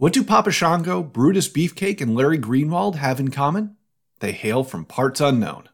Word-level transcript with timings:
What 0.00 0.14
do 0.14 0.24
Papa 0.24 0.50
Shango, 0.50 1.02
Brutus 1.02 1.46
Beefcake, 1.46 2.00
and 2.00 2.14
Larry 2.14 2.38
Greenwald 2.38 2.94
have 2.94 3.20
in 3.20 3.30
common? 3.30 3.76
They 4.20 4.32
hail 4.32 4.64
from 4.64 4.86
parts 4.86 5.20
unknown. 5.20 5.68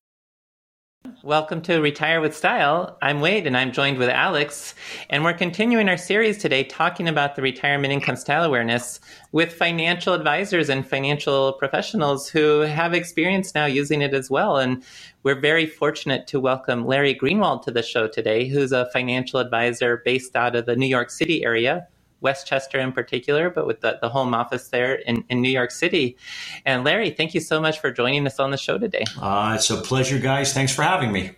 Welcome 1.23 1.63
to 1.63 1.79
Retire 1.79 2.21
with 2.21 2.37
Style. 2.37 2.99
I'm 3.01 3.21
Wade 3.21 3.47
and 3.47 3.57
I'm 3.57 3.71
joined 3.71 3.99
with 3.99 4.09
Alex, 4.09 4.75
and 5.11 5.23
we're 5.23 5.33
continuing 5.33 5.89
our 5.89 5.97
series 5.97 6.39
today 6.39 6.65
talking 6.65 7.07
about 7.07 7.37
the 7.37 7.43
retirement 7.43 7.93
income 7.93 8.17
style 8.17 8.43
awareness 8.43 8.99
with 9.31 9.53
financial 9.53 10.13
advisors 10.13 10.69
and 10.71 10.85
financial 10.85 11.53
professionals 11.53 12.29
who 12.29 12.63
have 12.63 12.95
experience 12.95 13.55
now 13.55 13.67
using 13.67 14.03
it 14.03 14.13
as 14.13 14.29
well. 14.29 14.57
And 14.57 14.83
we're 15.23 15.41
very 15.41 15.67
fortunate 15.67 16.27
to 16.27 16.41
welcome 16.41 16.85
Larry 16.85 17.15
Greenwald 17.15 17.63
to 17.63 17.71
the 17.71 17.85
show 17.85 18.09
today, 18.09 18.49
who's 18.49 18.73
a 18.73 18.91
financial 18.93 19.39
advisor 19.39 20.03
based 20.05 20.35
out 20.35 20.57
of 20.57 20.67
the 20.67 20.75
New 20.75 20.87
York 20.87 21.11
City 21.11 21.45
area 21.45 21.87
Westchester 22.21 22.79
in 22.79 22.93
particular, 22.93 23.51
but 23.51 23.67
with 23.67 23.81
the, 23.81 23.99
the 24.01 24.09
home 24.09 24.35
office 24.35 24.69
there 24.69 24.95
in, 24.95 25.25
in 25.29 25.41
New 25.41 25.51
York 25.51 25.71
City. 25.71 26.17
And 26.65 26.85
Larry, 26.85 27.11
thank 27.11 27.35
you 27.35 27.41
so 27.41 27.61
much 27.61 27.81
for 27.81 27.91
joining 27.91 28.27
us 28.27 28.39
on 28.39 28.51
the 28.51 28.57
show 28.57 28.79
today. 28.79 29.05
Uh, 29.21 29.53
it's 29.57 29.71
a 29.71 29.77
pleasure, 29.77 30.19
guys. 30.19 30.53
Thanks 30.53 30.75
for 30.75 30.83
having 30.83 31.13
me. 31.13 31.33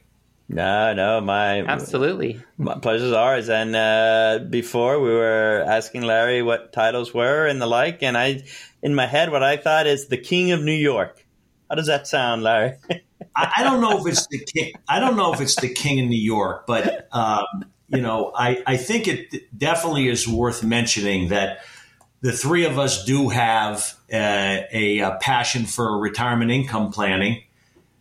No, 0.51 0.95
no, 0.95 1.21
my 1.21 1.61
absolutely, 1.61 2.41
my 2.57 2.79
pleasure's 2.79 3.13
ours. 3.13 3.51
And 3.51 3.77
uh, 3.77 4.47
before 4.49 4.99
we 4.99 5.11
were 5.11 5.63
asking 5.67 6.03
Larry 6.03 6.41
what 6.41 6.73
titles 6.73 7.13
were 7.13 7.47
and 7.47 7.61
the 7.61 7.67
like, 7.67 8.03
and 8.03 8.17
I, 8.17 8.45
in 8.83 8.95
my 8.95 9.07
head, 9.07 9.31
what 9.31 9.43
I 9.43 9.59
thought 9.59 9.87
is 9.87 10.07
the 10.07 10.17
King 10.17 10.53
of 10.53 10.63
New 10.63 10.73
York. 10.73 11.27
How 11.69 11.75
does 11.75 11.87
that 11.89 12.07
sound, 12.07 12.43
Larry? 12.43 12.77
I, 13.37 13.53
I, 13.59 13.63
don't 13.63 13.83
know 13.83 13.99
if 13.99 14.07
it's 14.07 14.27
the 14.29 14.39
king. 14.39 14.73
I 14.89 15.01
don't 15.01 15.17
know 15.17 15.35
if 15.35 15.41
it's 15.43 15.57
the 15.57 15.69
King 15.69 16.01
of 16.01 16.09
New 16.09 16.17
York, 16.17 16.67
but 16.67 17.09
um, 17.13 17.45
you 17.89 18.01
know, 18.01 18.33
I, 18.35 18.63
I 18.67 18.77
think 18.77 19.09
it 19.09 19.57
definitely 19.57 20.09
is 20.09 20.29
worth 20.29 20.63
mentioning 20.63 21.29
that 21.29 21.61
the 22.21 22.33
three 22.33 22.65
of 22.65 22.79
us 22.79 23.05
do 23.05 23.29
have 23.29 23.97
uh, 24.13 24.63
a, 24.73 24.99
a, 24.99 25.19
passion 25.21 25.65
for 25.65 25.99
retirement 25.99 26.51
income 26.51 26.93
planning. 26.93 27.43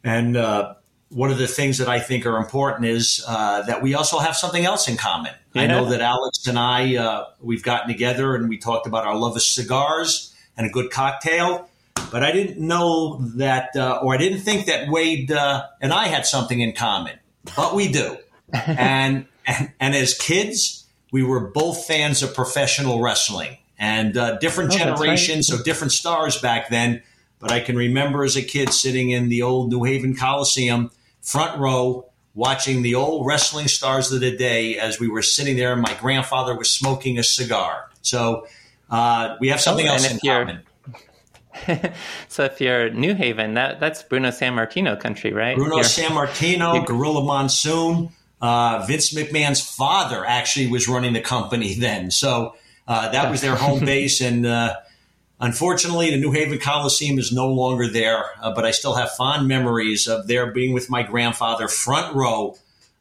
And 0.03 0.35
uh, 0.35 0.75
one 1.09 1.31
of 1.31 1.37
the 1.37 1.47
things 1.47 1.77
that 1.77 1.87
I 1.87 1.99
think 1.99 2.25
are 2.25 2.37
important 2.37 2.87
is 2.87 3.23
uh, 3.27 3.61
that 3.63 3.81
we 3.81 3.93
also 3.93 4.19
have 4.19 4.35
something 4.35 4.65
else 4.65 4.87
in 4.87 4.97
common. 4.97 5.33
Yeah. 5.53 5.63
I 5.63 5.67
know 5.67 5.85
that 5.85 6.01
Alex 6.01 6.47
and 6.47 6.57
I, 6.57 6.95
uh, 6.97 7.25
we've 7.39 7.63
gotten 7.63 7.87
together 7.87 8.35
and 8.35 8.49
we 8.49 8.57
talked 8.57 8.87
about 8.87 9.05
our 9.05 9.15
love 9.15 9.35
of 9.35 9.41
cigars 9.41 10.33
and 10.57 10.67
a 10.67 10.69
good 10.69 10.91
cocktail. 10.91 11.69
But 12.11 12.23
I 12.23 12.31
didn't 12.31 12.59
know 12.59 13.17
that, 13.35 13.75
uh, 13.75 13.99
or 14.01 14.13
I 14.13 14.17
didn't 14.17 14.39
think 14.39 14.65
that 14.67 14.89
Wade 14.89 15.31
uh, 15.31 15.67
and 15.81 15.91
I 15.93 16.07
had 16.07 16.25
something 16.25 16.59
in 16.59 16.73
common. 16.73 17.19
But 17.55 17.75
we 17.75 17.91
do. 17.91 18.17
and 18.53 19.25
and, 19.47 19.71
and 19.79 19.95
as 19.95 20.13
kids, 20.13 20.85
we 21.11 21.23
were 21.23 21.39
both 21.39 21.85
fans 21.85 22.21
of 22.21 22.35
professional 22.35 23.01
wrestling 23.01 23.57
and 23.79 24.17
uh, 24.17 24.37
different 24.37 24.73
oh, 24.73 24.77
generations, 24.77 25.49
right. 25.49 25.57
so 25.57 25.63
different 25.63 25.93
stars 25.93 26.39
back 26.39 26.69
then. 26.69 27.01
But 27.39 27.51
I 27.51 27.61
can 27.61 27.75
remember 27.75 28.23
as 28.23 28.35
a 28.35 28.41
kid 28.41 28.73
sitting 28.73 29.11
in 29.11 29.29
the 29.29 29.43
old 29.43 29.71
New 29.71 29.83
Haven 29.83 30.15
Coliseum, 30.15 30.91
front 31.21 31.59
row, 31.59 32.09
watching 32.33 32.81
the 32.81 32.95
old 32.95 33.25
wrestling 33.25 33.67
stars 33.67 34.11
of 34.11 34.19
the 34.19 34.35
day 34.35 34.77
as 34.77 34.99
we 34.99 35.07
were 35.07 35.21
sitting 35.21 35.55
there. 35.55 35.73
And 35.73 35.81
my 35.81 35.93
grandfather 35.99 36.55
was 36.55 36.69
smoking 36.69 37.17
a 37.17 37.23
cigar. 37.23 37.89
So 38.01 38.47
uh, 38.89 39.37
we 39.39 39.49
have 39.49 39.61
something 39.61 39.87
oh, 39.87 39.93
else 39.93 40.11
in 40.11 40.19
common. 40.19 40.61
so 42.27 42.43
if 42.43 42.59
you're 42.59 42.89
New 42.89 43.15
Haven, 43.15 43.53
that 43.55 43.79
that's 43.79 44.03
Bruno 44.03 44.29
Sammartino 44.29 44.99
country, 44.99 45.31
right? 45.33 45.55
Bruno 45.55 45.77
Sammartino, 45.77 46.85
Gorilla 46.85 47.23
Monsoon. 47.23 48.09
Uh, 48.41 48.85
Vince 48.87 49.13
McMahon's 49.13 49.61
father 49.61 50.25
actually 50.25 50.67
was 50.67 50.87
running 50.87 51.13
the 51.13 51.21
company 51.21 51.73
then. 51.79 52.11
So 52.11 52.55
uh, 52.87 53.09
that 53.09 53.31
was 53.31 53.41
their 53.41 53.55
home 53.55 53.79
base. 53.85 54.21
And 54.21 54.45
uh, 54.45 54.75
unfortunately, 55.39 56.11
the 56.11 56.17
New 56.17 56.31
Haven 56.31 56.59
Coliseum 56.59 57.19
is 57.19 57.31
no 57.31 57.47
longer 57.47 57.87
there. 57.87 58.23
Uh, 58.41 58.53
but 58.53 58.65
I 58.65 58.71
still 58.71 58.95
have 58.95 59.11
fond 59.11 59.47
memories 59.47 60.07
of 60.07 60.27
there 60.27 60.51
being 60.51 60.73
with 60.73 60.89
my 60.89 61.03
grandfather, 61.03 61.67
front 61.67 62.15
row, 62.15 62.57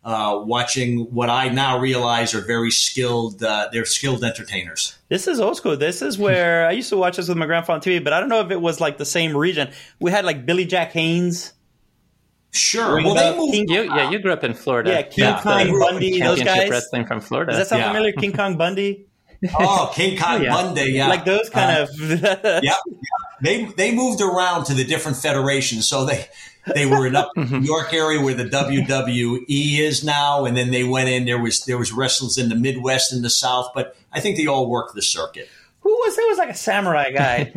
uh, 0.07 0.41
watching 0.45 1.01
what 1.13 1.29
I 1.29 1.49
now 1.49 1.81
realize 1.81 2.33
are 2.33 2.41
very 2.41 2.71
skilled. 2.71 3.43
Uh, 3.43 3.69
they're 3.73 3.85
skilled 3.85 4.23
entertainers. 4.23 4.97
This 5.09 5.27
is 5.27 5.41
old 5.41 5.57
school. 5.57 5.77
This 5.77 6.01
is 6.01 6.17
where 6.17 6.65
I 6.69 6.71
used 6.71 6.91
to 6.91 6.97
watch 6.97 7.17
this 7.17 7.29
with 7.29 7.37
my 7.37 7.47
grandfather 7.47 7.75
on 7.75 7.81
TV. 7.81 8.03
But 8.03 8.13
I 8.13 8.21
don't 8.21 8.29
know 8.29 8.41
if 8.41 8.53
it 8.53 8.61
was 8.61 8.81
like 8.81 8.99
the 8.99 9.05
same 9.05 9.37
region. 9.37 9.73
We 9.99 10.13
had 10.13 10.25
like 10.25 10.47
Billy 10.47 10.65
Jack 10.65 10.93
Haynes. 10.93 11.53
Sure. 12.57 12.97
Well, 13.03 13.15
they 13.15 13.37
moved. 13.37 13.53
King, 13.53 13.69
you, 13.69 13.83
yeah, 13.85 14.11
you 14.11 14.19
grew 14.19 14.33
up 14.33 14.45
in 14.45 14.55
Florida. 14.55 14.91
Yeah, 14.91 15.03
King 15.03 15.25
yeah. 15.25 15.43
Kong 15.43 15.79
Bundy, 15.79 16.21
those 16.21 16.43
guys. 16.43 16.71
Wrestling 16.71 17.07
from 17.07 17.21
Florida. 17.21 17.53
Does 17.53 17.61
that 17.61 17.67
sound 17.69 17.81
yeah. 17.81 17.89
familiar? 17.89 18.13
King 18.13 18.33
Kong 18.33 18.57
Bundy. 18.57 19.07
Oh, 19.59 19.93
King 19.95 20.19
Kong 20.19 20.41
oh, 20.41 20.43
yeah. 20.43 20.51
Bundy, 20.51 20.93
yeah. 20.93 21.09
Like 21.09 21.27
those 21.27 21.51
kind 21.51 21.79
uh, 21.79 21.83
of. 21.83 22.01
yeah, 22.23 22.61
yeah, 22.63 22.73
They 23.43 23.67
they 23.67 23.95
moved 23.95 24.23
around 24.23 24.65
to 24.65 24.75
the 24.75 24.83
different 24.83 25.19
federations, 25.19 25.87
so 25.87 26.07
they 26.07 26.27
they 26.75 26.87
were 26.87 27.07
in 27.07 27.15
up 27.15 27.31
New 27.37 27.61
York 27.61 27.93
area 27.93 28.21
where 28.21 28.35
the 28.35 28.45
WWE 28.45 29.45
is 29.49 30.03
now, 30.05 30.45
and 30.45 30.57
then 30.57 30.71
they 30.71 30.85
went 30.85 31.09
in. 31.09 31.25
There 31.25 31.41
was 31.41 31.65
there 31.65 31.79
was 31.79 31.93
wrestlers 31.93 32.39
in 32.39 32.49
the 32.49 32.55
Midwest 32.55 33.13
and 33.13 33.25
the 33.25 33.31
South, 33.31 33.71
but 33.75 33.97
I 34.13 34.21
think 34.21 34.37
they 34.37 34.47
all 34.47 34.69
worked 34.69 34.95
the 34.95 35.03
circuit. 35.03 35.49
Who 35.81 35.91
was 35.91 36.17
there 36.17 36.27
was 36.27 36.39
like 36.39 36.51
a 36.51 36.55
samurai 36.55 37.13
guy, 37.13 37.53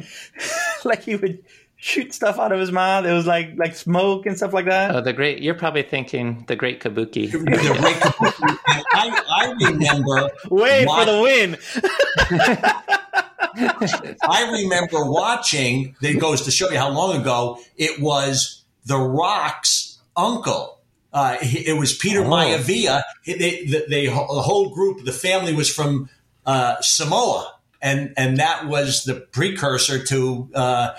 like 0.83 1.03
he 1.03 1.15
would 1.15 1.43
shoot 1.79 2.13
stuff 2.13 2.37
out 2.37 2.51
of 2.51 2.59
his 2.59 2.71
mouth. 2.71 3.05
It 3.05 3.13
was 3.13 3.25
like 3.25 3.53
like 3.57 3.75
smoke 3.75 4.25
and 4.25 4.37
stuff 4.37 4.53
like 4.53 4.65
that. 4.65 4.95
Oh, 4.95 5.01
the 5.01 5.13
great! 5.13 5.41
You're 5.41 5.55
probably 5.55 5.83
thinking 5.83 6.43
the 6.47 6.55
Great 6.55 6.81
Kabuki. 6.81 7.31
the 7.31 7.39
Great 7.39 7.95
Kabuki. 7.95 8.57
I, 8.93 9.23
I 9.29 9.53
remember. 9.69 10.29
Wade 10.49 10.87
for 10.87 11.05
the 11.05 11.21
win. 11.21 11.57
I 14.21 14.51
remember 14.51 15.09
watching. 15.09 15.95
That 16.01 16.19
goes 16.19 16.43
to 16.43 16.51
show 16.51 16.69
you 16.69 16.77
how 16.77 16.89
long 16.89 17.19
ago 17.19 17.59
it 17.77 18.01
was. 18.01 18.63
The 18.85 18.97
Rock's 18.97 19.97
uncle. 20.15 20.79
Uh, 21.11 21.37
it 21.41 21.75
was 21.77 21.95
Peter 21.95 22.21
oh. 22.21 22.29
Maivia. 22.29 23.01
They, 23.25 23.33
they, 23.33 23.65
they, 23.89 24.05
the 24.05 24.11
whole 24.11 24.69
group, 24.69 25.03
the 25.05 25.11
family 25.11 25.53
was 25.53 25.73
from 25.73 26.09
uh, 26.45 26.79
Samoa, 26.81 27.55
and 27.81 28.13
and 28.17 28.37
that 28.37 28.67
was 28.67 29.05
the 29.05 29.15
precursor 29.15 30.03
to. 30.05 30.49
Uh, 30.53 30.93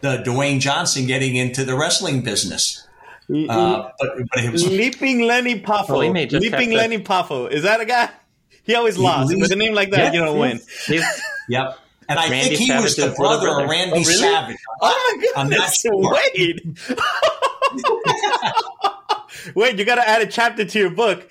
the 0.00 0.18
Dwayne 0.18 0.60
Johnson 0.60 1.06
getting 1.06 1.36
into 1.36 1.64
the 1.64 1.76
wrestling 1.76 2.22
business. 2.22 2.86
Uh, 3.30 3.90
but, 3.98 4.16
but 4.30 4.44
it 4.44 4.50
was 4.50 4.66
Leaping 4.66 5.20
Lenny 5.20 5.60
Poffo. 5.60 5.90
Oh, 5.90 6.38
Leaping 6.38 6.72
Lenny 6.72 6.98
Poffo. 6.98 7.50
Is 7.50 7.62
that 7.64 7.80
a 7.80 7.84
guy? 7.84 8.08
He 8.62 8.74
always 8.74 8.96
lost. 8.96 9.34
With 9.36 9.52
a 9.52 9.56
name 9.56 9.74
like 9.74 9.90
that, 9.90 10.14
you 10.14 10.20
don't 10.20 10.38
win. 10.38 10.60
yep. 11.48 11.78
And 12.08 12.18
I 12.18 12.30
Randy 12.30 12.56
think 12.56 12.60
he 12.60 12.66
Savage's 12.68 12.84
was 12.84 12.96
the 12.96 13.14
brother, 13.14 13.48
brother, 13.48 13.64
of 13.64 13.70
Randy 13.70 13.96
oh, 13.96 13.98
really? 13.98 14.14
Savage. 14.14 14.56
Oh 14.80 15.16
my 15.16 15.26
god! 15.26 15.32
I'm 15.36 15.50
not 15.50 15.74
sure. 15.74 15.92
Wade. 15.94 16.78
Wade, 19.54 19.78
you 19.78 19.84
got 19.84 19.96
to 19.96 20.08
add 20.08 20.22
a 20.22 20.26
chapter 20.26 20.64
to 20.64 20.78
your 20.78 20.90
book. 20.90 21.30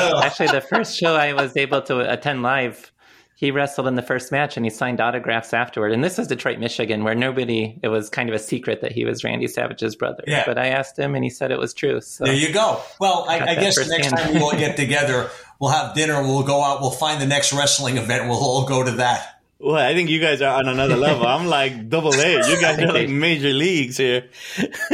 Actually, 0.00 0.48
the 0.48 0.64
first 0.68 0.96
show 0.96 1.14
I 1.14 1.32
was 1.32 1.56
able 1.56 1.80
to 1.82 2.12
attend 2.12 2.42
live 2.42 2.90
he 3.38 3.50
wrestled 3.50 3.86
in 3.86 3.96
the 3.96 4.02
first 4.02 4.32
match 4.32 4.56
and 4.56 4.64
he 4.64 4.70
signed 4.70 4.98
autographs 4.98 5.52
afterward. 5.52 5.92
And 5.92 6.02
this 6.02 6.18
is 6.18 6.26
Detroit, 6.26 6.58
Michigan, 6.58 7.04
where 7.04 7.14
nobody, 7.14 7.78
it 7.82 7.88
was 7.88 8.08
kind 8.08 8.30
of 8.30 8.34
a 8.34 8.38
secret 8.38 8.80
that 8.80 8.92
he 8.92 9.04
was 9.04 9.24
Randy 9.24 9.46
Savage's 9.46 9.94
brother. 9.94 10.24
Yeah. 10.26 10.44
But 10.46 10.56
I 10.56 10.68
asked 10.68 10.98
him 10.98 11.14
and 11.14 11.22
he 11.22 11.28
said 11.28 11.50
it 11.50 11.58
was 11.58 11.74
true. 11.74 12.00
So 12.00 12.24
there 12.24 12.32
you 12.32 12.50
go. 12.50 12.80
Well, 12.98 13.26
I, 13.28 13.40
I 13.40 13.54
guess 13.56 13.76
next 13.90 14.06
hand. 14.06 14.16
time 14.16 14.34
we 14.34 14.40
all 14.40 14.52
get 14.52 14.76
together, 14.78 15.28
we'll 15.60 15.70
have 15.70 15.94
dinner, 15.94 16.22
we'll 16.22 16.44
go 16.44 16.64
out, 16.64 16.80
we'll 16.80 16.90
find 16.90 17.20
the 17.20 17.26
next 17.26 17.52
wrestling 17.52 17.98
event, 17.98 18.26
we'll 18.26 18.38
all 18.38 18.66
go 18.66 18.82
to 18.82 18.92
that. 18.92 19.35
Well, 19.58 19.76
I 19.76 19.94
think 19.94 20.10
you 20.10 20.20
guys 20.20 20.42
are 20.42 20.58
on 20.58 20.68
another 20.68 20.96
level. 20.96 21.26
I'm 21.26 21.46
like 21.58 21.88
double 21.88 22.12
A. 22.12 22.32
You 22.48 22.60
guys 22.60 22.78
are 22.78 22.92
like 22.92 23.08
major 23.08 23.48
leagues 23.54 23.96
here. 23.96 24.28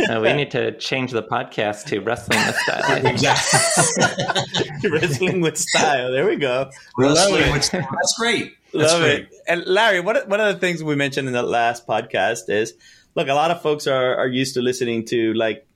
uh, 0.09 0.21
we 0.21 0.33
need 0.35 0.53
to 0.53 0.77
change 0.79 1.11
the 1.11 1.23
podcast 1.23 1.87
to 1.87 1.99
wrestling 2.01 2.39
with 2.47 2.57
style. 2.57 3.07
Exactly. 3.07 4.91
wrestling 4.91 5.41
with 5.41 5.59
style. 5.59 6.13
There 6.13 6.27
we 6.27 6.37
go. 6.37 6.71
Wrestling 6.97 7.53
with 7.53 7.65
style. 7.65 7.89
That's 7.91 8.15
great. 8.17 8.55
That's 8.73 8.93
Love 8.93 9.03
great. 9.03 9.21
it. 9.23 9.33
And 9.49 9.67
Larry, 9.67 10.01
one 10.01 10.17
one 10.29 10.41
of 10.41 10.55
the 10.55 10.61
things 10.61 10.83
we 10.83 10.95
mentioned 10.95 11.27
in 11.27 11.35
the 11.35 11.43
last 11.43 11.87
podcast 11.87 12.49
is 12.49 12.75
look, 13.17 13.29
a 13.29 13.35
lot 13.35 13.51
of 13.51 13.63
folks 13.63 13.87
are, 13.89 14.17
are 14.17 14.29
used 14.29 14.55
to 14.55 14.63
listening 14.63 15.05
to 15.07 15.35
like 15.35 15.67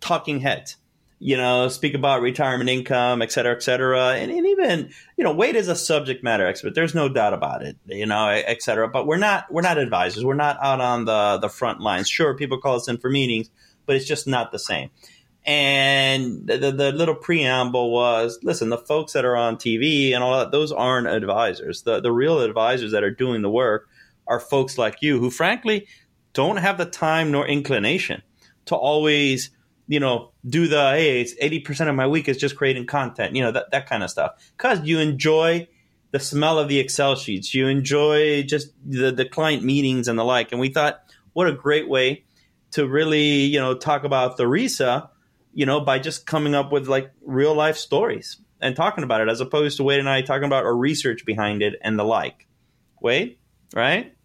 talking 0.00 0.40
heads, 0.40 0.76
you 1.18 1.36
know, 1.36 1.68
speak 1.68 1.94
about 1.94 2.20
retirement 2.20 2.68
income, 2.68 3.22
et 3.22 3.32
cetera, 3.32 3.54
et 3.54 3.62
cetera. 3.62 4.14
And, 4.14 4.30
and 4.30 4.46
even, 4.46 4.90
you 5.16 5.24
know, 5.24 5.32
Wade 5.32 5.56
is 5.56 5.68
a 5.68 5.76
subject 5.76 6.22
matter 6.22 6.46
expert. 6.46 6.74
There's 6.74 6.94
no 6.94 7.08
doubt 7.08 7.32
about 7.32 7.62
it, 7.62 7.76
you 7.86 8.06
know, 8.06 8.28
et 8.28 8.62
cetera. 8.62 8.88
But 8.88 9.06
we're 9.06 9.16
not, 9.16 9.50
we're 9.50 9.62
not 9.62 9.78
advisors. 9.78 10.24
We're 10.24 10.34
not 10.34 10.58
out 10.62 10.80
on 10.80 11.06
the, 11.06 11.38
the 11.38 11.48
front 11.48 11.80
lines. 11.80 12.08
Sure, 12.08 12.34
people 12.34 12.58
call 12.58 12.76
us 12.76 12.88
in 12.88 12.98
for 12.98 13.08
meetings, 13.08 13.48
but 13.86 13.96
it's 13.96 14.06
just 14.06 14.26
not 14.26 14.52
the 14.52 14.58
same. 14.58 14.90
And 15.46 16.46
the, 16.46 16.72
the, 16.72 16.92
little 16.92 17.14
preamble 17.14 17.92
was, 17.92 18.38
listen, 18.42 18.68
the 18.68 18.76
folks 18.76 19.12
that 19.12 19.24
are 19.24 19.36
on 19.36 19.56
TV 19.56 20.12
and 20.12 20.22
all 20.22 20.36
that, 20.38 20.50
those 20.50 20.72
aren't 20.72 21.06
advisors. 21.06 21.82
The, 21.82 22.00
the 22.00 22.10
real 22.10 22.40
advisors 22.40 22.90
that 22.92 23.04
are 23.04 23.12
doing 23.12 23.42
the 23.42 23.50
work 23.50 23.88
are 24.26 24.40
folks 24.40 24.76
like 24.76 25.02
you 25.02 25.20
who 25.20 25.30
frankly 25.30 25.86
don't 26.32 26.56
have 26.56 26.78
the 26.78 26.84
time 26.84 27.30
nor 27.30 27.46
inclination 27.46 28.22
to 28.66 28.74
always 28.74 29.50
you 29.88 30.00
know, 30.00 30.32
do 30.48 30.66
the 30.66 30.90
hey, 30.90 31.20
it's 31.20 31.34
eighty 31.40 31.60
percent 31.60 31.88
of 31.90 31.96
my 31.96 32.06
week 32.06 32.28
is 32.28 32.36
just 32.36 32.56
creating 32.56 32.86
content, 32.86 33.36
you 33.36 33.42
know, 33.42 33.52
that 33.52 33.70
that 33.70 33.88
kind 33.88 34.02
of 34.02 34.10
stuff. 34.10 34.32
Because 34.56 34.80
you 34.82 34.98
enjoy 34.98 35.68
the 36.10 36.20
smell 36.20 36.58
of 36.58 36.68
the 36.68 36.78
Excel 36.78 37.14
sheets, 37.14 37.54
you 37.54 37.68
enjoy 37.68 38.42
just 38.42 38.72
the 38.84 39.12
the 39.12 39.24
client 39.24 39.62
meetings 39.62 40.08
and 40.08 40.18
the 40.18 40.24
like. 40.24 40.52
And 40.52 40.60
we 40.60 40.70
thought, 40.70 41.00
what 41.32 41.48
a 41.48 41.52
great 41.52 41.88
way 41.88 42.24
to 42.72 42.86
really, 42.88 43.42
you 43.42 43.60
know, 43.60 43.74
talk 43.74 44.04
about 44.04 44.36
the 44.36 44.44
RISA, 44.44 45.08
you 45.52 45.66
know, 45.66 45.80
by 45.80 45.98
just 45.98 46.26
coming 46.26 46.54
up 46.54 46.72
with 46.72 46.88
like 46.88 47.12
real 47.24 47.54
life 47.54 47.76
stories 47.76 48.38
and 48.60 48.74
talking 48.74 49.04
about 49.04 49.20
it, 49.20 49.28
as 49.28 49.40
opposed 49.40 49.76
to 49.76 49.82
Wade 49.84 50.00
and 50.00 50.08
I 50.08 50.22
talking 50.22 50.44
about 50.44 50.64
our 50.64 50.76
research 50.76 51.24
behind 51.24 51.62
it 51.62 51.74
and 51.82 51.98
the 51.98 52.04
like. 52.04 52.46
Wade, 53.00 53.38
right? 53.74 54.15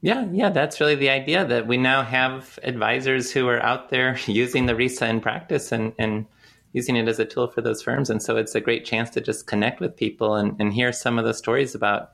Yeah, 0.00 0.26
yeah, 0.30 0.50
that's 0.50 0.80
really 0.80 0.94
the 0.94 1.10
idea 1.10 1.44
that 1.44 1.66
we 1.66 1.76
now 1.76 2.02
have 2.02 2.58
advisors 2.62 3.32
who 3.32 3.48
are 3.48 3.60
out 3.62 3.90
there 3.90 4.16
using 4.26 4.66
the 4.66 4.74
RISA 4.74 5.08
in 5.08 5.20
practice 5.20 5.72
and, 5.72 5.92
and 5.98 6.26
using 6.72 6.96
it 6.96 7.08
as 7.08 7.18
a 7.18 7.24
tool 7.24 7.48
for 7.48 7.60
those 7.60 7.82
firms. 7.82 8.10
And 8.10 8.22
so 8.22 8.36
it's 8.36 8.54
a 8.54 8.60
great 8.60 8.84
chance 8.84 9.10
to 9.10 9.20
just 9.20 9.46
connect 9.46 9.80
with 9.80 9.96
people 9.96 10.34
and, 10.34 10.56
and 10.60 10.72
hear 10.72 10.92
some 10.92 11.18
of 11.18 11.24
the 11.24 11.34
stories 11.34 11.74
about 11.74 12.12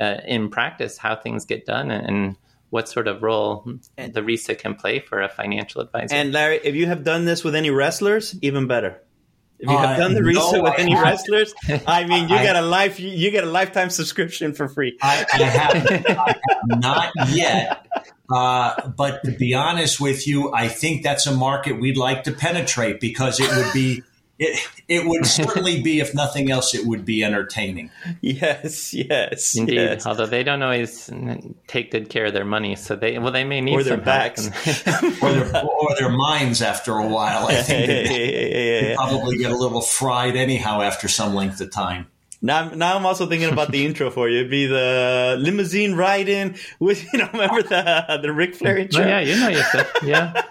uh, 0.00 0.18
in 0.24 0.48
practice 0.48 0.96
how 0.96 1.14
things 1.14 1.44
get 1.44 1.66
done 1.66 1.90
and, 1.90 2.06
and 2.06 2.36
what 2.70 2.88
sort 2.88 3.08
of 3.08 3.22
role 3.22 3.64
the 3.96 4.22
RISA 4.22 4.56
can 4.56 4.74
play 4.74 5.00
for 5.00 5.20
a 5.20 5.28
financial 5.28 5.80
advisor. 5.80 6.14
And 6.14 6.32
Larry, 6.32 6.60
if 6.62 6.74
you 6.74 6.86
have 6.86 7.04
done 7.04 7.24
this 7.24 7.44
with 7.44 7.54
any 7.54 7.70
wrestlers, 7.70 8.36
even 8.40 8.66
better. 8.66 9.02
If 9.60 9.68
you 9.68 9.76
have 9.76 9.90
uh, 9.90 9.96
done 9.98 10.14
the 10.14 10.22
research 10.22 10.62
with 10.62 10.72
I 10.72 10.76
any 10.76 10.92
have, 10.94 11.04
wrestlers, 11.04 11.54
I 11.86 12.04
mean, 12.04 12.28
you 12.30 12.36
I, 12.36 12.42
get 12.42 12.56
a 12.56 12.62
life, 12.62 12.98
you 12.98 13.30
get 13.30 13.44
a 13.44 13.50
lifetime 13.50 13.90
subscription 13.90 14.54
for 14.54 14.68
free. 14.68 14.96
I, 15.02 15.26
I 15.32 15.36
have 15.36 16.40
not 16.64 17.12
yet, 17.28 17.86
uh, 18.30 18.88
but 18.88 19.22
to 19.24 19.32
be 19.32 19.52
honest 19.52 20.00
with 20.00 20.26
you, 20.26 20.50
I 20.54 20.68
think 20.68 21.02
that's 21.02 21.26
a 21.26 21.34
market 21.34 21.78
we'd 21.78 21.98
like 21.98 22.24
to 22.24 22.32
penetrate 22.32 23.00
because 23.00 23.38
it 23.38 23.54
would 23.54 23.72
be 23.74 24.02
it, 24.40 24.68
it 24.88 25.06
would 25.06 25.26
certainly 25.26 25.82
be, 25.82 26.00
if 26.00 26.14
nothing 26.14 26.50
else, 26.50 26.74
it 26.74 26.86
would 26.86 27.04
be 27.04 27.22
entertaining. 27.22 27.90
Yes, 28.22 28.94
yes, 28.94 29.56
indeed. 29.56 29.74
Yes. 29.74 30.06
Although 30.06 30.26
they 30.26 30.42
don't 30.42 30.62
always 30.62 31.10
take 31.66 31.90
good 31.90 32.08
care 32.08 32.26
of 32.26 32.32
their 32.32 32.44
money, 32.44 32.76
so 32.76 32.96
they 32.96 33.18
well 33.18 33.32
they 33.32 33.44
may 33.44 33.60
need 33.60 33.74
or 33.74 33.82
their 33.82 33.96
backs 33.96 34.46
or, 35.22 35.32
their, 35.32 35.64
or 35.64 35.96
their 35.98 36.10
minds 36.10 36.62
after 36.62 36.92
a 36.92 37.06
while. 37.06 37.46
I 37.46 37.62
think 37.62 37.88
yeah, 38.10 38.16
yeah, 38.16 38.80
yeah, 38.88 38.94
probably 38.94 39.38
get 39.38 39.50
a 39.50 39.56
little 39.56 39.80
fried 39.80 40.36
anyhow 40.36 40.80
after 40.80 41.08
some 41.08 41.34
length 41.34 41.60
of 41.60 41.70
time. 41.70 42.06
Now, 42.42 42.70
now 42.70 42.96
I'm 42.96 43.04
also 43.04 43.26
thinking 43.26 43.50
about 43.52 43.70
the 43.70 43.84
intro 43.84 44.10
for 44.10 44.28
you. 44.28 44.38
It'd 44.38 44.50
be 44.50 44.66
the 44.66 45.36
limousine 45.38 45.94
ride 45.94 46.28
in 46.28 46.56
with, 46.78 47.04
you 47.12 47.18
know, 47.18 47.28
remember 47.32 47.62
the 47.62 48.20
the 48.22 48.32
Ric 48.32 48.54
Flair 48.54 48.76
oh, 48.76 48.80
intro? 48.80 49.04
Oh, 49.04 49.08
yeah, 49.08 49.20
you 49.20 49.38
know 49.38 49.48
your 49.48 49.64
stuff. 49.64 49.92
Yeah. 50.02 50.42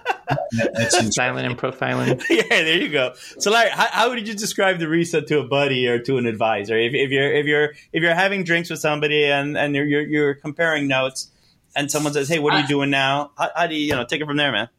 That's 0.52 1.16
silent 1.16 1.48
and 1.48 1.58
profiling. 1.58 2.24
yeah, 2.30 2.44
there 2.48 2.78
you 2.78 2.90
go. 2.90 3.14
So, 3.40 3.52
Larry, 3.52 3.70
how, 3.70 3.88
how, 3.92 4.10
would 4.10 4.28
you 4.28 4.34
describe 4.34 4.80
the 4.80 4.88
RISA 4.88 5.28
to 5.28 5.40
a 5.40 5.48
buddy 5.48 5.88
or 5.88 6.00
to 6.00 6.18
an 6.18 6.26
advisor? 6.26 6.78
If, 6.78 6.94
if, 6.94 7.10
you're 7.12 7.31
if 7.31 7.46
you're 7.46 7.70
if 7.94 8.04
you're 8.04 8.16
having 8.16 8.44
drinks 8.44 8.70
with 8.70 8.80
somebody 8.80 9.26
and 9.26 9.58
and 9.58 9.76
you're 9.76 9.86
you're, 9.86 10.02
you're 10.02 10.34
comparing 10.36 10.88
notes, 10.88 11.31
and 11.76 11.90
someone 11.92 12.14
says, 12.14 12.30
"Hey, 12.30 12.40
what 12.40 12.54
are 12.54 12.62
you 12.62 12.68
doing 12.68 12.90
now?" 12.90 13.31
How, 13.38 13.50
how 13.56 13.68
do 13.68 13.76
you 13.76 13.81
you 13.81 13.96
know 13.96 14.06
take 14.06 14.22
it 14.22 14.26
from 14.26 14.38
there, 14.38 14.52
man? 14.52 14.70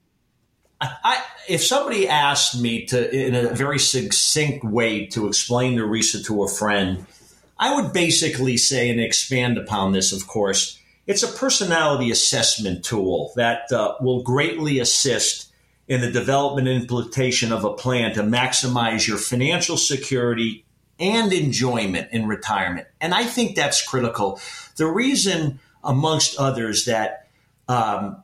I, 0.81 1.23
if 1.47 1.63
somebody 1.63 2.09
asked 2.09 2.59
me 2.59 2.87
to, 2.87 3.15
in 3.15 3.35
a 3.35 3.53
very 3.53 3.79
succinct 3.79 4.65
way, 4.65 5.07
to 5.09 5.27
explain 5.27 5.77
the 5.77 5.83
RISA 5.83 6.25
to 6.25 6.43
a 6.43 6.49
friend, 6.49 7.07
I 7.59 7.75
would 7.75 7.93
basically 7.93 8.57
say 8.57 8.89
and 8.89 8.99
expand 8.99 9.59
upon 9.59 9.93
this, 9.93 10.13
of 10.13 10.27
course. 10.27 10.80
It's 11.11 11.25
a 11.25 11.27
personality 11.27 12.13
assessment 12.13 12.85
tool 12.85 13.33
that 13.35 13.73
uh, 13.73 13.97
will 14.01 14.23
greatly 14.23 14.79
assist 14.79 15.53
in 15.89 16.03
the 16.03 16.11
development 16.13 16.69
and 16.69 16.81
implementation 16.81 17.51
of 17.51 17.65
a 17.65 17.73
plan 17.73 18.15
to 18.15 18.23
maximize 18.23 19.09
your 19.09 19.19
financial 19.19 19.77
security 19.77 20.65
and 21.01 21.33
enjoyment 21.33 22.13
in 22.13 22.29
retirement. 22.29 22.87
And 23.01 23.13
I 23.13 23.25
think 23.25 23.57
that's 23.57 23.85
critical. 23.85 24.41
The 24.77 24.87
reason, 24.87 25.59
amongst 25.83 26.39
others, 26.39 26.85
that 26.85 27.27
um, 27.67 28.23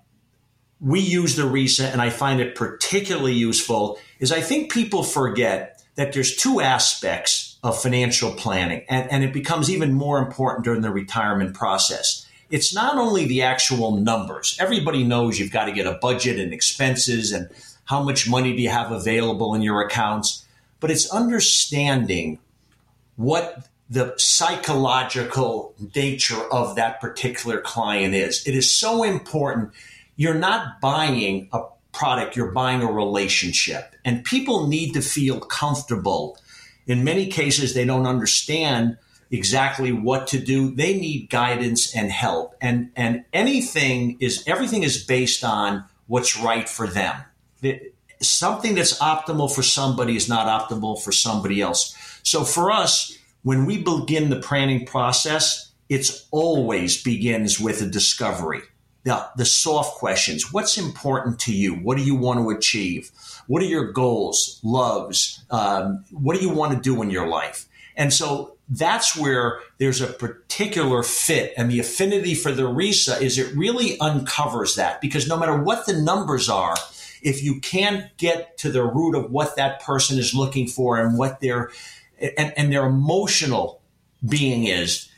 we 0.80 1.00
use 1.00 1.34
the 1.34 1.42
RISA, 1.42 1.90
and 1.90 2.00
I 2.00 2.10
find 2.10 2.40
it 2.40 2.54
particularly 2.54 3.34
useful, 3.34 3.98
is 4.20 4.30
I 4.30 4.42
think 4.42 4.70
people 4.70 5.02
forget 5.02 5.82
that 5.96 6.12
there's 6.12 6.36
two 6.36 6.60
aspects 6.60 7.58
of 7.64 7.82
financial 7.82 8.30
planning, 8.30 8.84
and, 8.88 9.10
and 9.10 9.24
it 9.24 9.32
becomes 9.32 9.68
even 9.68 9.92
more 9.92 10.20
important 10.20 10.64
during 10.64 10.82
the 10.82 10.92
retirement 10.92 11.52
process. 11.52 12.22
It's 12.50 12.74
not 12.74 12.96
only 12.96 13.26
the 13.26 13.42
actual 13.42 13.96
numbers. 13.96 14.56
Everybody 14.60 15.02
knows 15.02 15.38
you've 15.38 15.52
got 15.52 15.64
to 15.66 15.72
get 15.72 15.86
a 15.86 15.98
budget 16.00 16.38
and 16.38 16.52
expenses 16.52 17.32
and 17.32 17.48
how 17.84 18.02
much 18.02 18.28
money 18.28 18.54
do 18.54 18.62
you 18.62 18.68
have 18.68 18.92
available 18.92 19.54
in 19.54 19.62
your 19.62 19.80
accounts, 19.80 20.44
but 20.80 20.90
it's 20.90 21.10
understanding 21.10 22.38
what 23.16 23.68
the 23.88 24.14
psychological 24.16 25.74
nature 25.94 26.42
of 26.52 26.74
that 26.76 27.00
particular 27.00 27.60
client 27.60 28.14
is. 28.14 28.46
It 28.46 28.54
is 28.54 28.72
so 28.72 29.02
important 29.02 29.72
you're 30.16 30.34
not 30.34 30.80
buying 30.80 31.48
a 31.52 31.62
product, 31.92 32.36
you're 32.36 32.52
buying 32.52 32.82
a 32.82 32.90
relationship. 32.90 33.94
And 34.04 34.24
people 34.24 34.66
need 34.66 34.92
to 34.92 35.02
feel 35.02 35.40
comfortable. 35.40 36.38
In 36.86 37.04
many 37.04 37.26
cases, 37.26 37.74
they 37.74 37.84
don't 37.84 38.06
understand 38.06 38.98
exactly 39.30 39.92
what 39.92 40.26
to 40.28 40.38
do. 40.38 40.74
They 40.74 40.98
need 40.98 41.30
guidance 41.30 41.94
and 41.94 42.10
help. 42.10 42.54
And, 42.60 42.90
and 42.96 43.24
anything 43.32 44.16
is, 44.20 44.44
everything 44.46 44.82
is 44.82 45.04
based 45.04 45.44
on 45.44 45.84
what's 46.06 46.38
right 46.38 46.68
for 46.68 46.86
them. 46.86 47.16
something 48.20 48.74
that's 48.74 48.98
optimal 48.98 49.54
for 49.54 49.62
somebody 49.62 50.16
is 50.16 50.28
not 50.28 50.46
optimal 50.46 51.02
for 51.02 51.12
somebody 51.12 51.60
else. 51.60 51.94
So 52.22 52.44
for 52.44 52.70
us, 52.70 53.16
when 53.42 53.66
we 53.66 53.82
begin 53.82 54.30
the 54.30 54.40
planning 54.40 54.86
process, 54.86 55.70
it's 55.88 56.26
always 56.30 57.02
begins 57.02 57.60
with 57.60 57.82
a 57.82 57.86
discovery 57.86 58.62
the, 59.06 59.24
the 59.36 59.44
soft 59.44 59.98
questions. 59.98 60.52
What's 60.52 60.76
important 60.76 61.38
to 61.40 61.54
you? 61.54 61.74
What 61.74 61.96
do 61.96 62.02
you 62.02 62.16
want 62.16 62.40
to 62.40 62.50
achieve? 62.50 63.12
What 63.46 63.62
are 63.62 63.66
your 63.66 63.92
goals, 63.92 64.60
loves? 64.64 65.44
Um, 65.48 66.04
what 66.10 66.36
do 66.36 66.42
you 66.42 66.50
want 66.50 66.72
to 66.72 66.80
do 66.80 67.00
in 67.02 67.10
your 67.10 67.28
life? 67.28 67.66
And 67.96 68.12
so 68.12 68.55
that's 68.68 69.16
where 69.16 69.60
there's 69.78 70.00
a 70.00 70.08
particular 70.08 71.02
fit 71.02 71.52
and 71.56 71.70
the 71.70 71.78
affinity 71.78 72.34
for 72.34 72.50
the 72.50 72.68
RISA 72.68 73.20
is 73.20 73.38
it 73.38 73.54
really 73.56 73.98
uncovers 74.00 74.74
that 74.74 75.00
because 75.00 75.28
no 75.28 75.36
matter 75.36 75.56
what 75.56 75.86
the 75.86 75.92
numbers 75.92 76.48
are, 76.48 76.74
if 77.22 77.42
you 77.42 77.60
can't 77.60 78.16
get 78.16 78.58
to 78.58 78.70
the 78.70 78.84
root 78.84 79.14
of 79.14 79.30
what 79.30 79.56
that 79.56 79.82
person 79.82 80.18
is 80.18 80.34
looking 80.34 80.66
for 80.66 80.98
and 80.98 81.16
what 81.16 81.40
their 81.40 81.70
and, 82.20 82.52
and 82.56 82.72
their 82.72 82.86
emotional 82.86 83.80
being 84.26 84.64
is, 84.64 85.08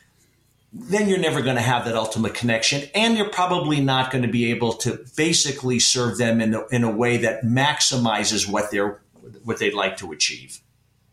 then 0.73 1.09
you're 1.09 1.19
never 1.19 1.41
going 1.41 1.57
to 1.57 1.63
have 1.63 1.85
that 1.87 1.95
ultimate 1.95 2.35
connection. 2.35 2.89
And 2.95 3.17
you're 3.17 3.31
probably 3.31 3.81
not 3.81 4.11
going 4.11 4.23
to 4.23 4.31
be 4.31 4.51
able 4.51 4.75
to 4.75 5.05
basically 5.17 5.79
serve 5.79 6.19
them 6.19 6.41
in 6.41 6.55
a, 6.55 6.67
in 6.69 6.85
a 6.85 6.91
way 6.91 7.19
that 7.19 7.45
maximizes 7.45 8.51
what 8.51 8.71
they're, 8.71 9.01
what 9.45 9.59
they'd 9.59 9.75
like 9.75 9.97
to 9.99 10.13
achieve. 10.13 10.61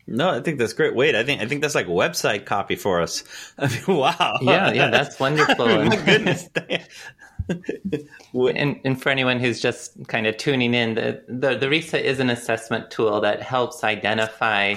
No, 0.08 0.30
I 0.30 0.40
think 0.40 0.58
that's 0.58 0.72
great. 0.72 0.94
Wade, 0.94 1.16
I 1.16 1.24
think 1.24 1.40
I 1.40 1.46
think 1.46 1.62
that's 1.62 1.74
like 1.74 1.86
website 1.86 2.44
copy 2.44 2.76
for 2.76 3.00
us. 3.00 3.24
I 3.58 3.68
mean, 3.68 3.98
wow. 3.98 4.38
Yeah, 4.40 4.72
yeah, 4.72 4.88
that's 4.88 5.18
wonderful. 5.18 5.66
My 5.84 5.96
goodness. 5.96 6.48
and, 7.48 8.80
and 8.84 9.02
for 9.02 9.10
anyone 9.10 9.40
who's 9.40 9.60
just 9.60 10.06
kind 10.08 10.26
of 10.26 10.36
tuning 10.36 10.74
in, 10.74 10.94
the, 10.94 11.22
the, 11.28 11.56
the 11.56 11.68
RISA 11.68 12.00
is 12.02 12.20
an 12.20 12.30
assessment 12.30 12.90
tool 12.90 13.20
that 13.20 13.42
helps 13.42 13.84
identify 13.84 14.76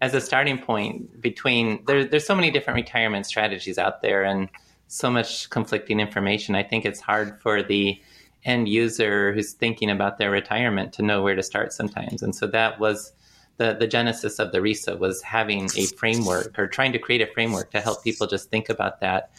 as 0.00 0.14
a 0.14 0.20
starting 0.20 0.58
point 0.58 1.20
between 1.20 1.84
there, 1.86 2.04
there's 2.04 2.26
so 2.26 2.34
many 2.34 2.50
different 2.50 2.76
retirement 2.76 3.26
strategies 3.26 3.78
out 3.78 4.02
there 4.02 4.22
and 4.22 4.48
so 4.88 5.10
much 5.10 5.50
conflicting 5.50 6.00
information. 6.00 6.54
I 6.54 6.62
think 6.62 6.84
it's 6.84 7.00
hard 7.00 7.40
for 7.40 7.62
the 7.62 8.00
end 8.44 8.68
user 8.68 9.32
who's 9.34 9.52
thinking 9.52 9.90
about 9.90 10.18
their 10.18 10.30
retirement 10.30 10.94
to 10.94 11.02
know 11.02 11.22
where 11.22 11.36
to 11.36 11.42
start 11.42 11.72
sometimes. 11.72 12.22
And 12.22 12.34
so 12.34 12.46
that 12.48 12.80
was 12.80 13.12
the, 13.60 13.76
the 13.78 13.86
genesis 13.86 14.38
of 14.38 14.52
the 14.52 14.58
RISA 14.58 14.98
was 14.98 15.20
having 15.20 15.68
a 15.76 15.84
framework 15.98 16.58
or 16.58 16.66
trying 16.66 16.92
to 16.92 16.98
create 16.98 17.20
a 17.20 17.26
framework 17.26 17.70
to 17.72 17.80
help 17.82 18.02
people 18.02 18.26
just 18.26 18.48
think 18.48 18.70
about 18.70 19.00
that. 19.00 19.32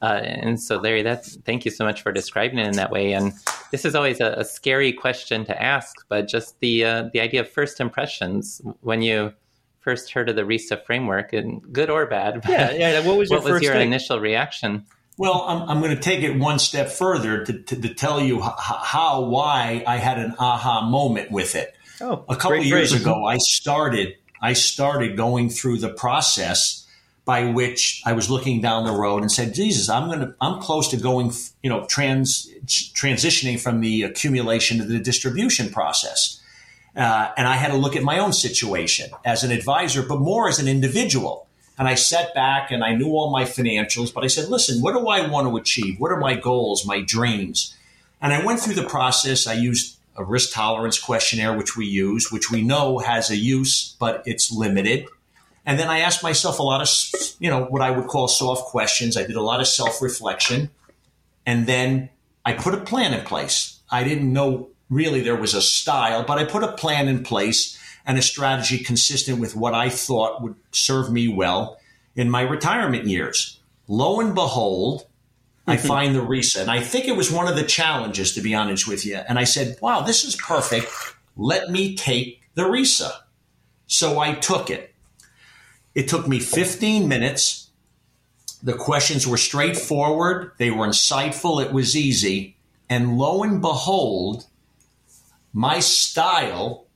Uh, 0.00 0.20
and 0.22 0.60
so, 0.60 0.76
Larry, 0.76 1.02
that 1.02 1.24
thank 1.44 1.64
you 1.64 1.72
so 1.72 1.84
much 1.84 2.00
for 2.00 2.12
describing 2.12 2.60
it 2.60 2.68
in 2.68 2.76
that 2.76 2.92
way. 2.92 3.12
And 3.12 3.32
this 3.72 3.84
is 3.84 3.96
always 3.96 4.20
a, 4.20 4.34
a 4.38 4.44
scary 4.44 4.92
question 4.92 5.44
to 5.46 5.60
ask, 5.60 6.06
but 6.08 6.28
just 6.28 6.60
the 6.60 6.84
uh, 6.84 7.08
the 7.12 7.18
idea 7.20 7.40
of 7.40 7.50
first 7.50 7.80
impressions 7.80 8.62
when 8.82 9.02
you 9.02 9.32
first 9.80 10.12
heard 10.12 10.28
of 10.28 10.36
the 10.36 10.44
RISA 10.44 10.84
framework, 10.86 11.32
and 11.32 11.60
good 11.72 11.90
or 11.90 12.06
bad. 12.06 12.44
Yeah, 12.48 12.70
yeah. 12.70 13.00
What 13.04 13.16
was 13.16 13.28
your, 13.30 13.40
what 13.40 13.52
was 13.54 13.62
your 13.62 13.74
initial 13.74 14.20
reaction? 14.20 14.86
Well, 15.18 15.44
I'm, 15.48 15.68
I'm 15.68 15.80
going 15.80 15.94
to 15.94 16.00
take 16.00 16.22
it 16.22 16.38
one 16.38 16.60
step 16.60 16.88
further 16.90 17.44
to, 17.44 17.52
to, 17.52 17.80
to 17.80 17.94
tell 17.94 18.20
you 18.20 18.38
h- 18.38 18.50
how, 18.56 19.22
why 19.22 19.82
I 19.86 19.96
had 19.96 20.18
an 20.18 20.34
aha 20.38 20.88
moment 20.88 21.30
with 21.32 21.54
it. 21.56 21.76
Oh, 22.00 22.24
a 22.28 22.36
couple 22.36 22.58
years 22.58 22.90
phrase. 22.90 23.02
ago, 23.02 23.24
I 23.24 23.38
started 23.38 24.16
I 24.40 24.52
started 24.52 25.16
going 25.16 25.48
through 25.48 25.78
the 25.78 25.88
process 25.88 26.86
by 27.24 27.46
which 27.46 28.02
I 28.04 28.12
was 28.12 28.28
looking 28.28 28.60
down 28.60 28.84
the 28.84 28.92
road 28.92 29.22
and 29.22 29.32
said, 29.32 29.54
"Jesus, 29.54 29.88
I'm 29.88 30.08
going 30.08 30.20
to 30.20 30.34
I'm 30.40 30.60
close 30.60 30.88
to 30.88 30.96
going, 30.96 31.32
you 31.62 31.70
know, 31.70 31.86
trans 31.86 32.48
transitioning 32.66 33.58
from 33.60 33.80
the 33.80 34.02
accumulation 34.02 34.78
to 34.78 34.84
the 34.84 34.98
distribution 34.98 35.70
process." 35.70 36.40
Uh, 36.96 37.32
and 37.36 37.48
I 37.48 37.56
had 37.56 37.72
to 37.72 37.76
look 37.76 37.96
at 37.96 38.02
my 38.02 38.18
own 38.18 38.32
situation 38.32 39.10
as 39.24 39.42
an 39.42 39.50
advisor, 39.50 40.02
but 40.02 40.20
more 40.20 40.48
as 40.48 40.58
an 40.58 40.68
individual. 40.68 41.48
And 41.76 41.88
I 41.88 41.96
sat 41.96 42.34
back 42.34 42.70
and 42.70 42.84
I 42.84 42.94
knew 42.94 43.08
all 43.08 43.32
my 43.32 43.44
financials, 43.44 44.14
but 44.14 44.22
I 44.22 44.28
said, 44.28 44.48
listen, 44.48 44.80
what 44.80 44.92
do 44.92 45.08
I 45.08 45.28
want 45.28 45.48
to 45.48 45.56
achieve? 45.56 45.98
What 45.98 46.12
are 46.12 46.20
my 46.20 46.36
goals, 46.36 46.86
my 46.86 47.00
dreams? 47.00 47.76
And 48.22 48.32
I 48.32 48.44
went 48.44 48.60
through 48.60 48.74
the 48.74 48.88
process. 48.88 49.46
I 49.48 49.54
used 49.54 49.98
a 50.16 50.24
risk 50.24 50.52
tolerance 50.52 50.98
questionnaire, 50.98 51.56
which 51.56 51.76
we 51.76 51.86
use, 51.86 52.30
which 52.30 52.50
we 52.50 52.62
know 52.62 52.98
has 52.98 53.30
a 53.30 53.36
use, 53.36 53.96
but 53.98 54.22
it's 54.26 54.52
limited. 54.52 55.06
And 55.66 55.78
then 55.78 55.88
I 55.88 56.00
asked 56.00 56.22
myself 56.22 56.58
a 56.58 56.62
lot 56.62 56.82
of, 56.82 56.88
you 57.38 57.50
know, 57.50 57.64
what 57.64 57.82
I 57.82 57.90
would 57.90 58.06
call 58.06 58.28
soft 58.28 58.66
questions. 58.66 59.16
I 59.16 59.26
did 59.26 59.36
a 59.36 59.42
lot 59.42 59.60
of 59.60 59.66
self 59.66 60.02
reflection. 60.02 60.70
And 61.46 61.66
then 61.66 62.10
I 62.44 62.52
put 62.52 62.74
a 62.74 62.80
plan 62.80 63.14
in 63.14 63.24
place. 63.24 63.80
I 63.90 64.04
didn't 64.04 64.32
know 64.32 64.68
really 64.90 65.20
there 65.20 65.36
was 65.36 65.54
a 65.54 65.62
style, 65.62 66.24
but 66.24 66.38
I 66.38 66.44
put 66.44 66.62
a 66.62 66.72
plan 66.72 67.08
in 67.08 67.22
place 67.22 67.78
and 68.06 68.18
a 68.18 68.22
strategy 68.22 68.78
consistent 68.78 69.40
with 69.40 69.56
what 69.56 69.74
I 69.74 69.88
thought 69.88 70.42
would 70.42 70.56
serve 70.72 71.10
me 71.10 71.28
well 71.28 71.78
in 72.14 72.30
my 72.30 72.42
retirement 72.42 73.06
years. 73.06 73.58
Lo 73.88 74.20
and 74.20 74.34
behold, 74.34 75.06
I 75.66 75.76
mm-hmm. 75.76 75.86
find 75.86 76.14
the 76.14 76.20
RISA. 76.20 76.62
And 76.62 76.70
I 76.70 76.80
think 76.80 77.06
it 77.06 77.16
was 77.16 77.30
one 77.30 77.48
of 77.48 77.56
the 77.56 77.64
challenges, 77.64 78.34
to 78.34 78.40
be 78.40 78.54
honest 78.54 78.86
with 78.86 79.06
you. 79.06 79.16
And 79.16 79.38
I 79.38 79.44
said, 79.44 79.76
wow, 79.80 80.00
this 80.00 80.24
is 80.24 80.36
perfect. 80.36 80.90
Let 81.36 81.70
me 81.70 81.96
take 81.96 82.42
the 82.54 82.62
RISA. 82.62 83.10
So 83.86 84.18
I 84.18 84.34
took 84.34 84.70
it. 84.70 84.94
It 85.94 86.08
took 86.08 86.26
me 86.26 86.40
15 86.40 87.08
minutes. 87.08 87.70
The 88.62 88.74
questions 88.74 89.26
were 89.26 89.36
straightforward, 89.36 90.52
they 90.56 90.70
were 90.70 90.86
insightful, 90.86 91.62
it 91.62 91.70
was 91.70 91.94
easy. 91.94 92.56
And 92.88 93.18
lo 93.18 93.42
and 93.42 93.60
behold, 93.60 94.46
my 95.52 95.80
style 95.80 96.86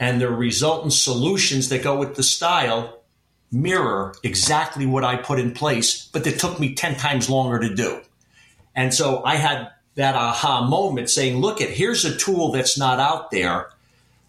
and 0.00 0.18
the 0.18 0.30
resultant 0.30 0.94
solutions 0.94 1.68
that 1.68 1.82
go 1.82 1.98
with 1.98 2.16
the 2.16 2.22
style 2.22 3.02
mirror 3.52 4.14
exactly 4.22 4.86
what 4.86 5.04
I 5.04 5.16
put 5.16 5.38
in 5.38 5.52
place, 5.52 6.08
but 6.12 6.26
it 6.26 6.38
took 6.38 6.58
me 6.58 6.74
10 6.74 6.96
times 6.96 7.28
longer 7.28 7.58
to 7.58 7.74
do. 7.74 8.00
And 8.74 8.94
so 8.94 9.22
I 9.24 9.36
had 9.36 9.70
that 9.94 10.14
aha 10.14 10.66
moment 10.66 11.10
saying, 11.10 11.38
look 11.38 11.60
at 11.60 11.70
here's 11.70 12.04
a 12.04 12.16
tool 12.16 12.52
that's 12.52 12.78
not 12.78 13.00
out 13.00 13.30
there 13.30 13.70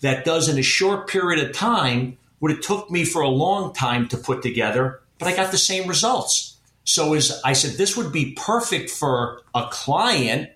that 0.01 0.25
does 0.25 0.50
in 0.50 0.57
a 0.57 0.63
short 0.63 1.07
period 1.07 1.48
of 1.48 1.55
time 1.55 2.17
what 2.39 2.51
it 2.51 2.63
took 2.63 2.89
me 2.89 3.05
for 3.05 3.21
a 3.21 3.29
long 3.29 3.74
time 3.74 4.07
to 4.07 4.17
put 4.17 4.41
together, 4.41 5.00
but 5.19 5.27
I 5.27 5.36
got 5.36 5.51
the 5.51 5.57
same 5.57 5.88
results. 5.88 6.57
So 6.83 7.13
as 7.13 7.39
I 7.45 7.53
said, 7.53 7.77
this 7.77 7.95
would 7.95 8.12
be 8.12 8.33
perfect 8.33 8.89
for 8.89 9.43
a 9.53 9.67
client, 9.69 10.50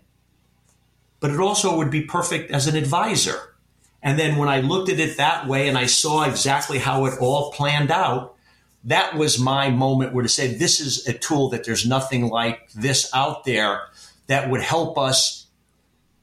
but 1.20 1.30
it 1.30 1.40
also 1.40 1.78
would 1.78 1.92
be 1.92 2.02
perfect 2.02 2.52
as 2.52 2.68
an 2.68 2.76
advisor. 2.76 3.56
And 4.02 4.18
then 4.18 4.38
when 4.38 4.50
I 4.50 4.62
looked 4.62 4.90
at 4.90 5.00
it 5.00 5.18
that 5.18 5.48
way 5.48 5.68
and 5.68 5.78
I 5.78 5.86
saw 5.86 6.24
exactly 6.24 6.80
how 6.80 7.06
it 7.06 7.20
all 7.20 7.52
planned 7.52 7.92
out, 7.92 8.35
that 8.86 9.16
was 9.16 9.40
my 9.40 9.70
moment 9.70 10.14
where 10.14 10.24
to 10.24 10.30
say, 10.30 10.54
this 10.56 10.80
is 10.80 11.08
a 11.08 11.14
tool 11.14 11.50
that 11.50 11.64
there's 11.64 11.88
nothing 11.88 12.30
like 12.30 12.72
this 12.72 13.10
out 13.14 13.44
there 13.44 13.82
that 14.28 14.50
would 14.50 14.62
help 14.62 14.98
us 14.98 15.48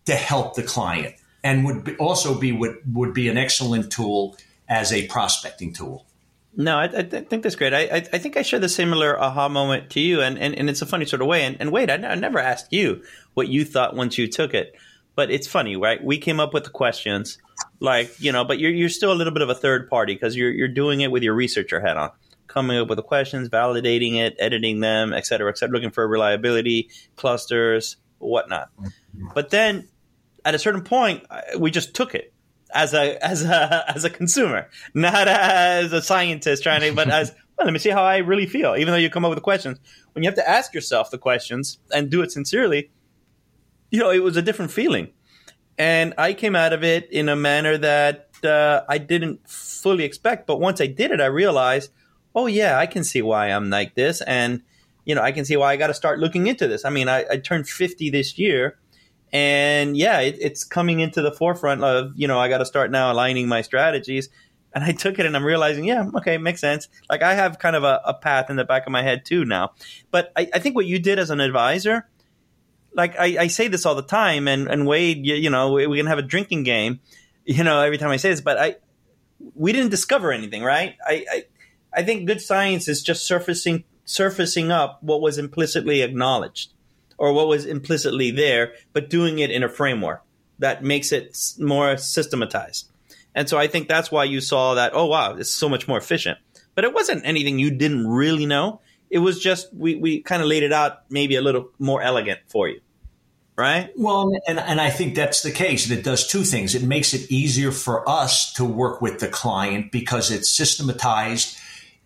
to 0.07 0.15
help 0.15 0.55
the 0.55 0.63
client 0.63 1.15
and 1.45 1.65
would 1.65 1.85
be, 1.85 1.97
also 1.97 2.39
be 2.39 2.53
would, 2.53 2.79
would 2.93 3.15
be 3.15 3.29
an 3.29 3.37
excellent 3.37 3.91
tool 3.93 4.37
as 4.69 4.93
a 4.93 5.07
prospecting 5.09 5.73
tool. 5.73 6.07
No, 6.55 6.77
I, 6.77 6.85
I 6.85 7.03
think 7.03 7.43
that's 7.43 7.57
great. 7.57 7.73
I, 7.73 7.81
I, 7.85 7.97
I 7.97 8.19
think 8.19 8.37
I 8.37 8.43
share 8.43 8.61
the 8.61 8.69
similar 8.69 9.19
aha 9.19 9.49
moment 9.49 9.89
to 9.91 10.01
you, 10.01 10.21
and, 10.21 10.39
and, 10.39 10.55
and 10.55 10.69
it's 10.69 10.83
a 10.83 10.87
funny 10.87 11.07
sort 11.07 11.23
of 11.23 11.29
way. 11.29 11.45
And, 11.45 11.57
and 11.59 11.73
Wade, 11.73 11.91
I, 11.91 11.95
n- 11.95 12.05
I 12.05 12.15
never 12.15 12.39
asked 12.39 12.73
you 12.73 13.03
what 13.33 13.49
you 13.49 13.65
thought 13.65 13.97
once 13.97 14.19
you 14.19 14.29
took 14.29 14.53
it, 14.53 14.77
but 15.15 15.31
it's 15.31 15.47
funny, 15.47 15.77
right? 15.77 16.03
We 16.05 16.19
came 16.19 16.41
up 16.41 16.53
with 16.53 16.65
the 16.65 16.71
questions, 16.71 17.39
like 17.81 18.15
you 18.21 18.33
know, 18.33 18.45
but 18.45 18.59
you're 18.59 18.71
you're 18.71 18.91
still 18.91 19.13
a 19.13 19.15
little 19.15 19.33
bit 19.33 19.43
of 19.43 19.49
a 19.49 19.55
third 19.55 19.89
party 19.89 20.15
because 20.15 20.37
you're 20.37 20.51
you're 20.51 20.69
doing 20.69 21.01
it 21.01 21.11
with 21.11 21.23
your 21.23 21.33
researcher 21.33 21.81
hat 21.81 21.97
on, 21.97 22.11
coming 22.53 22.79
up 22.79 22.89
with 22.89 22.97
the 22.97 23.03
questions, 23.03 23.49
validating 23.49 24.17
it, 24.17 24.37
editing 24.39 24.81
them, 24.81 25.13
et 25.13 25.27
cetera, 25.27 25.51
et 25.51 25.59
cetera, 25.59 25.73
looking 25.73 25.91
for 25.91 26.07
reliability, 26.07 26.91
clusters, 27.17 27.97
whatnot. 28.19 28.69
But 29.35 29.51
then, 29.51 29.89
at 30.45 30.55
a 30.55 30.59
certain 30.59 30.83
point, 30.83 31.25
we 31.59 31.71
just 31.71 31.95
took 31.95 32.15
it 32.15 32.33
as 32.75 32.95
a 32.95 33.25
as 33.25 33.45
a 33.45 33.85
as 33.89 34.05
a 34.05 34.11
consumer, 34.11 34.69
not 34.95 35.29
as 35.29 35.93
a 35.93 36.03
scientist 36.03 36.63
trying 36.63 36.81
to, 36.83 36.93
but 36.93 37.09
as 37.09 37.31
well, 37.59 37.67
let 37.67 37.73
me 37.73 37.79
see 37.79 37.91
how 37.91 38.03
I 38.03 38.19
really 38.19 38.47
feel. 38.47 38.77
Even 38.77 38.93
though 38.93 38.99
you 38.99 39.11
come 39.11 39.25
up 39.25 39.31
with 39.31 39.39
the 39.39 39.43
questions, 39.43 39.79
when 40.13 40.23
you 40.23 40.29
have 40.29 40.37
to 40.37 40.49
ask 40.49 40.75
yourself 40.75 41.11
the 41.11 41.19
questions 41.19 41.79
and 41.93 42.11
do 42.11 42.23
it 42.23 42.33
sincerely, 42.33 42.91
you 43.91 43.99
know, 43.99 44.11
it 44.11 44.23
was 44.23 44.37
a 44.37 44.43
different 44.43 44.71
feeling, 44.71 45.13
and 45.79 46.15
I 46.19 46.35
came 46.35 46.55
out 46.55 46.73
of 46.73 46.85
it 46.85 47.11
in 47.11 47.29
a 47.29 47.37
manner 47.37 47.79
that 47.79 48.29
uh, 48.45 48.83
I 48.89 48.99
didn't 48.99 49.49
fully 49.49 50.05
expect. 50.05 50.47
But 50.47 50.61
once 50.61 50.81
I 50.81 50.87
did 50.87 51.11
it, 51.11 51.21
I 51.21 51.27
realized, 51.27 51.91
oh 52.35 52.47
yeah, 52.47 52.79
I 52.79 52.87
can 52.87 53.05
see 53.05 53.23
why 53.23 53.49
I'm 53.49 53.71
like 53.71 53.95
this, 53.95 54.21
and 54.23 54.63
you 55.05 55.15
know, 55.15 55.23
I 55.23 55.33
can 55.33 55.45
see 55.45 55.57
why 55.57 55.73
I 55.73 55.77
got 55.77 55.89
to 55.89 55.95
start 55.95 56.19
looking 56.19 56.47
into 56.47 56.69
this. 56.69 56.85
I 56.85 56.91
mean, 56.91 57.09
I, 57.09 57.25
I 57.31 57.37
turned 57.37 57.69
50 57.69 58.11
this 58.11 58.39
year 58.39 58.79
and 59.33 59.97
yeah, 59.97 60.21
it, 60.21 60.37
it's 60.39 60.63
coming 60.63 61.01
into 61.01 61.23
the 61.23 61.33
forefront 61.33 61.83
of 61.83 62.13
you 62.15 62.29
know 62.29 62.39
I 62.39 62.49
got 62.49 62.59
to 62.59 62.67
start 62.67 62.91
now 62.91 63.11
aligning 63.13 63.49
my 63.49 63.63
strategies. 63.63 64.29
And 64.75 64.83
I 64.83 64.93
took 64.93 65.19
it 65.19 65.27
and 65.27 65.37
I'm 65.37 65.45
realizing, 65.45 65.85
yeah, 65.85 66.09
okay, 66.17 66.39
makes 66.39 66.61
sense. 66.61 66.89
Like 67.11 67.23
I 67.23 67.35
have 67.35 67.59
kind 67.59 67.77
of 67.77 67.85
a, 67.85 68.01
a 68.07 68.15
path 68.15 68.49
in 68.49 68.57
the 68.57 68.65
back 68.65 68.87
of 68.87 68.93
my 68.93 69.03
head 69.03 69.27
too 69.27 69.45
now. 69.45 69.73
But 70.11 70.33
I, 70.35 70.49
I 70.55 70.61
think 70.61 70.75
what 70.77 70.87
you 70.87 70.99
did 70.99 71.19
as 71.19 71.29
an 71.29 71.41
advisor, 71.41 72.09
like 72.95 73.15
I, 73.19 73.37
I 73.39 73.47
say 73.49 73.69
this 73.69 73.85
all 73.85 73.95
the 73.95 74.03
time, 74.03 74.49
and 74.49 74.69
and 74.69 74.87
Wade, 74.87 75.27
you, 75.27 75.35
you 75.35 75.51
know, 75.51 75.73
we, 75.73 75.87
we 75.87 75.99
can 75.99 76.07
have 76.07 76.19
a 76.19 76.23
drinking 76.23 76.63
game, 76.63 77.01
you 77.45 77.65
know, 77.65 77.81
every 77.81 77.99
time 77.99 78.11
I 78.11 78.17
say 78.17 78.31
this, 78.31 78.41
but 78.41 78.59
I 78.59 78.77
we 79.55 79.73
didn't 79.73 79.91
discover 79.91 80.33
anything, 80.33 80.63
right? 80.63 80.97
I, 81.07 81.27
I 81.31 81.45
I 81.95 82.03
think 82.03 82.27
good 82.27 82.41
science 82.41 82.89
is 82.89 83.03
just 83.03 83.27
surfacing 83.27 83.85
surfacing 84.05 84.71
up 84.71 85.03
what 85.03 85.21
was 85.21 85.39
implicitly 85.39 86.03
acknowledged 86.03 86.73
or 87.19 87.33
what 87.33 87.47
was 87.47 87.65
implicitly 87.67 88.31
there, 88.31 88.73
but 88.93 89.09
doing 89.09 89.39
it 89.39 89.51
in 89.51 89.63
a 89.63 89.69
framework 89.69 90.23
that 90.59 90.83
makes 90.83 91.13
it 91.13 91.37
more 91.59 91.97
systematized. 91.97 92.91
And 93.35 93.49
so 93.49 93.59
I 93.59 93.67
think 93.67 93.89
that's 93.89 94.11
why 94.11 94.25
you 94.25 94.41
saw 94.41 94.75
that, 94.75 94.93
oh, 94.95 95.07
wow, 95.07 95.37
it's 95.37 95.53
so 95.53 95.69
much 95.69 95.89
more 95.89 95.99
efficient. 95.99 96.39
But 96.75 96.85
it 96.85 96.93
wasn't 96.93 97.25
anything 97.25 97.59
you 97.59 97.71
didn't 97.71 98.07
really 98.07 98.47
know. 98.47 98.81
It 99.11 99.19
was 99.19 99.39
just, 99.39 99.73
we, 99.75 99.95
we 99.95 100.23
kind 100.23 100.43
of 100.43 100.49
laid 100.49 100.63
it 100.63 100.73
out 100.73 101.11
maybe 101.11 101.37
a 101.37 101.43
little 101.43 101.71
more 101.79 102.03
elegant 102.03 102.41
for 102.47 102.69
you. 102.69 102.81
Right? 103.57 103.91
Well, 103.97 104.33
and, 104.49 104.59
and 104.59 104.81
I 104.81 104.91
think 104.91 105.15
that's 105.15 105.43
the 105.43 105.51
case. 105.51 105.91
It 105.91 106.03
does 106.03 106.27
two 106.27 106.43
things. 106.43 106.75
It 106.75 106.83
makes 106.83 107.13
it 107.13 107.31
easier 107.31 107.71
for 107.71 108.09
us 108.09 108.53
to 108.55 108.65
work 108.65 109.03
with 109.03 109.21
the 109.21 109.29
client 109.29 109.93
because 109.93 110.31
it's 110.31 110.51
systematized. 110.51 111.59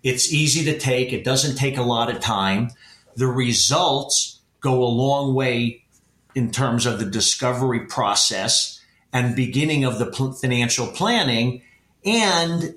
It's 0.06 0.32
easy 0.32 0.64
to 0.70 0.78
take. 0.78 1.12
It 1.12 1.24
doesn't 1.24 1.56
take 1.56 1.76
a 1.76 1.82
lot 1.82 2.14
of 2.14 2.20
time. 2.20 2.70
The 3.16 3.26
results 3.26 4.38
go 4.60 4.84
a 4.84 4.86
long 4.86 5.34
way 5.34 5.82
in 6.36 6.52
terms 6.52 6.86
of 6.86 7.00
the 7.00 7.06
discovery 7.06 7.86
process 7.86 8.80
and 9.12 9.34
beginning 9.34 9.84
of 9.84 9.98
the 9.98 10.06
pl- 10.06 10.34
financial 10.34 10.86
planning 10.86 11.62
and 12.04 12.76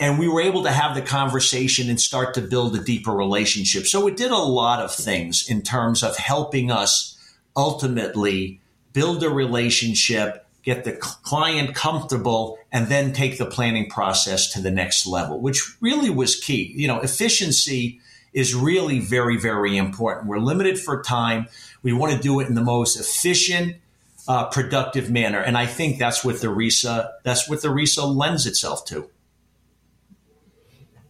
and 0.00 0.18
we 0.18 0.26
were 0.26 0.40
able 0.40 0.62
to 0.62 0.72
have 0.72 0.94
the 0.94 1.02
conversation 1.02 1.90
and 1.90 2.00
start 2.00 2.32
to 2.34 2.40
build 2.40 2.74
a 2.74 2.82
deeper 2.82 3.12
relationship. 3.12 3.86
So 3.86 4.06
it 4.06 4.16
did 4.16 4.30
a 4.30 4.38
lot 4.38 4.80
of 4.80 4.94
things 4.94 5.46
in 5.50 5.60
terms 5.60 6.02
of 6.02 6.16
helping 6.16 6.70
us 6.70 7.18
ultimately 7.54 8.62
build 8.94 9.22
a 9.22 9.28
relationship, 9.28 10.46
get 10.62 10.84
the 10.84 10.92
client 10.92 11.74
comfortable, 11.74 12.58
and 12.70 12.88
then 12.88 13.12
take 13.12 13.38
the 13.38 13.46
planning 13.46 13.88
process 13.90 14.52
to 14.52 14.60
the 14.60 14.70
next 14.70 15.06
level, 15.06 15.40
which 15.40 15.76
really 15.80 16.10
was 16.10 16.36
key. 16.36 16.72
You 16.76 16.88
know, 16.88 17.00
efficiency 17.00 18.00
is 18.32 18.54
really 18.54 18.98
very, 18.98 19.36
very 19.36 19.76
important. 19.76 20.26
We're 20.26 20.38
limited 20.38 20.78
for 20.78 21.02
time. 21.02 21.48
We 21.82 21.92
want 21.92 22.12
to 22.12 22.18
do 22.18 22.40
it 22.40 22.48
in 22.48 22.54
the 22.54 22.62
most 22.62 22.98
efficient, 22.98 23.76
uh, 24.26 24.46
productive 24.46 25.10
manner. 25.10 25.40
And 25.40 25.58
I 25.58 25.66
think 25.66 25.98
that's 25.98 26.24
what 26.24 26.40
the 26.40 26.48
RISA, 26.48 27.10
that's 27.24 27.48
what 27.48 27.60
the 27.62 27.68
RISA 27.68 28.04
lends 28.04 28.46
itself 28.46 28.84
to. 28.86 29.10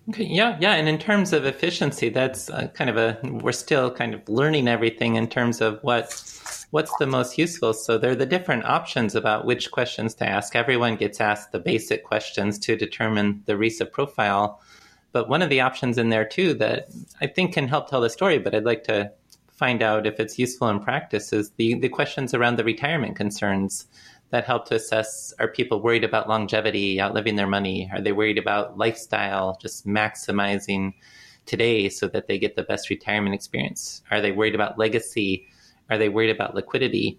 Okay, 0.09 0.25
yeah, 0.25 0.59
yeah. 0.61 0.75
And 0.75 0.89
in 0.89 0.99
terms 0.99 1.33
of 1.33 1.45
efficiency, 1.45 2.09
that's 2.09 2.51
uh, 2.51 2.69
kind 2.75 2.91
of 2.91 2.97
a, 2.97 3.19
we're 3.23 3.53
still 3.53 3.89
kind 3.91 4.15
of 4.15 4.29
learning 4.29 4.67
everything 4.67 5.15
in 5.15 5.29
terms 5.29 5.61
of 5.61 5.79
what, 5.83 6.11
what's 6.73 6.97
the 6.97 7.07
most 7.07 7.37
useful. 7.37 7.75
So 7.75 7.99
there 7.99 8.13
are 8.13 8.17
the 8.17 8.27
different 8.27 8.65
options 8.65 9.15
about 9.15 9.45
which 9.45 9.71
questions 9.71 10.15
to 10.15 10.27
ask. 10.27 10.57
Everyone 10.57 10.97
gets 10.97 11.21
asked 11.21 11.53
the 11.53 11.59
basic 11.59 12.03
questions 12.03 12.59
to 12.61 12.77
determine 12.77 13.43
the 13.45 13.59
RISA 13.59 13.93
profile. 13.93 14.59
But 15.13 15.29
one 15.29 15.43
of 15.43 15.51
the 15.51 15.61
options 15.61 15.99
in 15.99 16.09
there 16.09 16.25
too 16.25 16.55
that 16.55 16.89
I 17.21 17.27
think 17.27 17.53
can 17.53 17.69
help 17.69 17.91
tell 17.91 18.01
the 18.01 18.09
story, 18.09 18.39
but 18.39 18.55
I'd 18.55 18.65
like 18.65 18.85
to 18.85 19.13
find 19.53 19.83
out 19.83 20.07
if 20.07 20.19
it's 20.19 20.39
useful 20.39 20.71
in 20.71 20.81
practice 20.81 21.31
is 21.35 21.51
the, 21.59 21.75
the 21.75 21.91
questions 21.91 22.33
around 22.33 22.57
the 22.57 22.65
retirement 22.65 23.17
concerns 23.17 23.87
that 24.31 24.47
help 24.47 24.67
to 24.69 24.77
assess 24.77 25.35
are 25.39 25.49
people 25.49 25.83
worried 25.83 26.05
about 26.05 26.27
longevity, 26.27 26.99
outliving 26.99 27.37
their 27.37 27.47
money? 27.47 27.91
Are 27.93 28.01
they 28.01 28.13
worried 28.13 28.39
about 28.39 28.79
lifestyle, 28.79 29.59
just 29.61 29.87
maximizing 29.87 30.95
today 31.45 31.91
so 31.91 32.09
that 32.09 32.29
they 32.29 32.39
get 32.39 32.57
the 32.57 32.63
best 32.63 32.89
retirement 32.89 33.35
experience? 33.35 34.03
Are 34.11 34.23
they 34.23 34.33
worried 34.33 34.55
about 34.55 34.79
legacy? 34.79 35.49
Are 35.91 35.99
they 35.99 36.09
worried 36.09 36.31
about 36.31 36.55
liquidity? 36.55 37.19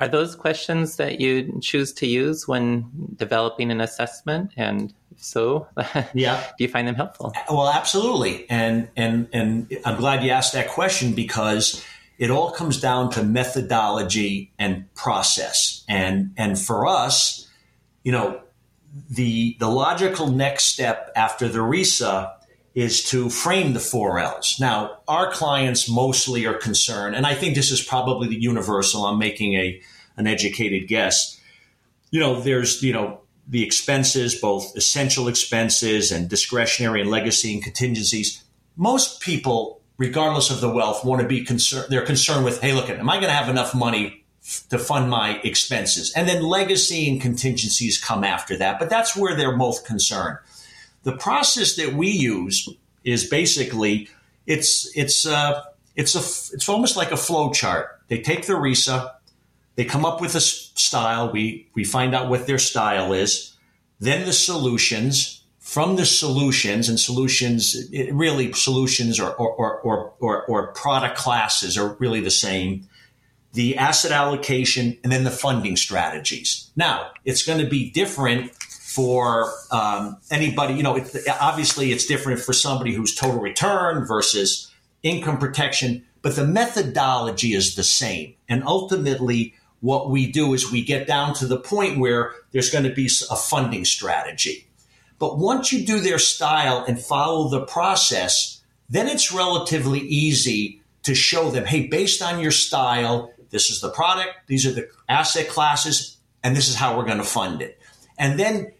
Are 0.00 0.08
those 0.08 0.36
questions 0.36 0.96
that 0.96 1.20
you 1.20 1.58
choose 1.60 1.92
to 1.94 2.06
use 2.06 2.46
when 2.46 2.88
developing 3.16 3.70
an 3.72 3.80
assessment? 3.80 4.52
And 4.56 4.94
so, 5.16 5.66
yeah, 6.14 6.40
do 6.56 6.64
you 6.64 6.68
find 6.68 6.86
them 6.86 6.94
helpful? 6.94 7.32
Well, 7.50 7.68
absolutely. 7.68 8.48
And 8.48 8.88
and 8.96 9.28
and 9.32 9.76
I'm 9.84 9.96
glad 9.96 10.22
you 10.22 10.30
asked 10.30 10.52
that 10.52 10.68
question 10.68 11.14
because 11.14 11.84
it 12.18 12.30
all 12.30 12.52
comes 12.52 12.80
down 12.80 13.10
to 13.12 13.24
methodology 13.24 14.52
and 14.58 14.92
process. 14.94 15.84
And 15.88 16.32
and 16.36 16.58
for 16.58 16.86
us, 16.86 17.48
you 18.04 18.12
know, 18.12 18.40
the 19.10 19.56
the 19.58 19.68
logical 19.68 20.28
next 20.28 20.66
step 20.66 21.10
after 21.16 21.48
the 21.48 21.58
RISA 21.58 22.37
is 22.74 23.02
to 23.04 23.30
frame 23.30 23.72
the 23.72 23.80
four 23.80 24.18
L's. 24.18 24.56
Now, 24.60 24.98
our 25.08 25.32
clients 25.32 25.88
mostly 25.88 26.46
are 26.46 26.54
concerned, 26.54 27.16
and 27.16 27.26
I 27.26 27.34
think 27.34 27.54
this 27.54 27.70
is 27.70 27.82
probably 27.82 28.28
the 28.28 28.40
universal. 28.40 29.04
I'm 29.04 29.18
making 29.18 29.54
a 29.54 29.80
an 30.16 30.26
educated 30.26 30.88
guess. 30.88 31.40
You 32.10 32.20
know, 32.20 32.40
there's 32.40 32.82
you 32.82 32.92
know 32.92 33.20
the 33.46 33.64
expenses, 33.64 34.34
both 34.34 34.76
essential 34.76 35.28
expenses 35.28 36.12
and 36.12 36.28
discretionary 36.28 37.00
and 37.00 37.10
legacy 37.10 37.54
and 37.54 37.62
contingencies. 37.62 38.44
Most 38.76 39.20
people 39.20 39.78
regardless 39.98 40.50
of 40.50 40.60
the 40.60 40.70
wealth, 40.70 41.04
want 41.04 41.20
to 41.20 41.28
be 41.28 41.44
concerned. 41.44 41.86
They're 41.90 42.06
concerned 42.06 42.44
with, 42.44 42.60
hey, 42.60 42.72
look, 42.72 42.88
am 42.88 43.10
I 43.10 43.16
going 43.16 43.26
to 43.26 43.32
have 43.32 43.48
enough 43.48 43.74
money 43.74 44.24
to 44.70 44.78
fund 44.78 45.10
my 45.10 45.40
expenses? 45.44 46.12
And 46.14 46.28
then 46.28 46.42
legacy 46.42 47.10
and 47.10 47.20
contingencies 47.20 48.02
come 48.02 48.24
after 48.24 48.56
that. 48.56 48.78
But 48.78 48.88
that's 48.88 49.16
where 49.16 49.36
they're 49.36 49.56
most 49.56 49.84
concerned. 49.84 50.38
The 51.02 51.16
process 51.16 51.76
that 51.76 51.94
we 51.94 52.08
use 52.10 52.68
is 53.04 53.28
basically 53.28 54.08
it's 54.46 54.90
it's 54.96 55.26
uh, 55.26 55.62
it's 55.96 56.14
a 56.14 56.54
it's 56.54 56.68
almost 56.68 56.96
like 56.96 57.12
a 57.12 57.16
flow 57.16 57.52
chart. 57.52 58.00
They 58.08 58.20
take 58.20 58.46
the 58.46 58.54
RISA, 58.54 59.12
they 59.76 59.84
come 59.84 60.04
up 60.04 60.20
with 60.20 60.34
a 60.34 60.40
style. 60.40 61.30
We 61.30 61.68
we 61.74 61.84
find 61.84 62.14
out 62.14 62.28
what 62.28 62.46
their 62.46 62.58
style 62.58 63.12
is. 63.12 63.56
Then 64.00 64.26
the 64.26 64.32
solutions 64.32 65.38
from 65.68 65.96
the 65.96 66.06
solutions 66.06 66.88
and 66.88 66.98
solutions 66.98 67.76
really 68.10 68.52
solutions 68.54 69.20
or, 69.20 69.34
or, 69.34 69.80
or, 69.80 70.14
or, 70.18 70.44
or 70.46 70.72
product 70.72 71.18
classes 71.18 71.76
are 71.76 71.94
really 72.00 72.20
the 72.20 72.30
same 72.30 72.88
the 73.52 73.76
asset 73.76 74.10
allocation 74.10 74.96
and 75.04 75.12
then 75.12 75.24
the 75.24 75.30
funding 75.30 75.76
strategies 75.76 76.70
now 76.74 77.10
it's 77.26 77.42
going 77.42 77.58
to 77.58 77.68
be 77.68 77.90
different 77.90 78.50
for 78.88 79.52
um, 79.70 80.16
anybody 80.30 80.74
you 80.74 80.82
know 80.82 80.96
it, 80.96 81.10
obviously 81.40 81.92
it's 81.92 82.06
different 82.06 82.40
for 82.40 82.52
somebody 82.52 82.92
who's 82.94 83.14
total 83.14 83.40
return 83.40 84.06
versus 84.06 84.72
income 85.02 85.38
protection 85.38 86.04
but 86.22 86.34
the 86.36 86.46
methodology 86.46 87.52
is 87.52 87.74
the 87.74 87.84
same 87.84 88.34
and 88.48 88.64
ultimately 88.64 89.54
what 89.80 90.10
we 90.10 90.30
do 90.30 90.54
is 90.54 90.72
we 90.72 90.82
get 90.82 91.06
down 91.06 91.34
to 91.34 91.46
the 91.46 91.58
point 91.58 91.98
where 91.98 92.32
there's 92.52 92.70
going 92.70 92.84
to 92.84 92.92
be 92.92 93.08
a 93.30 93.36
funding 93.36 93.84
strategy 93.84 94.68
but 95.18 95.38
once 95.38 95.72
you 95.72 95.84
do 95.84 96.00
their 96.00 96.18
style 96.18 96.84
and 96.86 96.98
follow 96.98 97.48
the 97.48 97.64
process, 97.64 98.60
then 98.88 99.08
it's 99.08 99.32
relatively 99.32 100.00
easy 100.00 100.80
to 101.02 101.14
show 101.14 101.50
them, 101.50 101.64
hey, 101.64 101.86
based 101.86 102.22
on 102.22 102.40
your 102.40 102.50
style, 102.50 103.32
this 103.50 103.70
is 103.70 103.80
the 103.80 103.90
product, 103.90 104.30
these 104.46 104.66
are 104.66 104.72
the 104.72 104.88
asset 105.08 105.48
classes, 105.48 106.16
and 106.44 106.56
this 106.56 106.68
is 106.68 106.76
how 106.76 106.96
we're 106.96 107.04
going 107.04 107.18
to 107.18 107.24
fund 107.24 107.62
it. 107.62 107.80
And 108.18 108.38
then 108.38 108.72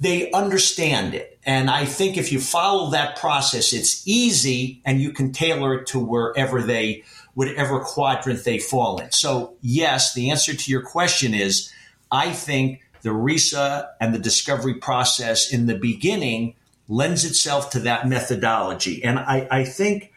they 0.00 0.30
understand 0.32 1.14
it. 1.14 1.38
And 1.44 1.70
I 1.70 1.84
think 1.84 2.16
if 2.16 2.32
you 2.32 2.40
follow 2.40 2.90
that 2.90 3.18
process, 3.18 3.72
it's 3.72 4.06
easy 4.06 4.80
and 4.84 5.00
you 5.00 5.12
can 5.12 5.32
tailor 5.32 5.74
it 5.74 5.86
to 5.88 5.98
wherever 5.98 6.62
they, 6.62 7.04
whatever 7.34 7.80
quadrant 7.80 8.44
they 8.44 8.58
fall 8.58 8.98
in. 8.98 9.12
So, 9.12 9.54
yes, 9.60 10.14
the 10.14 10.30
answer 10.30 10.54
to 10.54 10.70
your 10.70 10.82
question 10.82 11.34
is 11.34 11.70
I 12.10 12.32
think 12.32 12.82
the 13.02 13.10
RISA 13.10 13.88
and 14.00 14.14
the 14.14 14.18
discovery 14.18 14.74
process 14.74 15.52
in 15.52 15.66
the 15.66 15.76
beginning 15.76 16.54
lends 16.88 17.24
itself 17.24 17.70
to 17.70 17.80
that 17.80 18.08
methodology. 18.08 19.04
And 19.04 19.18
I, 19.18 19.46
I 19.50 19.64
think, 19.64 20.12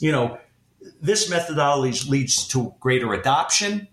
you 0.00 0.12
know, 0.12 0.38
this 1.00 1.30
methodology 1.30 2.08
leads 2.08 2.46
to 2.48 2.74
greater 2.80 3.12
adoption 3.14 3.88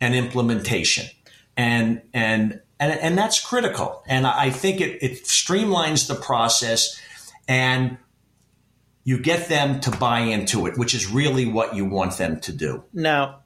and 0.00 0.14
implementation. 0.14 1.06
And, 1.56 2.02
and, 2.12 2.60
and, 2.80 2.98
and 2.98 3.16
that's 3.16 3.38
critical. 3.38 4.02
And 4.06 4.26
I 4.26 4.50
think 4.50 4.80
it, 4.80 5.02
it 5.02 5.24
streamlines 5.24 6.08
the 6.08 6.14
process 6.14 7.00
and 7.46 7.98
you 9.04 9.18
get 9.20 9.48
them 9.48 9.80
to 9.80 9.90
buy 9.90 10.20
into 10.20 10.66
it, 10.66 10.78
which 10.78 10.94
is 10.94 11.06
really 11.06 11.44
what 11.44 11.76
you 11.76 11.84
want 11.84 12.16
them 12.16 12.40
to 12.40 12.52
do. 12.52 12.84
Now, 12.92 13.40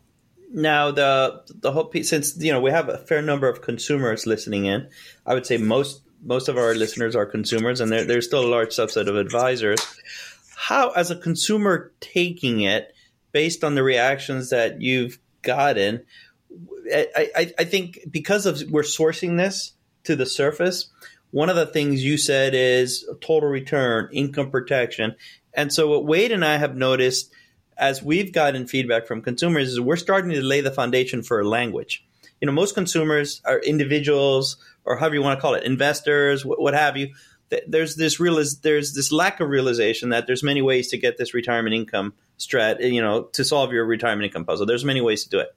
now 0.53 0.93
the 0.93 1.43
the 1.49 1.73
whole 1.73 1.87
piece, 1.87 2.09
since 2.09 2.37
you 2.39 2.53
know 2.53 2.61
we 2.61 2.71
have 2.71 2.89
a 2.89 2.99
fair 2.99 3.23
number 3.23 3.49
of 3.49 3.61
consumers 3.61 4.27
listening 4.27 4.67
in, 4.67 4.89
I 5.27 5.35
would 5.35 5.47
say 5.47 5.57
most 5.57 6.03
most 6.23 6.49
of 6.49 6.57
our 6.57 6.75
listeners 6.75 7.17
are 7.17 7.27
consumers, 7.27 7.81
and 7.81 7.91
there, 7.91 8.05
there's 8.05 8.27
still 8.27 8.45
a 8.45 8.49
large 8.49 8.71
subset 8.71 9.09
of 9.09 9.17
advisors. 9.17 9.81
How, 10.57 10.91
as 10.91 11.11
a 11.11 11.17
consumer 11.17 11.93
taking 12.01 12.61
it, 12.61 12.95
based 13.33 13.65
on 13.65 13.75
the 13.75 13.83
reactions 13.83 14.51
that 14.51 14.81
you've 14.81 15.19
gotten, 15.43 16.05
I, 16.93 17.31
I, 17.37 17.55
I 17.59 17.65
think 17.65 18.01
because 18.11 18.47
of 18.47 18.63
we're 18.71 18.83
sourcing 18.83 19.37
this 19.39 19.73
to 20.05 20.17
the 20.17 20.27
surface, 20.27 20.91
one 21.31 21.49
of 21.49 21.57
the 21.57 21.67
things 21.67 22.05
you 22.05 22.17
said 22.17 22.55
is 22.55 23.09
total 23.21 23.49
return, 23.49 24.09
income 24.13 24.51
protection, 24.51 25.17
and 25.53 25.73
so 25.73 25.89
what 25.89 26.05
Wade 26.05 26.33
and 26.33 26.45
I 26.45 26.59
have 26.59 26.77
noticed 26.77 27.33
as 27.77 28.03
we've 28.03 28.33
gotten 28.33 28.67
feedback 28.67 29.07
from 29.07 29.23
consumers 29.23 29.69
is 29.69 29.81
we're 29.81 29.97
starting 29.97 30.31
to 30.31 30.43
lay 30.43 30.61
the 30.61 30.71
foundation 30.71 31.23
for 31.23 31.41
a 31.41 31.49
language. 31.49 32.05
You 32.41 32.47
know, 32.47 32.53
most 32.53 32.75
consumers 32.75 33.41
are 33.45 33.59
individuals 33.59 34.57
or 34.85 34.97
however 34.97 35.15
you 35.15 35.23
want 35.23 35.39
to 35.39 35.41
call 35.41 35.55
it, 35.55 35.65
investors, 35.65 36.45
what, 36.45 36.75
have 36.75 36.97
you. 36.97 37.15
There's 37.69 37.97
this 37.97 38.19
real 38.19 38.43
there's 38.63 38.95
this 38.95 39.13
lack 39.13 39.39
of 39.41 39.49
realization 39.49 40.09
that 40.09 40.27
there's 40.27 40.43
many 40.43 40.61
ways 40.61 40.89
to 40.89 40.99
get 40.99 41.19
this 41.19 41.35
retirement 41.35 41.75
income 41.75 42.15
strat, 42.39 42.81
you 42.93 43.01
know, 43.01 43.25
to 43.33 43.45
solve 43.45 43.73
your 43.73 43.85
retirement 43.85 44.27
income 44.27 44.45
puzzle. 44.45 44.67
There's 44.67 44.85
many 44.85 45.01
ways 45.01 45.25
to 45.25 45.31
do 45.31 45.39
it. 45.39 45.49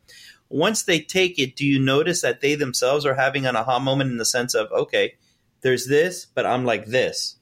Once 0.50 0.84
they 0.84 1.00
take 1.00 1.38
it, 1.38 1.56
do 1.56 1.66
you 1.66 1.80
notice 1.80 2.22
that 2.22 2.42
they 2.42 2.56
themselves 2.56 3.06
are 3.06 3.16
having 3.16 3.46
an 3.46 3.56
aha 3.56 3.80
moment 3.80 4.12
in 4.12 4.18
the 4.18 4.26
sense 4.26 4.54
of, 4.54 4.72
okay, 4.72 5.16
there's 5.62 5.88
this, 5.88 6.26
but 6.26 6.46
I'm 6.46 6.66
like 6.66 6.86
this, 6.86 7.36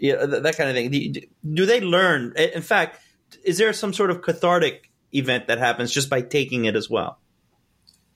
yeah, 0.00 0.26
that, 0.26 0.42
that 0.42 0.56
kind 0.56 0.70
of 0.70 0.76
thing. 0.76 1.14
Do 1.52 1.66
they 1.66 1.80
learn? 1.80 2.34
In 2.36 2.62
fact, 2.62 3.00
is 3.44 3.58
there 3.58 3.72
some 3.72 3.92
sort 3.92 4.10
of 4.10 4.22
cathartic 4.22 4.90
event 5.12 5.46
that 5.46 5.58
happens 5.58 5.92
just 5.92 6.10
by 6.10 6.20
taking 6.20 6.64
it 6.64 6.76
as 6.76 6.88
well? 6.90 7.18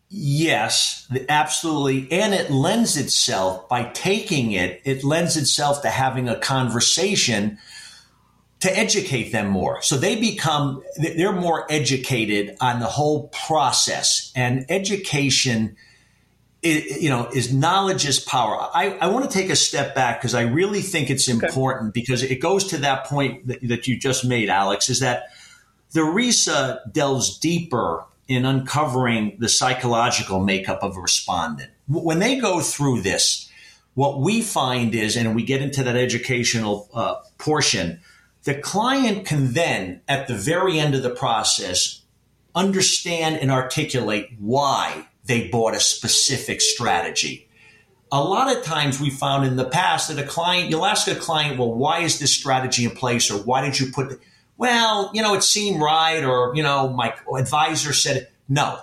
Yes, 0.09 1.09
absolutely. 1.29 2.11
And 2.13 2.33
it 2.33 2.51
lends 2.51 2.97
itself, 2.97 3.69
by 3.69 3.85
taking 3.85 4.53
it, 4.53 4.81
it 4.85 5.03
lends 5.03 5.37
itself 5.37 5.83
to 5.83 5.91
having 5.91 6.29
a 6.29 6.39
conversation 6.39 7.59
to 8.67 8.79
educate 8.79 9.33
them 9.33 9.49
more. 9.49 9.83
So 9.83 9.97
they 9.97 10.21
become, 10.21 10.83
they're 10.97 11.33
more 11.33 11.67
educated 11.71 12.57
on 12.61 12.81
the 12.81 12.87
whole 12.87 13.29
process. 13.47 14.33
And 14.35 14.67
education, 14.69 15.77
It, 16.63 17.01
you 17.01 17.11
know, 17.11 17.29
is 17.33 17.53
knowledge 17.53 18.09
is 18.09 18.19
power. 18.19 18.57
I, 18.75 18.99
I 19.01 19.07
want 19.09 19.31
to 19.31 19.39
take 19.39 19.51
a 19.51 19.57
step 19.57 19.95
back 19.95 20.19
because 20.19 20.35
I 20.35 20.43
really 20.43 20.83
think 20.83 21.11
it's 21.11 21.29
important 21.29 21.91
okay. 21.91 22.01
because 22.01 22.23
it 22.25 22.41
goes 22.41 22.65
to 22.69 22.79
that 22.79 23.07
point 23.07 23.47
that, 23.47 23.59
that 23.69 23.87
you 23.87 23.97
just 23.99 24.25
made, 24.25 24.49
Alex, 24.49 24.89
is 24.89 24.99
that 25.01 25.25
the 25.93 26.01
RISA 26.01 26.81
delves 26.93 27.39
deeper 27.39 28.05
in 28.27 28.45
uncovering 28.45 29.37
the 29.39 29.49
psychological 29.49 30.41
makeup 30.41 30.83
of 30.83 30.97
a 30.97 31.01
respondent. 31.01 31.71
When 31.87 32.19
they 32.19 32.41
go 32.41 32.61
through 32.61 33.03
this, 33.03 33.49
what 33.95 34.19
we 34.21 34.43
find 34.43 34.95
is, 34.95 35.17
and 35.17 35.37
we 35.37 35.45
get 35.45 35.63
into 35.63 35.85
that 35.85 35.97
educational 35.97 36.89
uh, 36.93 37.15
portion, 37.39 38.01
the 38.47 38.55
client 38.55 39.27
can 39.27 39.53
then, 39.53 40.01
at 40.09 40.29
the 40.29 40.35
very 40.35 40.79
end 40.79 40.95
of 40.95 41.03
the 41.03 41.11
process, 41.11 42.03
understand 42.55 43.37
and 43.37 43.51
articulate 43.51 44.31
why 44.39 45.09
they 45.25 45.49
bought 45.49 45.75
a 45.75 45.81
specific 45.81 46.61
strategy. 46.61 47.49
a 48.13 48.23
lot 48.23 48.55
of 48.55 48.63
times 48.63 49.01
we 49.01 49.11
found 49.11 49.47
in 49.47 49.57
the 49.57 49.65
past 49.65 50.09
that 50.09 50.19
a 50.19 50.27
client, 50.27 50.71
you'll 50.71 50.87
ask 50.87 51.09
a 51.09 51.15
client, 51.15 51.59
well, 51.59 51.73
why 51.73 52.01
is 52.01 52.19
this 52.19 52.33
strategy 52.33 52.85
in 52.85 52.91
place 52.91 53.31
or 53.31 53.39
why 53.39 53.65
did 53.65 53.79
you 53.79 53.91
put? 53.91 54.21
Well, 54.57 55.11
you 55.13 55.23
know, 55.23 55.35
it 55.35 55.43
seemed 55.43 55.81
right 55.81 56.23
or, 56.23 56.55
you 56.55 56.63
know, 56.63 56.89
my 56.89 57.15
advisor 57.37 57.93
said 57.93 58.17
it. 58.17 58.33
No, 58.49 58.79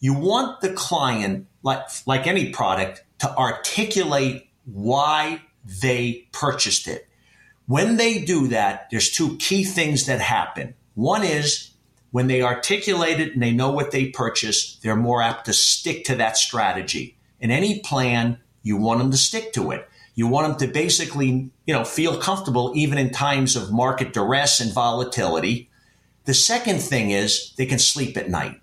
you 0.00 0.12
want 0.12 0.60
the 0.60 0.72
client, 0.72 1.46
like, 1.62 1.82
like 2.06 2.26
any 2.26 2.50
product, 2.50 3.04
to 3.20 3.36
articulate 3.36 4.48
why 4.66 5.40
they 5.64 6.28
purchased 6.32 6.86
it. 6.86 7.07
When 7.68 7.98
they 7.98 8.24
do 8.24 8.48
that, 8.48 8.88
there's 8.90 9.10
two 9.10 9.36
key 9.36 9.62
things 9.62 10.06
that 10.06 10.22
happen. 10.22 10.72
One 10.94 11.22
is 11.22 11.72
when 12.10 12.26
they 12.26 12.40
articulate 12.40 13.20
it 13.20 13.34
and 13.34 13.42
they 13.42 13.52
know 13.52 13.70
what 13.70 13.90
they 13.90 14.08
purchased, 14.08 14.82
they're 14.82 14.96
more 14.96 15.20
apt 15.20 15.44
to 15.44 15.52
stick 15.52 16.04
to 16.04 16.14
that 16.14 16.38
strategy. 16.38 17.18
In 17.40 17.50
any 17.50 17.80
plan, 17.80 18.38
you 18.62 18.78
want 18.78 19.00
them 19.00 19.10
to 19.10 19.18
stick 19.18 19.52
to 19.52 19.70
it. 19.72 19.86
You 20.14 20.26
want 20.26 20.58
them 20.58 20.66
to 20.66 20.72
basically, 20.72 21.50
you 21.66 21.74
know, 21.74 21.84
feel 21.84 22.18
comfortable 22.18 22.72
even 22.74 22.96
in 22.96 23.10
times 23.10 23.54
of 23.54 23.70
market 23.70 24.14
duress 24.14 24.60
and 24.60 24.72
volatility. 24.72 25.68
The 26.24 26.32
second 26.32 26.80
thing 26.80 27.10
is 27.10 27.52
they 27.58 27.66
can 27.66 27.78
sleep 27.78 28.16
at 28.16 28.30
night. 28.30 28.62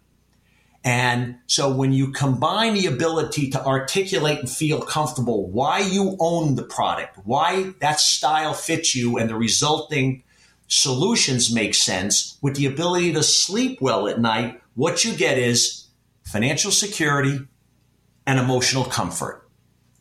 And 0.86 1.40
so 1.48 1.74
when 1.74 1.92
you 1.94 2.12
combine 2.12 2.76
the 2.76 2.86
ability 2.86 3.50
to 3.50 3.66
articulate 3.66 4.38
and 4.38 4.50
feel 4.50 4.82
comfortable 4.82 5.50
why 5.50 5.80
you 5.80 6.16
own 6.20 6.54
the 6.54 6.64
product, 6.64 7.18
why 7.24 7.74
that 7.82 8.00
style 8.00 8.54
fits 8.54 8.94
you 8.94 9.18
and 9.18 9.28
the 9.28 9.36
resulting 9.36 10.24
solutions 10.68 11.52
make 11.52 11.74
sense 11.74 12.38
with 12.44 12.56
the 12.56 12.68
ability 12.68 13.14
to 13.14 13.24
sleep 13.24 13.82
well 13.82 14.08
at 14.08 14.22
night, 14.22 14.62
what 14.76 15.04
you 15.04 15.16
get 15.16 15.40
is 15.40 15.88
financial 16.24 16.72
security 16.72 17.40
and 18.28 18.40
emotional 18.40 18.86
comfort. 18.86 19.50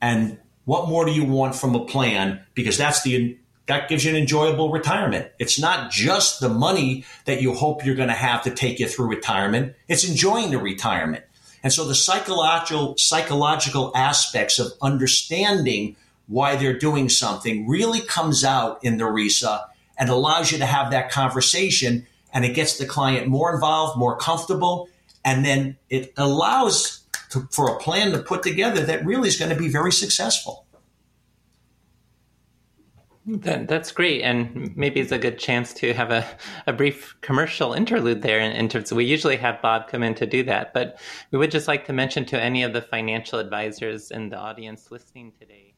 And 0.03 0.39
what 0.67 0.89
more 0.89 1.07
do 1.07 1.13
you 1.13 1.25
want 1.25 1.55
from 1.55 1.75
a 1.75 1.87
plan? 1.87 2.45
Because 2.53 2.77
that's 2.77 3.03
the 3.03 3.39
that 3.67 3.89
gives 3.89 4.05
you 4.05 4.11
an 4.11 4.17
enjoyable 4.17 4.71
retirement. 4.71 5.31
It's 5.39 5.59
not 5.59 5.91
just 5.91 6.41
the 6.41 6.49
money 6.49 7.05
that 7.25 7.41
you 7.41 7.55
hope 7.55 7.85
you're 7.85 7.95
going 7.95 8.09
to 8.09 8.15
have 8.15 8.43
to 8.43 8.51
take 8.51 8.79
you 8.79 8.87
through 8.87 9.07
retirement. 9.07 9.75
It's 9.89 10.07
enjoying 10.09 10.51
the 10.51 10.59
retirement. 10.59 11.25
And 11.63 11.73
so 11.73 11.87
the 11.87 11.95
psychological 11.95 12.95
psychological 12.99 13.91
aspects 13.95 14.59
of 14.59 14.73
understanding 14.83 15.97
why 16.27 16.57
they're 16.57 16.79
doing 16.79 17.09
something 17.09 17.67
really 17.67 18.01
comes 18.01 18.45
out 18.45 18.85
in 18.85 18.99
the 18.99 19.05
RISA 19.05 19.65
and 19.99 20.11
allows 20.11 20.53
you 20.53 20.59
to 20.59 20.67
have 20.67 20.91
that 20.91 21.11
conversation 21.11 22.07
and 22.33 22.45
it 22.45 22.55
gets 22.55 22.79
the 22.79 22.87
client 22.87 23.29
more 23.29 23.55
involved, 23.55 23.97
more 23.97 24.17
comfortable, 24.17 24.89
and 25.25 25.45
then 25.45 25.77
it 25.89 26.13
allows 26.17 27.01
to, 27.31 27.49
for 27.51 27.69
a 27.69 27.79
plan 27.79 28.11
to 28.13 28.19
put 28.19 28.43
together 28.43 28.85
that 28.85 29.07
really 29.07 29.29
is 29.29 29.39
going 29.39 29.51
to 29.51 29.57
be 29.57 29.69
very 29.69 29.93
successful. 29.93 30.64
That, 33.27 33.69
that's 33.69 33.91
great, 33.91 34.21
and 34.21 34.77
maybe 34.77 35.01
it's 35.01 35.13
a 35.13 35.19
good 35.19 35.39
chance 35.39 35.73
to 35.75 35.95
have 35.95 36.11
a, 36.11 36.27
a 36.67 36.75
brief 36.75 37.17
commercial 37.23 37.73
interlude 37.73 38.21
there. 38.21 38.39
In, 38.39 38.53
in 38.53 38.69
terms, 38.69 38.93
we 38.93 39.07
usually 39.07 39.37
have 39.37 39.63
Bob 39.63 39.89
come 39.89 40.03
in 40.03 40.15
to 40.17 40.27
do 40.27 40.43
that, 40.43 40.75
but 40.75 41.01
we 41.31 41.39
would 41.39 41.51
just 41.51 41.67
like 41.67 41.87
to 41.87 41.95
mention 41.95 42.27
to 42.27 42.41
any 42.41 42.63
of 42.63 42.75
the 42.75 42.83
financial 42.83 43.39
advisors 43.39 44.11
in 44.11 44.29
the 44.29 44.37
audience 44.37 44.91
listening 44.91 45.33
today. 45.39 45.75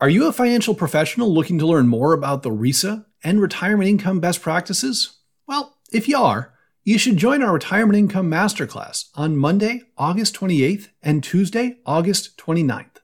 Are 0.00 0.08
you 0.08 0.26
a 0.26 0.32
financial 0.32 0.74
professional 0.74 1.32
looking 1.32 1.58
to 1.60 1.66
learn 1.66 1.86
more 1.86 2.12
about 2.12 2.42
the 2.42 2.50
RISA 2.50 3.04
and 3.22 3.40
retirement 3.40 3.88
income 3.88 4.18
best 4.18 4.42
practices? 4.42 5.18
Well, 5.46 5.76
if 5.92 6.08
you 6.08 6.18
are, 6.18 6.52
you 6.84 6.98
should 6.98 7.16
join 7.16 7.42
our 7.42 7.52
retirement 7.52 7.98
income 7.98 8.30
masterclass 8.30 9.06
on 9.14 9.36
Monday, 9.36 9.82
August 9.96 10.34
28th 10.34 10.88
and 11.02 11.22
Tuesday, 11.22 11.78
August 11.86 12.36
29th. 12.38 12.98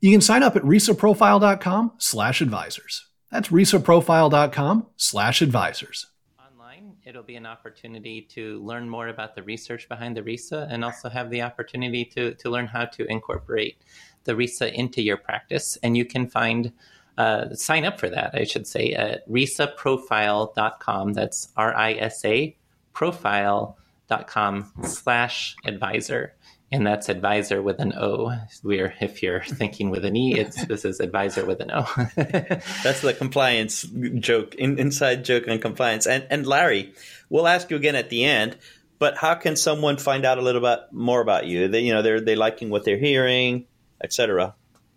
You 0.00 0.10
can 0.10 0.20
sign 0.20 0.42
up 0.42 0.56
at 0.56 0.62
risaprofile.com 0.62 1.92
slash 1.98 2.40
advisors. 2.40 3.09
That's 3.30 3.48
risaprofile.com 3.48 4.86
slash 4.96 5.40
advisors. 5.42 6.06
Online, 6.38 6.96
it'll 7.04 7.22
be 7.22 7.36
an 7.36 7.46
opportunity 7.46 8.22
to 8.32 8.60
learn 8.64 8.88
more 8.88 9.08
about 9.08 9.34
the 9.34 9.42
research 9.42 9.88
behind 9.88 10.16
the 10.16 10.22
RISA 10.22 10.66
and 10.70 10.84
also 10.84 11.08
have 11.08 11.30
the 11.30 11.42
opportunity 11.42 12.04
to, 12.06 12.34
to 12.34 12.50
learn 12.50 12.66
how 12.66 12.86
to 12.86 13.06
incorporate 13.06 13.78
the 14.24 14.34
RISA 14.34 14.72
into 14.74 15.00
your 15.00 15.16
practice. 15.16 15.78
And 15.82 15.96
you 15.96 16.04
can 16.04 16.28
find 16.28 16.72
uh, 17.18 17.54
sign 17.54 17.84
up 17.84 18.00
for 18.00 18.08
that, 18.08 18.34
I 18.34 18.44
should 18.44 18.66
say, 18.66 18.92
at 18.92 19.28
risaprofile.com. 19.28 21.12
That's 21.12 21.52
R 21.56 21.74
I 21.76 21.92
S 21.94 22.24
A 22.24 22.56
profile.com 22.92 24.72
slash 24.84 25.54
advisor 25.64 26.34
and 26.72 26.86
that's 26.86 27.08
advisor 27.08 27.60
with 27.62 27.80
an 27.80 27.92
O. 27.94 28.32
We're 28.62 28.94
if 29.00 29.22
you're 29.22 29.42
thinking 29.42 29.90
with 29.90 30.04
an 30.04 30.16
E, 30.16 30.38
it's 30.38 30.64
this 30.66 30.84
is 30.84 31.00
advisor 31.00 31.44
with 31.44 31.60
an 31.60 31.70
O. 31.72 31.82
that's 32.16 33.00
the 33.00 33.14
compliance 33.16 33.82
joke, 33.82 34.54
in, 34.54 34.78
inside 34.78 35.24
joke 35.24 35.48
on 35.48 35.58
compliance. 35.58 36.06
And 36.06 36.26
and 36.30 36.46
Larry, 36.46 36.94
we'll 37.28 37.48
ask 37.48 37.70
you 37.70 37.76
again 37.76 37.96
at 37.96 38.10
the 38.10 38.24
end. 38.24 38.56
But 38.98 39.16
how 39.16 39.34
can 39.34 39.56
someone 39.56 39.96
find 39.96 40.26
out 40.26 40.36
a 40.36 40.42
little 40.42 40.60
bit 40.60 40.80
more 40.92 41.20
about 41.20 41.46
you? 41.46 41.68
They 41.68 41.80
you 41.80 41.92
know 41.92 42.02
they're 42.02 42.20
they 42.20 42.36
liking 42.36 42.70
what 42.70 42.84
they're 42.84 42.98
hearing, 42.98 43.66
etc. 44.02 44.54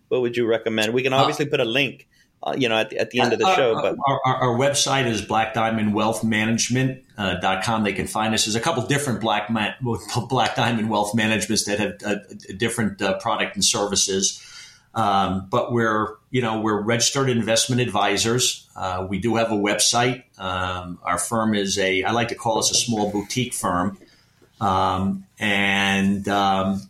What 0.08 0.20
would 0.20 0.36
you 0.36 0.46
recommend? 0.46 0.92
We 0.92 1.02
can 1.02 1.12
uh, 1.12 1.18
obviously 1.18 1.46
put 1.46 1.60
a 1.60 1.64
link 1.64 2.06
uh, 2.44 2.54
you 2.56 2.68
know, 2.68 2.76
at 2.76 2.90
the, 2.90 2.98
at 2.98 3.10
the 3.10 3.18
end 3.20 3.32
of 3.32 3.38
the 3.38 3.56
show. 3.56 3.74
But 3.74 3.96
our, 4.06 4.20
our, 4.26 4.36
our 4.36 4.58
website 4.58 5.06
is 5.06 5.22
blackdiamondwealthmanagement.com. 5.22 7.80
Uh, 7.80 7.84
they 7.84 7.94
can 7.94 8.06
find 8.06 8.34
us. 8.34 8.44
There's 8.44 8.54
a 8.54 8.60
couple 8.60 8.86
different 8.86 9.22
Black 9.22 9.50
Black 10.28 10.54
Diamond 10.54 10.90
Wealth 10.90 11.14
Managements 11.14 11.64
that 11.64 11.78
have 11.78 11.94
uh, 12.04 12.16
different 12.56 13.00
uh, 13.00 13.18
product 13.18 13.54
and 13.54 13.64
services. 13.64 14.42
Um, 14.94 15.48
but 15.50 15.72
we're, 15.72 16.16
you 16.30 16.42
know, 16.42 16.60
we're 16.60 16.80
registered 16.80 17.28
investment 17.28 17.80
advisors. 17.80 18.68
Uh, 18.76 19.04
we 19.08 19.18
do 19.18 19.34
have 19.36 19.50
a 19.50 19.56
website. 19.56 20.22
Um, 20.38 21.00
our 21.02 21.18
firm 21.18 21.54
is 21.54 21.78
a, 21.78 22.04
I 22.04 22.12
like 22.12 22.28
to 22.28 22.36
call 22.36 22.58
us 22.58 22.70
a 22.70 22.74
small 22.74 23.10
boutique 23.10 23.54
firm. 23.54 23.98
Um, 24.60 25.24
and 25.38 26.28
um, 26.28 26.82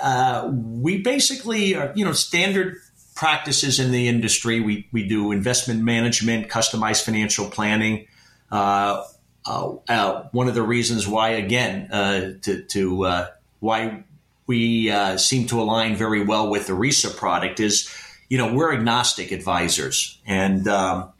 uh, 0.00 0.48
we 0.52 0.98
basically 0.98 1.74
are, 1.74 1.92
you 1.96 2.04
know, 2.04 2.12
standard 2.12 2.76
practices 3.14 3.78
in 3.78 3.90
the 3.90 4.08
industry. 4.08 4.60
We, 4.60 4.88
we 4.92 5.06
do 5.06 5.32
investment 5.32 5.82
management, 5.82 6.48
customized 6.48 7.04
financial 7.04 7.48
planning. 7.48 8.06
Uh, 8.50 9.04
uh, 9.44 9.74
uh, 9.88 10.28
one 10.32 10.48
of 10.48 10.54
the 10.54 10.62
reasons 10.62 11.06
why, 11.06 11.30
again, 11.30 11.90
uh, 11.90 12.32
to, 12.42 12.62
to 12.62 13.04
uh, 13.04 13.26
why 13.60 14.04
we 14.46 14.92
seem 15.16 15.46
to 15.48 15.60
align 15.60 15.96
very 15.96 16.24
well 16.24 16.50
with 16.50 16.66
the 16.66 16.74
RISA 16.74 17.16
product 17.16 17.58
is, 17.58 17.92
you 18.28 18.38
know, 18.38 18.52
we're 18.52 18.72
agnostic 18.72 19.32
advisors, 19.32 20.18
and 20.26 20.68
um, 20.68 21.12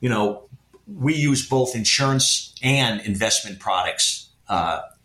you 0.00 0.08
know, 0.08 0.44
we 0.86 1.14
use 1.14 1.48
both 1.48 1.74
insurance 1.74 2.54
and 2.62 3.00
investment 3.00 3.58
products 3.58 4.28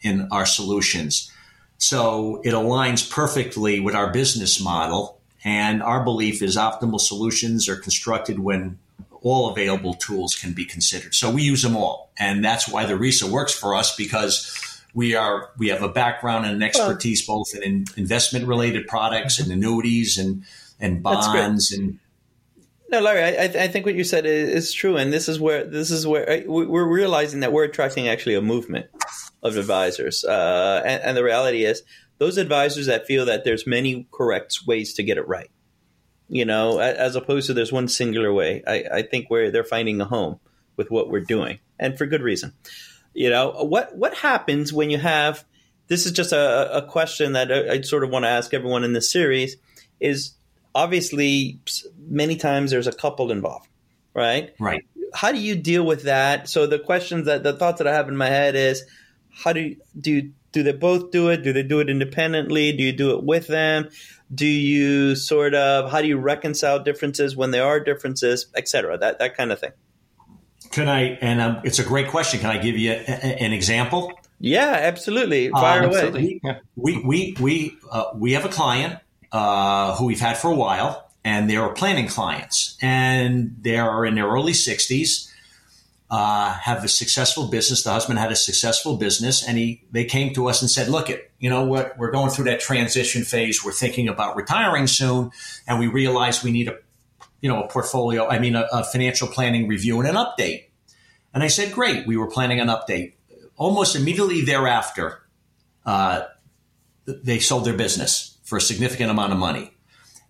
in 0.02 0.28
our 0.32 0.46
solutions. 0.46 1.32
So 1.78 2.42
it 2.44 2.52
aligns 2.52 3.10
perfectly 3.10 3.80
with 3.80 3.96
our 3.96 4.12
business 4.12 4.62
model 4.62 5.20
and 5.46 5.84
our 5.84 6.04
belief 6.04 6.42
is 6.42 6.58
optimal 6.58 7.00
solutions 7.00 7.70
are 7.70 7.76
constructed 7.76 8.40
when 8.40 8.80
all 9.22 9.52
available 9.52 9.94
tools 9.94 10.36
can 10.36 10.54
be 10.54 10.66
considered. 10.66 11.14
So 11.14 11.32
we 11.32 11.44
use 11.44 11.62
them 11.62 11.78
all. 11.78 12.12
And 12.18 12.44
that's 12.44 12.68
why 12.68 12.86
the 12.86 12.96
RISA 12.96 13.30
works 13.30 13.54
for 13.54 13.76
us 13.76 13.96
because 13.96 14.82
we 14.94 15.16
are 15.16 15.52
we 15.58 15.70
have 15.70 15.84
a 15.84 15.90
background 15.90 16.46
and 16.46 16.56
an 16.56 16.64
expertise 16.64 17.26
both 17.26 17.54
in 17.56 17.86
investment 17.96 18.48
related 18.48 18.88
products 18.88 19.40
and 19.40 19.52
annuities 19.52 20.18
and 20.18 20.44
and 20.80 21.04
bonds 21.04 21.72
and 21.72 22.00
no, 22.88 23.02
Larry, 23.02 23.24
I, 23.24 23.64
I 23.64 23.68
think 23.68 23.88
what 23.88 23.96
you 23.96 24.04
said 24.04 24.28
is, 24.28 24.72
true, 24.72 24.96
and 24.96 25.12
this 25.12 25.28
is 25.28 25.40
where 25.40 25.64
this 25.64 25.90
is 25.90 26.06
where 26.06 26.44
we're 26.46 26.88
realizing 26.88 27.40
that 27.40 27.52
we're 27.52 27.64
attracting 27.64 28.08
actually 28.08 28.36
a 28.36 28.42
movement 28.42 28.86
of 29.42 29.58
advisors, 29.58 30.24
uh, 30.24 30.84
and, 30.86 31.02
and, 31.02 31.18
the 31.18 31.24
reality 31.24 31.66
is 31.66 31.82
those 32.18 32.38
advisors 32.38 32.86
that 32.88 33.06
feel 33.06 33.26
that 33.26 33.44
there's 33.44 33.68
many 33.68 34.08
correct 34.12 34.60
ways 34.66 34.94
to 34.94 35.04
get 35.04 35.18
it 35.18 35.28
right, 35.28 35.52
you 36.30 36.46
know, 36.46 36.80
as 36.80 37.16
opposed 37.16 37.48
to 37.48 37.54
there's 37.54 37.72
one 37.72 37.88
singular 37.88 38.34
way. 38.34 38.64
I, 38.66 38.84
I 38.92 39.02
think 39.02 39.30
where 39.30 39.52
they're 39.52 39.64
finding 39.64 40.00
a 40.02 40.06
home 40.06 40.40
with 40.78 40.92
what 40.92 41.10
we're 41.10 41.22
doing, 41.22 41.60
and 41.80 41.98
for 41.98 42.06
good 42.06 42.22
reason. 42.22 42.54
You 43.14 43.30
know, 43.30 43.52
what 43.52 43.96
what 43.96 44.14
happens 44.14 44.74
when 44.74 44.90
you 44.90 44.98
have 44.98 45.46
this 45.88 46.06
is 46.06 46.12
just 46.12 46.32
a, 46.32 46.78
a 46.78 46.82
question 46.82 47.34
that 47.34 47.52
I, 47.52 47.74
I 47.74 47.82
sort 47.82 48.04
of 48.04 48.10
want 48.10 48.26
to 48.26 48.30
ask 48.30 48.54
everyone 48.54 48.84
in 48.84 48.94
this 48.94 49.12
series 49.12 49.58
is 50.00 50.34
obviously 50.74 51.60
many 51.98 52.36
times 52.36 52.72
there's 52.72 52.88
a 52.88 52.92
couple 52.92 53.32
involved, 53.32 53.68
right? 54.14 54.54
Right. 54.60 54.84
How 55.14 55.32
do 55.32 55.38
you 55.38 55.56
deal 55.56 55.86
with 55.86 56.04
that? 56.04 56.50
So 56.50 56.68
the 56.68 56.80
questions 56.80 57.28
that 57.28 57.44
the 57.44 57.54
thoughts 57.54 57.78
that 57.78 57.88
I 57.88 57.94
have 57.94 58.10
in 58.10 58.18
my 58.18 58.28
head 58.28 58.56
is 58.56 58.84
how 59.36 59.54
do 59.54 59.62
you, 59.62 59.78
do 60.00 60.32
do 60.52 60.64
they 60.64 60.72
both 60.72 61.12
do 61.12 61.30
it? 61.30 61.44
Do 61.44 61.52
they 61.52 61.64
do 61.64 61.80
it 61.80 61.90
independently? 61.90 62.72
Do 62.72 62.84
you 62.84 62.94
do 62.94 63.12
it 63.18 63.24
with 63.24 63.48
them? 63.48 63.90
Do 64.34 64.46
you 64.46 65.16
sort 65.16 65.54
of 65.54 65.92
how 65.92 66.02
do 66.02 66.08
you 66.08 66.18
reconcile 66.18 66.80
differences 66.80 67.36
when 67.36 67.52
there 67.52 67.66
are 67.66 67.80
differences, 67.80 68.48
etc. 68.56 68.98
That 68.98 69.20
that 69.20 69.36
kind 69.36 69.52
of 69.52 69.60
thing. 69.60 69.72
Can 70.72 70.88
I? 70.88 71.18
And 71.22 71.42
um, 71.42 71.62
it's 71.64 71.80
a 71.80 71.84
great 71.84 72.08
question. 72.08 72.40
Can 72.40 72.50
I 72.50 72.58
give 72.58 72.78
you 72.78 72.92
a, 72.92 72.96
a, 72.96 73.44
an 73.44 73.54
example? 73.54 74.12
Yeah, 74.40 74.78
absolutely. 74.82 75.50
Fire 75.50 75.84
um, 75.84 75.90
away. 75.90 76.42
We 76.76 76.98
we 76.98 77.02
we 77.04 77.36
we, 77.40 77.78
uh, 77.92 78.06
we 78.16 78.34
have 78.34 78.46
a 78.46 78.50
client, 78.50 79.00
uh, 79.32 79.96
who 79.96 80.06
we've 80.06 80.20
had 80.20 80.38
for 80.38 80.52
a 80.52 80.56
while, 80.56 81.10
and 81.24 81.50
they 81.50 81.58
are 81.58 81.74
planning 81.74 82.08
clients, 82.08 82.78
and 82.82 83.56
they 83.62 83.78
are 83.78 84.06
in 84.06 84.16
their 84.16 84.28
early 84.28 84.54
60s. 84.54 85.32
Uh, 86.08 86.54
have 86.54 86.84
a 86.84 86.88
successful 86.88 87.48
business. 87.48 87.82
The 87.82 87.90
husband 87.90 88.20
had 88.20 88.32
a 88.32 88.36
successful 88.36 88.96
business, 88.96 89.44
and 89.44 89.58
he 89.58 89.84
they 89.92 90.06
came 90.06 90.36
to 90.36 90.48
us 90.48 90.62
and 90.62 90.70
said, 90.70 90.88
"Look, 90.88 91.10
it 91.10 91.32
you 91.40 91.50
know 91.50 91.66
what? 91.66 91.98
We're 91.98 92.12
going 92.12 92.30
through 92.30 92.46
that 92.46 92.60
transition 92.60 93.24
phase. 93.24 93.66
We're 93.66 93.72
thinking 93.72 94.08
about 94.08 94.36
retiring 94.36 94.86
soon, 94.86 95.32
and 95.68 95.80
we 95.80 95.88
realize 95.88 96.44
we 96.44 96.52
need 96.52 96.68
a 96.68 96.78
you 97.42 97.50
know 97.50 97.64
a 97.64 97.68
portfolio. 97.68 98.28
I 98.28 98.38
mean, 98.38 98.56
a, 98.56 98.68
a 98.72 98.84
financial 98.84 99.28
planning 99.28 99.68
review 99.68 100.00
and 100.00 100.08
an 100.08 100.16
update." 100.16 100.66
And 101.34 101.42
I 101.42 101.48
said, 101.48 101.74
"Great." 101.74 102.06
We 102.06 102.18
were 102.18 102.28
planning 102.28 102.60
an 102.60 102.68
update. 102.68 103.14
Almost 103.58 103.96
immediately 103.96 104.42
thereafter, 104.42 105.24
uh, 105.88 106.26
they 107.08 107.40
sold 107.40 107.66
their 107.66 107.78
business 107.78 108.38
for 108.44 108.58
a 108.58 108.62
significant 108.62 109.10
amount 109.10 109.34
of 109.34 109.40
money. 109.40 109.75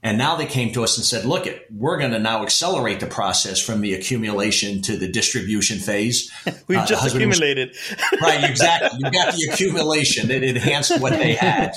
And 0.05 0.19
now 0.19 0.35
they 0.35 0.45
came 0.45 0.71
to 0.73 0.83
us 0.83 0.97
and 0.97 1.03
said, 1.03 1.25
look, 1.25 1.47
it, 1.47 1.65
we're 1.75 1.97
going 1.97 2.11
to 2.11 2.19
now 2.19 2.43
accelerate 2.43 2.99
the 2.99 3.07
process 3.07 3.59
from 3.59 3.81
the 3.81 3.95
accumulation 3.95 4.83
to 4.83 4.97
the 4.97 5.07
distribution 5.07 5.79
phase. 5.79 6.31
We've 6.67 6.77
uh, 6.77 6.85
just 6.85 7.07
accumulated. 7.07 7.69
Was, 7.69 8.21
right, 8.21 8.47
exactly. 8.47 8.99
You 8.99 9.09
got 9.09 9.33
the 9.33 9.49
accumulation. 9.51 10.29
It 10.29 10.43
enhanced 10.43 11.01
what 11.01 11.13
they 11.13 11.33
had. 11.33 11.73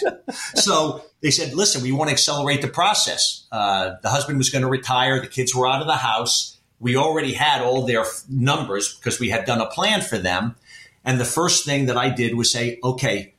So 0.57 1.07
they 1.23 1.31
said, 1.31 1.55
listen, 1.55 1.83
we 1.83 1.91
want 1.91 2.11
to 2.11 2.13
accelerate 2.13 2.61
the 2.61 2.69
process. 2.69 3.47
Uh, 3.51 3.93
the 4.03 4.11
husband 4.11 4.37
was 4.37 4.51
going 4.51 4.61
to 4.61 4.69
retire. 4.69 5.23
The 5.23 5.27
kids 5.27 5.55
were 5.55 5.67
out 5.67 5.81
of 5.81 5.87
the 5.87 5.97
house. 5.97 6.59
We 6.81 6.97
already 6.97 7.33
had 7.33 7.63
all 7.63 7.87
their 7.87 8.05
numbers 8.29 8.95
because 8.95 9.19
we 9.19 9.31
had 9.31 9.47
done 9.47 9.63
a 9.63 9.71
plan 9.71 10.03
for 10.03 10.19
them. 10.19 10.55
And 11.03 11.19
the 11.19 11.25
first 11.25 11.65
thing 11.65 11.87
that 11.87 11.97
I 11.97 12.11
did 12.11 12.35
was 12.35 12.53
say, 12.53 12.79
okay, 12.85 13.33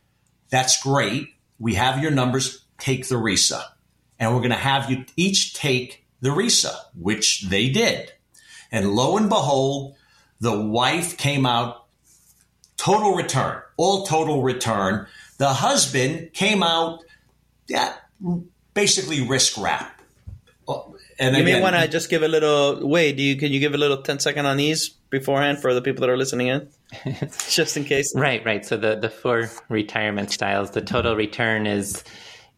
that's 0.49 0.81
great. 0.81 1.27
We 1.59 1.75
have 1.75 2.01
your 2.01 2.09
numbers. 2.09 2.65
Take 2.79 3.07
the 3.07 3.17
RISA 3.17 3.63
and 4.19 4.33
we're 4.33 4.41
going 4.41 4.51
to 4.51 4.57
have 4.57 4.89
you 4.91 5.05
each 5.15 5.53
take 5.53 6.05
the 6.21 6.29
RISA, 6.29 6.75
which 6.95 7.43
they 7.43 7.69
did. 7.69 8.11
And 8.71 8.91
lo 8.91 9.17
and 9.17 9.29
behold, 9.29 9.95
the 10.39 10.59
wife 10.59 11.17
came 11.17 11.45
out 11.45 11.85
total 12.77 13.13
return, 13.13 13.61
all 13.77 14.05
total 14.05 14.41
return. 14.41 15.07
The 15.37 15.49
husband 15.49 16.33
came 16.33 16.63
out, 16.63 17.03
yeah, 17.67 17.93
basically 18.73 19.25
risk 19.25 19.57
wrap. 19.57 20.01
Oh, 20.67 20.95
and 21.17 21.35
you 21.35 21.41
again, 21.41 21.55
may 21.55 21.61
want 21.61 21.75
to 21.75 21.87
just 21.87 22.09
give 22.09 22.21
a 22.21 22.27
little. 22.27 22.87
Wade, 22.87 23.17
do 23.17 23.23
you 23.23 23.35
can 23.37 23.51
you 23.51 23.59
give 23.59 23.73
a 23.73 23.77
little 23.77 24.01
10 24.01 24.19
second 24.19 24.45
on 24.45 24.57
these 24.57 24.89
beforehand 24.89 25.59
for 25.59 25.73
the 25.73 25.81
people 25.81 26.01
that 26.01 26.09
are 26.09 26.17
listening 26.17 26.47
in, 26.47 26.69
just 27.49 27.75
in 27.75 27.85
case? 27.85 28.13
Right, 28.15 28.45
right. 28.45 28.65
So 28.65 28.77
the 28.77 28.95
the 28.95 29.09
four 29.09 29.49
retirement 29.67 30.31
styles. 30.31 30.71
The 30.71 30.81
total 30.81 31.15
return 31.15 31.65
is 31.65 32.03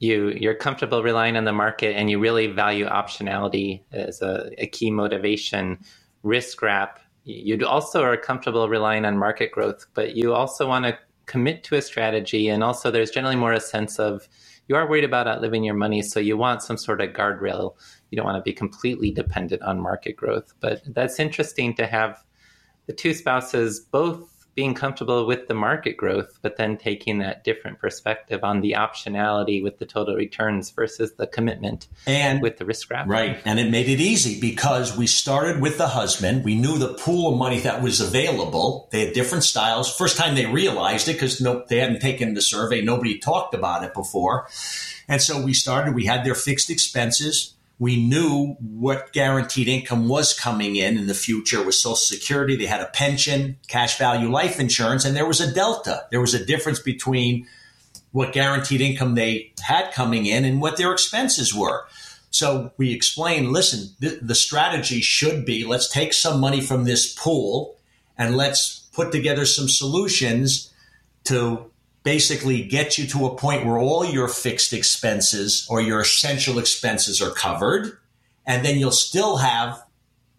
you 0.01 0.29
you're 0.31 0.55
comfortable 0.55 1.03
relying 1.03 1.37
on 1.37 1.45
the 1.45 1.53
market 1.53 1.95
and 1.95 2.11
you 2.11 2.19
really 2.19 2.47
value 2.47 2.87
optionality 2.87 3.83
as 3.93 4.21
a, 4.23 4.51
a 4.59 4.67
key 4.67 4.91
motivation. 4.91 5.79
Risk 6.23 6.61
wrap 6.63 6.99
you 7.25 7.65
also 7.67 8.03
are 8.03 8.17
comfortable 8.17 8.69
relying 8.69 9.05
on 9.05 9.17
market 9.17 9.51
growth 9.51 9.87
but 9.95 10.15
you 10.17 10.33
also 10.33 10.67
want 10.67 10.85
to 10.85 10.97
commit 11.27 11.63
to 11.63 11.75
a 11.77 11.83
strategy 11.83 12.49
and 12.49 12.63
also 12.63 12.91
there's 12.91 13.11
generally 13.11 13.37
more 13.37 13.53
a 13.53 13.61
sense 13.61 13.99
of 13.99 14.27
you 14.67 14.75
are 14.75 14.89
worried 14.89 15.05
about 15.05 15.27
outliving 15.27 15.63
your 15.63 15.75
money 15.75 16.01
so 16.03 16.19
you 16.19 16.37
want 16.37 16.63
some 16.63 16.77
sort 16.77 17.01
of 17.01 17.11
guardrail. 17.11 17.75
You 18.11 18.17
don't 18.17 18.25
want 18.25 18.37
to 18.43 18.49
be 18.49 18.53
completely 18.53 19.11
dependent 19.11 19.61
on 19.63 19.79
market 19.79 20.17
growth 20.17 20.53
but 20.61 20.81
that's 20.95 21.19
interesting 21.19 21.75
to 21.75 21.87
have 21.87 22.23
the 22.87 22.93
two 22.93 23.13
spouses 23.13 23.79
both 23.79 24.30
being 24.61 24.75
comfortable 24.75 25.25
with 25.25 25.47
the 25.47 25.55
market 25.55 25.97
growth, 25.97 26.37
but 26.43 26.55
then 26.55 26.77
taking 26.77 27.17
that 27.17 27.43
different 27.43 27.79
perspective 27.79 28.43
on 28.43 28.61
the 28.61 28.73
optionality 28.73 29.63
with 29.63 29.79
the 29.79 29.87
total 29.87 30.15
returns 30.15 30.69
versus 30.69 31.13
the 31.13 31.25
commitment 31.25 31.87
and 32.05 32.43
with 32.43 32.57
the 32.57 32.65
risk 32.65 32.91
wrap. 32.91 33.07
Right. 33.07 33.41
And 33.43 33.59
it 33.59 33.71
made 33.71 33.89
it 33.89 33.99
easy 33.99 34.39
because 34.39 34.95
we 34.95 35.07
started 35.07 35.59
with 35.59 35.79
the 35.79 35.87
husband. 35.87 36.43
We 36.43 36.53
knew 36.53 36.77
the 36.77 36.93
pool 36.93 37.33
of 37.33 37.39
money 37.39 37.61
that 37.61 37.81
was 37.81 38.01
available. 38.01 38.87
They 38.91 39.03
had 39.03 39.15
different 39.15 39.45
styles. 39.45 39.91
First 39.91 40.15
time 40.15 40.35
they 40.35 40.45
realized 40.45 41.07
it 41.07 41.13
because 41.13 41.41
no, 41.41 41.65
they 41.67 41.79
hadn't 41.79 42.01
taken 42.01 42.35
the 42.35 42.41
survey. 42.43 42.81
Nobody 42.81 43.17
talked 43.17 43.55
about 43.55 43.83
it 43.83 43.95
before. 43.95 44.47
And 45.07 45.19
so 45.19 45.41
we 45.41 45.55
started, 45.55 45.95
we 45.95 46.05
had 46.05 46.23
their 46.23 46.35
fixed 46.35 46.69
expenses 46.69 47.55
we 47.81 47.97
knew 47.97 48.55
what 48.59 49.11
guaranteed 49.11 49.67
income 49.67 50.07
was 50.07 50.37
coming 50.37 50.75
in 50.75 50.99
in 50.99 51.07
the 51.07 51.15
future 51.15 51.65
with 51.65 51.73
Social 51.73 51.95
Security. 51.95 52.55
They 52.55 52.67
had 52.67 52.79
a 52.79 52.85
pension, 52.85 53.57
cash 53.67 53.97
value 53.97 54.29
life 54.29 54.59
insurance, 54.59 55.03
and 55.03 55.15
there 55.15 55.25
was 55.25 55.41
a 55.41 55.51
delta. 55.51 56.05
There 56.11 56.21
was 56.21 56.35
a 56.35 56.45
difference 56.45 56.79
between 56.79 57.47
what 58.11 58.33
guaranteed 58.33 58.81
income 58.81 59.15
they 59.15 59.51
had 59.61 59.91
coming 59.93 60.27
in 60.27 60.45
and 60.45 60.61
what 60.61 60.77
their 60.77 60.91
expenses 60.91 61.55
were. 61.55 61.87
So 62.29 62.71
we 62.77 62.93
explained 62.93 63.51
listen, 63.51 63.95
th- 63.99 64.19
the 64.21 64.35
strategy 64.35 65.01
should 65.01 65.43
be 65.43 65.65
let's 65.65 65.89
take 65.89 66.13
some 66.13 66.39
money 66.39 66.61
from 66.61 66.83
this 66.83 67.11
pool 67.11 67.77
and 68.15 68.37
let's 68.37 68.81
put 68.93 69.11
together 69.11 69.43
some 69.43 69.67
solutions 69.67 70.71
to 71.23 71.70
basically 72.03 72.63
get 72.63 72.97
you 72.97 73.05
to 73.07 73.25
a 73.27 73.35
point 73.35 73.65
where 73.65 73.77
all 73.77 74.05
your 74.05 74.27
fixed 74.27 74.73
expenses 74.73 75.67
or 75.69 75.81
your 75.81 76.01
essential 76.01 76.57
expenses 76.57 77.21
are 77.21 77.31
covered. 77.31 77.97
And 78.45 78.65
then 78.65 78.79
you'll 78.79 78.91
still 78.91 79.37
have, 79.37 79.83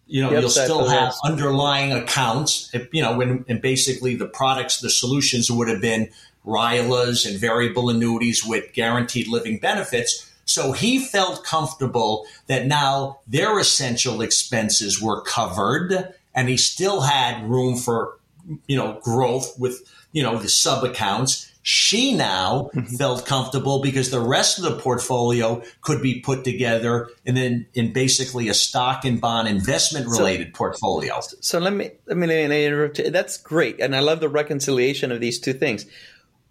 you 0.05 0.21
know, 0.21 0.31
yep, 0.31 0.41
you'll 0.41 0.49
still 0.49 0.87
have 0.87 1.13
underlying 1.23 1.93
accounts, 1.93 2.69
you 2.91 3.01
know, 3.01 3.15
when, 3.15 3.45
and 3.47 3.61
basically 3.61 4.15
the 4.15 4.25
products, 4.25 4.81
the 4.81 4.89
solutions 4.89 5.49
would 5.49 5.69
have 5.69 5.79
been 5.79 6.09
RILAs 6.45 7.25
and 7.25 7.39
variable 7.39 7.89
annuities 7.89 8.45
with 8.45 8.73
guaranteed 8.73 9.29
living 9.29 9.59
benefits. 9.59 10.29
So 10.45 10.73
he 10.73 10.99
felt 10.99 11.45
comfortable 11.45 12.25
that 12.47 12.67
now 12.67 13.21
their 13.25 13.57
essential 13.57 14.21
expenses 14.21 15.01
were 15.01 15.21
covered 15.21 16.13
and 16.35 16.49
he 16.49 16.57
still 16.57 17.01
had 17.01 17.49
room 17.49 17.77
for, 17.77 18.19
you 18.67 18.75
know, 18.75 18.99
growth 19.01 19.57
with, 19.57 19.89
you 20.11 20.21
know, 20.21 20.37
the 20.37 20.49
sub 20.49 20.83
accounts 20.83 21.52
she 21.63 22.13
now 22.13 22.69
mm-hmm. 22.75 22.95
felt 22.97 23.25
comfortable 23.25 23.81
because 23.81 24.11
the 24.11 24.19
rest 24.19 24.59
of 24.59 24.65
the 24.65 24.77
portfolio 24.77 25.63
could 25.81 26.01
be 26.01 26.19
put 26.19 26.43
together 26.43 27.09
and 27.25 27.37
then 27.37 27.65
in 27.73 27.93
basically 27.93 28.49
a 28.49 28.53
stock 28.53 29.05
and 29.05 29.21
bond 29.21 29.47
investment 29.47 30.05
related 30.07 30.47
so, 30.47 30.57
portfolio. 30.57 31.21
So 31.39 31.59
let 31.59 31.73
me 31.73 31.91
let 32.05 32.17
me 32.17 32.65
interrupt. 32.65 32.99
You. 32.99 33.09
That's 33.09 33.37
great, 33.37 33.79
and 33.79 33.95
I 33.95 34.01
love 34.01 34.19
the 34.19 34.29
reconciliation 34.29 35.11
of 35.11 35.21
these 35.21 35.39
two 35.39 35.53
things. 35.53 35.85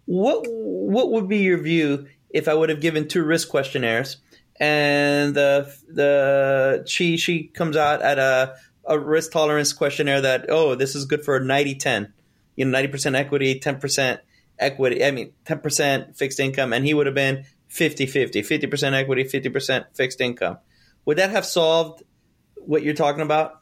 What 0.05 0.45
what 0.47 1.11
would 1.11 1.29
be 1.29 1.37
your 1.37 1.59
view 1.59 2.07
if 2.31 2.47
I 2.47 2.55
would 2.55 2.69
have 2.69 2.81
given 2.81 3.07
two 3.07 3.23
risk 3.23 3.49
questionnaires 3.49 4.17
and 4.59 5.35
the 5.35 5.73
the 5.87 6.83
she 6.87 7.17
she 7.17 7.43
comes 7.47 7.75
out 7.75 8.01
at 8.01 8.17
a 8.19 8.55
a 8.85 8.99
risk 8.99 9.31
tolerance 9.31 9.73
questionnaire 9.73 10.21
that 10.21 10.45
oh 10.49 10.75
this 10.75 10.95
is 10.95 11.05
good 11.05 11.23
for 11.23 11.39
90 11.39 11.75
10 11.75 12.13
you 12.55 12.65
know 12.65 12.77
90% 12.77 13.15
equity 13.15 13.59
10% 13.59 14.19
equity, 14.59 15.03
I 15.03 15.11
mean, 15.11 15.33
10% 15.45 16.15
fixed 16.15 16.39
income, 16.39 16.73
and 16.73 16.85
he 16.85 16.93
would 16.93 17.05
have 17.05 17.15
been 17.15 17.45
50 17.67 18.05
50, 18.05 18.43
50% 18.43 18.93
equity, 18.93 19.23
50% 19.23 19.85
fixed 19.93 20.21
income. 20.21 20.57
Would 21.05 21.17
that 21.17 21.31
have 21.31 21.45
solved 21.45 22.03
what 22.55 22.83
you're 22.83 22.93
talking 22.93 23.21
about? 23.21 23.59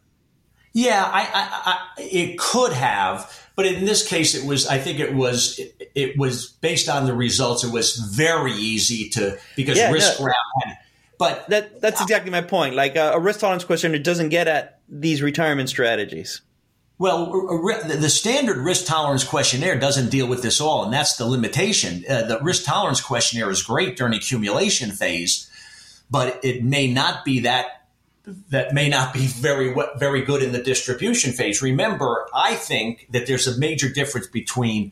Yeah, 0.73 1.03
I, 1.03 1.21
I, 1.21 1.71
I, 1.71 1.79
it 1.97 2.37
could 2.37 2.71
have, 2.71 3.49
but 3.55 3.65
in 3.65 3.83
this 3.83 4.07
case, 4.07 4.35
it 4.35 4.45
was. 4.47 4.67
I 4.67 4.77
think 4.77 4.99
it 4.99 5.13
was. 5.13 5.59
It, 5.59 5.91
it 5.95 6.17
was 6.17 6.47
based 6.47 6.87
on 6.87 7.05
the 7.05 7.13
results. 7.13 7.65
It 7.65 7.73
was 7.73 7.97
very 7.97 8.53
easy 8.53 9.09
to 9.09 9.37
because 9.57 9.77
yeah, 9.77 9.91
risk 9.91 10.21
no, 10.21 10.27
had, 10.27 10.77
But 11.19 11.49
that, 11.49 11.81
that's 11.81 12.01
exactly 12.01 12.31
my 12.31 12.41
point. 12.41 12.75
Like 12.75 12.95
a, 12.95 13.11
a 13.11 13.19
risk 13.19 13.41
tolerance 13.41 13.65
question, 13.65 13.93
it 13.93 14.03
doesn't 14.05 14.29
get 14.29 14.47
at 14.47 14.79
these 14.87 15.21
retirement 15.21 15.67
strategies. 15.67 16.41
Well, 17.01 17.31
the 17.83 18.11
standard 18.11 18.57
risk 18.57 18.85
tolerance 18.85 19.23
questionnaire 19.23 19.79
doesn't 19.79 20.11
deal 20.11 20.27
with 20.27 20.43
this 20.43 20.61
all, 20.61 20.83
and 20.83 20.93
that's 20.93 21.15
the 21.17 21.25
limitation. 21.25 22.05
Uh, 22.07 22.27
the 22.27 22.39
risk 22.43 22.63
tolerance 22.63 23.01
questionnaire 23.01 23.49
is 23.49 23.63
great 23.63 23.97
during 23.97 24.13
accumulation 24.13 24.91
phase, 24.91 25.49
but 26.11 26.39
it 26.43 26.63
may 26.63 26.93
not 26.93 27.25
be 27.25 27.39
that 27.39 27.87
that 28.49 28.75
may 28.75 28.87
not 28.87 29.15
be 29.15 29.25
very 29.25 29.75
very 29.97 30.21
good 30.21 30.43
in 30.43 30.51
the 30.51 30.61
distribution 30.61 31.31
phase. 31.33 31.59
Remember, 31.59 32.27
I 32.35 32.53
think 32.53 33.07
that 33.09 33.25
there's 33.25 33.47
a 33.47 33.57
major 33.57 33.89
difference 33.89 34.27
between 34.27 34.91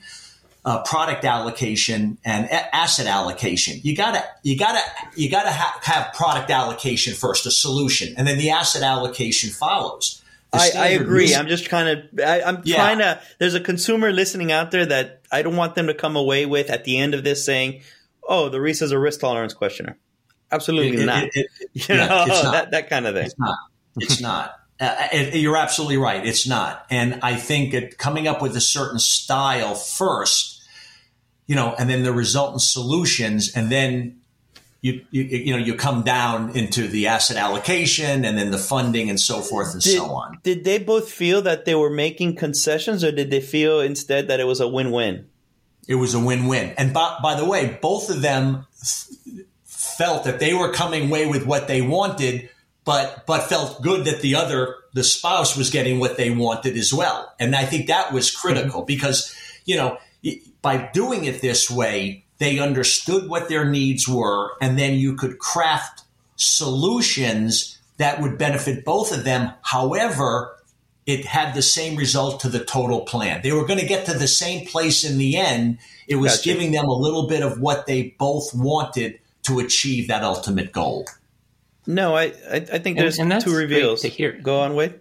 uh, 0.66 0.82
product 0.82 1.26
allocation 1.26 2.18
and 2.26 2.46
a- 2.46 2.76
asset 2.76 3.06
allocation. 3.06 3.82
You 3.84 3.96
gotta 3.96 4.24
you 4.42 4.58
gotta 4.58 4.82
you 5.16 5.30
gotta 5.30 5.52
ha- 5.52 5.80
have 5.84 6.12
product 6.16 6.50
allocation 6.50 7.14
first, 7.14 7.46
a 7.46 7.52
solution, 7.52 8.16
and 8.18 8.28
then 8.28 8.40
the 8.40 8.50
asset 8.50 8.82
allocation 8.82 9.52
follows 9.52 10.19
I, 10.52 10.72
I, 10.76 10.88
agree. 10.90 11.36
I'm 11.36 11.48
just 11.48 11.70
kind 11.70 11.90
of, 11.90 12.20
I, 12.20 12.42
am 12.42 12.62
yeah. 12.64 12.76
trying 12.76 12.98
to, 13.00 13.22
there's 13.38 13.54
a 13.54 13.60
consumer 13.60 14.12
listening 14.12 14.52
out 14.52 14.72
there 14.72 14.86
that 14.86 15.22
I 15.32 15.44
don't 15.44 15.56
want 15.56 15.76
them 15.76 15.88
to 15.88 15.94
come 15.94 16.16
away 16.16 16.46
with 16.46 16.70
at 16.70 16.86
the 16.86 16.98
end 16.98 17.14
of 17.14 17.24
this 17.24 17.46
saying, 17.46 17.82
oh, 18.28 18.50
the 18.50 18.60
RISA 18.60 18.84
is 18.84 18.92
a 18.92 19.00
risk 19.00 19.20
tolerance 19.20 19.54
questioner. 19.54 19.98
Absolutely 20.52 21.04
it, 21.04 21.06
not. 21.06 21.24
It, 21.26 21.32
it, 21.36 21.48
you 21.74 21.96
yeah, 21.96 22.08
know, 22.08 22.26
not. 22.26 22.52
That, 22.52 22.72
that 22.72 22.90
kind 22.90 23.06
of 23.06 23.16
thing. 23.16 23.26
It's 23.26 23.40
not. 23.40 23.58
It's 23.98 24.22
not. 24.22 24.56
Uh, 24.80 25.08
you're 25.34 25.58
absolutely 25.58 25.98
right. 25.98 26.26
It's 26.26 26.48
not. 26.48 26.86
And 26.90 27.20
I 27.22 27.36
think 27.36 27.74
it, 27.74 27.98
coming 27.98 28.28
up 28.28 28.42
with 28.42 28.56
a 28.56 28.62
certain 28.62 28.98
style 29.00 29.76
first, 29.76 30.64
you 31.48 31.56
know, 31.56 31.76
and 31.78 31.90
then 31.90 32.04
the 32.04 32.14
resultant 32.14 32.62
solutions, 32.62 33.52
and 33.56 33.70
then 33.70 34.19
you, 34.82 35.06
you 35.12 35.24
you 35.24 35.52
know 35.52 35.64
you 35.64 35.76
come 35.76 36.04
down 36.04 36.56
into 36.56 36.88
the 36.88 37.08
asset 37.08 37.38
allocation 37.38 38.24
and 38.24 38.38
then 38.38 38.52
the 38.52 38.58
funding 38.58 39.10
and 39.10 39.20
so 39.20 39.42
forth 39.42 39.74
and 39.74 39.82
Did, 39.82 39.98
so 39.98 40.06
on. 40.06 40.40
did 40.44 40.64
they 40.64 40.78
both 40.78 41.12
feel 41.12 41.42
that 41.42 41.66
they 41.66 41.76
were 41.76 41.90
making 41.90 42.36
concessions, 42.36 43.04
or 43.04 43.12
did 43.12 43.30
they 43.30 43.42
feel 43.42 43.82
instead 43.82 44.30
that 44.30 44.40
it 44.40 44.46
was 44.46 44.62
a 44.62 44.68
win-win? 44.68 45.28
It 45.88 45.96
was 45.96 46.14
a 46.14 46.20
win-win. 46.20 46.76
And 46.78 46.94
by, 46.94 47.18
by 47.22 47.36
the 47.36 47.46
way, 47.46 47.78
both 47.82 48.10
of 48.10 48.22
them 48.22 48.68
felt 49.66 50.24
that 50.26 50.40
they 50.40 50.54
were 50.54 50.72
coming 50.72 51.10
away 51.10 51.28
with 51.28 51.46
what 51.46 51.68
they 51.68 51.82
wanted, 51.82 52.50
but 52.86 53.26
but 53.26 53.50
felt 53.50 53.82
good 53.82 54.06
that 54.06 54.22
the 54.22 54.36
other 54.36 54.76
the 54.94 55.04
spouse 55.04 55.58
was 55.58 55.70
getting 55.70 56.00
what 56.00 56.16
they 56.16 56.30
wanted 56.30 56.78
as 56.78 56.94
well. 56.94 57.34
And 57.40 57.56
I 57.56 57.66
think 57.66 57.88
that 57.88 58.14
was 58.14 58.32
critical 58.32 58.82
mm-hmm. 58.82 58.88
because 58.88 59.36
you 59.66 59.76
know 59.76 59.98
by 60.62 60.90
doing 60.94 61.26
it 61.26 61.42
this 61.42 61.70
way, 61.70 62.26
they 62.40 62.60
understood 62.60 63.30
what 63.30 63.50
their 63.50 63.66
needs 63.66 64.08
were, 64.08 64.52
and 64.62 64.78
then 64.80 64.96
you 64.96 65.16
could 65.16 65.40
craft 65.40 66.04
solutions 66.36 67.78
that 67.98 68.22
would 68.22 68.38
benefit 68.38 68.86
both 68.86 69.12
of 69.16 69.24
them. 69.26 69.52
However, 69.62 70.56
it 71.06 71.26
had 71.26 71.54
the 71.54 71.62
same 71.62 71.96
result 71.98 72.40
to 72.42 72.50
the 72.50 72.64
total 72.64 73.02
plan. 73.02 73.42
They 73.44 73.52
were 73.52 73.66
going 73.66 73.80
to 73.80 73.86
get 73.86 74.06
to 74.06 74.14
the 74.14 74.28
same 74.28 74.66
place 74.66 75.04
in 75.04 75.18
the 75.18 75.38
end. 75.38 75.80
It 76.08 76.16
was 76.16 76.38
Gotcha. 76.38 76.44
giving 76.50 76.72
them 76.72 76.86
a 76.86 76.94
little 76.94 77.28
bit 77.28 77.44
of 77.44 77.60
what 77.60 77.88
they 77.88 78.16
both 78.18 78.54
wanted 78.54 79.20
to 79.44 79.60
achieve 79.60 80.08
that 80.08 80.24
ultimate 80.24 80.72
goal. 80.72 81.08
No, 81.88 82.16
I 82.16 82.26
I, 82.50 82.66
I 82.74 82.80
think 82.80 82.98
there's 82.98 83.18
and 83.20 83.32
that's 83.32 83.44
two 83.44 83.52
great 83.52 83.64
reveals. 83.70 84.02
to 84.02 84.08
hear. 84.10 84.34
Go 84.34 84.60
on, 84.62 84.76
Wade. 84.76 85.00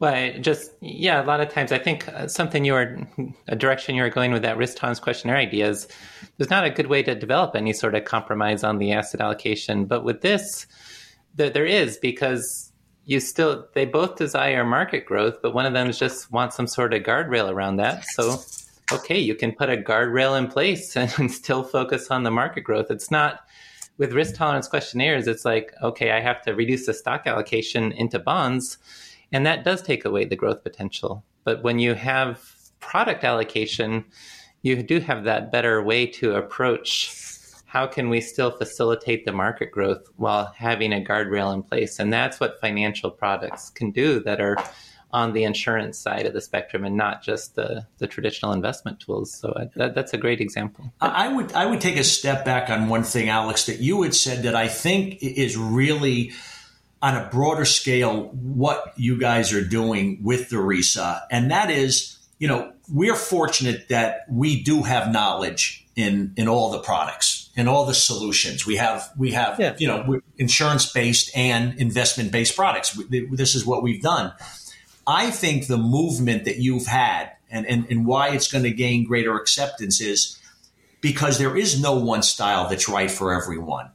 Well, 0.00 0.32
just 0.40 0.72
yeah, 0.80 1.22
a 1.22 1.26
lot 1.26 1.42
of 1.42 1.50
times 1.50 1.72
I 1.72 1.78
think 1.78 2.08
uh, 2.08 2.26
something 2.26 2.64
you 2.64 2.74
are 2.74 3.06
a 3.48 3.54
direction 3.54 3.94
you 3.94 4.02
are 4.02 4.08
going 4.08 4.32
with 4.32 4.40
that 4.42 4.56
risk 4.56 4.78
tolerance 4.78 4.98
questionnaire 4.98 5.36
idea 5.36 5.68
is 5.68 5.86
there's 6.38 6.48
not 6.48 6.64
a 6.64 6.70
good 6.70 6.86
way 6.86 7.02
to 7.02 7.14
develop 7.14 7.54
any 7.54 7.74
sort 7.74 7.94
of 7.94 8.06
compromise 8.06 8.64
on 8.64 8.78
the 8.78 8.92
asset 8.92 9.20
allocation, 9.20 9.84
but 9.84 10.02
with 10.02 10.22
this, 10.22 10.66
there, 11.34 11.50
there 11.50 11.66
is 11.66 11.98
because 11.98 12.72
you 13.04 13.20
still 13.20 13.68
they 13.74 13.84
both 13.84 14.16
desire 14.16 14.64
market 14.64 15.04
growth, 15.04 15.36
but 15.42 15.52
one 15.52 15.66
of 15.66 15.74
them 15.74 15.92
just 15.92 16.32
wants 16.32 16.56
some 16.56 16.66
sort 16.66 16.94
of 16.94 17.02
guardrail 17.02 17.50
around 17.50 17.76
that. 17.76 18.02
So, 18.14 18.40
okay, 18.90 19.18
you 19.18 19.34
can 19.34 19.52
put 19.52 19.68
a 19.68 19.76
guardrail 19.76 20.38
in 20.38 20.46
place 20.46 20.96
and 20.96 21.30
still 21.30 21.62
focus 21.62 22.10
on 22.10 22.22
the 22.22 22.30
market 22.30 22.62
growth. 22.62 22.90
It's 22.90 23.10
not 23.10 23.40
with 23.98 24.14
risk 24.14 24.34
tolerance 24.34 24.66
questionnaires. 24.66 25.26
It's 25.26 25.44
like 25.44 25.74
okay, 25.82 26.12
I 26.12 26.20
have 26.20 26.40
to 26.44 26.54
reduce 26.54 26.86
the 26.86 26.94
stock 26.94 27.26
allocation 27.26 27.92
into 27.92 28.18
bonds 28.18 28.78
and 29.32 29.46
that 29.46 29.64
does 29.64 29.82
take 29.82 30.04
away 30.04 30.24
the 30.24 30.36
growth 30.36 30.62
potential. 30.62 31.24
But 31.44 31.62
when 31.62 31.78
you 31.78 31.94
have 31.94 32.40
product 32.80 33.24
allocation, 33.24 34.04
you 34.62 34.82
do 34.82 35.00
have 35.00 35.24
that 35.24 35.52
better 35.52 35.82
way 35.82 36.06
to 36.06 36.34
approach 36.34 37.16
how 37.66 37.86
can 37.86 38.08
we 38.08 38.20
still 38.20 38.50
facilitate 38.50 39.24
the 39.24 39.32
market 39.32 39.70
growth 39.70 40.08
while 40.16 40.52
having 40.56 40.92
a 40.92 41.00
guardrail 41.00 41.54
in 41.54 41.62
place. 41.62 42.00
And 42.00 42.12
that's 42.12 42.40
what 42.40 42.60
financial 42.60 43.10
products 43.10 43.70
can 43.70 43.92
do 43.92 44.18
that 44.20 44.40
are 44.40 44.56
on 45.12 45.32
the 45.32 45.44
insurance 45.44 45.98
side 45.98 46.26
of 46.26 46.32
the 46.32 46.40
spectrum 46.40 46.84
and 46.84 46.96
not 46.96 47.22
just 47.22 47.54
the, 47.54 47.86
the 47.98 48.06
traditional 48.06 48.52
investment 48.52 48.98
tools. 49.00 49.32
So 49.32 49.54
I, 49.56 49.68
that, 49.76 49.94
that's 49.94 50.12
a 50.12 50.18
great 50.18 50.40
example. 50.40 50.92
I 51.00 51.32
would 51.32 51.52
I 51.52 51.66
would 51.66 51.80
take 51.80 51.96
a 51.96 52.04
step 52.04 52.44
back 52.44 52.70
on 52.70 52.88
one 52.88 53.02
thing, 53.02 53.28
Alex, 53.28 53.66
that 53.66 53.80
you 53.80 54.02
had 54.02 54.14
said 54.14 54.44
that 54.44 54.54
I 54.54 54.68
think 54.68 55.18
is 55.22 55.56
really 55.56 56.32
on 57.02 57.16
a 57.16 57.28
broader 57.30 57.64
scale 57.64 58.24
what 58.32 58.92
you 58.96 59.18
guys 59.18 59.52
are 59.52 59.64
doing 59.64 60.20
with 60.22 60.50
the 60.50 60.56
RISA, 60.56 61.22
and 61.30 61.50
that 61.50 61.70
is, 61.70 62.18
you 62.38 62.46
know, 62.48 62.72
we're 62.92 63.16
fortunate 63.16 63.88
that 63.88 64.22
we 64.30 64.62
do 64.62 64.82
have 64.82 65.10
knowledge 65.12 65.86
in 65.96 66.32
in 66.36 66.48
all 66.48 66.70
the 66.70 66.78
products 66.78 67.50
and 67.56 67.68
all 67.68 67.84
the 67.86 67.94
solutions. 67.94 68.66
We 68.66 68.76
have 68.76 69.10
we 69.16 69.32
have 69.32 69.58
Yeah. 69.58 69.74
you 69.78 69.86
know 69.86 70.20
insurance 70.38 70.90
based 70.92 71.36
and 71.36 71.78
investment 71.78 72.32
based 72.32 72.56
products. 72.56 72.98
This 73.10 73.54
is 73.54 73.64
what 73.66 73.82
we've 73.82 74.02
done. 74.02 74.32
I 75.06 75.30
think 75.30 75.66
the 75.66 75.78
movement 75.78 76.44
that 76.44 76.58
you've 76.58 76.86
had 76.86 77.30
and, 77.50 77.66
and, 77.66 77.86
and 77.90 78.06
why 78.06 78.28
it's 78.28 78.50
going 78.50 78.64
to 78.64 78.70
gain 78.70 79.04
greater 79.04 79.36
acceptance 79.36 80.00
is 80.00 80.38
because 81.00 81.38
there 81.38 81.56
is 81.56 81.80
no 81.80 81.98
one 81.98 82.22
style 82.22 82.68
that's 82.68 82.88
right 82.88 83.10
for 83.10 83.32
everyone. 83.32 83.90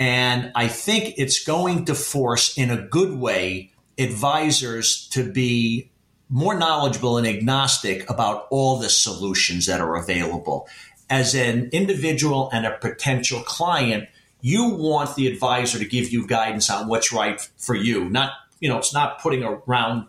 And 0.00 0.50
I 0.54 0.66
think 0.66 1.14
it's 1.18 1.44
going 1.44 1.84
to 1.84 1.94
force, 1.94 2.56
in 2.56 2.70
a 2.70 2.80
good 2.80 3.18
way, 3.18 3.72
advisors 3.98 5.06
to 5.08 5.30
be 5.30 5.90
more 6.30 6.54
knowledgeable 6.54 7.18
and 7.18 7.26
agnostic 7.26 8.08
about 8.08 8.46
all 8.50 8.78
the 8.78 8.88
solutions 8.88 9.66
that 9.66 9.80
are 9.80 9.96
available. 9.96 10.66
As 11.10 11.34
an 11.34 11.68
individual 11.72 12.48
and 12.50 12.64
a 12.64 12.78
potential 12.78 13.40
client, 13.40 14.08
you 14.40 14.70
want 14.70 15.16
the 15.16 15.26
advisor 15.26 15.78
to 15.78 15.84
give 15.84 16.10
you 16.10 16.26
guidance 16.26 16.70
on 16.70 16.88
what's 16.88 17.12
right 17.12 17.38
for 17.58 17.74
you. 17.74 18.08
Not, 18.08 18.32
you 18.58 18.70
know, 18.70 18.78
it's 18.78 18.94
not 18.94 19.20
putting 19.20 19.42
a 19.42 19.56
round 19.66 20.06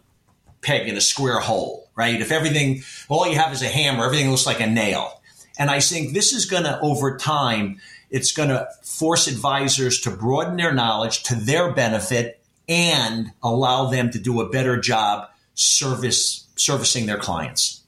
peg 0.62 0.88
in 0.88 0.96
a 0.96 1.02
square 1.02 1.40
hole, 1.40 1.90
right? 1.96 2.22
If 2.22 2.32
everything, 2.32 2.84
all 3.10 3.28
you 3.28 3.36
have 3.36 3.52
is 3.52 3.62
a 3.62 3.68
hammer, 3.68 4.06
everything 4.06 4.30
looks 4.30 4.46
like 4.46 4.62
a 4.62 4.68
nail. 4.68 5.22
And 5.60 5.70
I 5.70 5.82
think 5.82 6.14
this 6.14 6.32
is 6.32 6.46
going 6.46 6.64
to, 6.64 6.80
over 6.80 7.18
time, 7.18 7.82
it's 8.12 8.34
going 8.34 8.50
to 8.50 8.68
force 8.84 9.28
advisors 9.28 10.00
to 10.02 10.12
broaden 10.12 10.58
their 10.58 10.74
knowledge 10.74 11.24
to 11.24 11.36
their 11.36 11.74
benefit 11.74 12.44
and 12.68 13.32
allow 13.42 13.86
them 13.86 14.12
to 14.12 14.20
do 14.20 14.42
a 14.42 14.50
better 14.50 14.78
job 14.78 15.30
service 15.56 16.48
servicing 16.56 17.06
their 17.06 17.18
clients. 17.18 17.84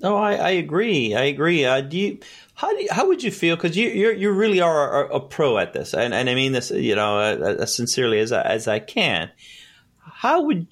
No, 0.00 0.16
I, 0.16 0.34
I 0.34 0.50
agree. 0.50 1.14
I 1.14 1.24
agree. 1.24 1.64
Uh, 1.64 1.80
do 1.80 1.98
you? 1.98 2.18
How 2.54 2.70
do 2.70 2.82
you, 2.82 2.88
how 2.90 3.06
would 3.06 3.22
you 3.22 3.30
feel? 3.30 3.56
Because 3.56 3.76
you 3.76 3.88
you 3.88 4.12
you 4.12 4.30
really 4.30 4.60
are 4.60 5.06
a, 5.06 5.16
a 5.16 5.20
pro 5.20 5.58
at 5.58 5.72
this, 5.72 5.94
and, 5.94 6.14
and 6.14 6.28
I 6.28 6.34
mean 6.34 6.52
this, 6.52 6.70
you 6.70 6.94
know, 6.94 7.18
uh, 7.18 7.56
as 7.60 7.74
sincerely 7.74 8.18
as 8.18 8.32
I, 8.32 8.42
as 8.42 8.68
I 8.68 8.78
can. 8.78 9.30
How 9.98 10.42
would 10.42 10.66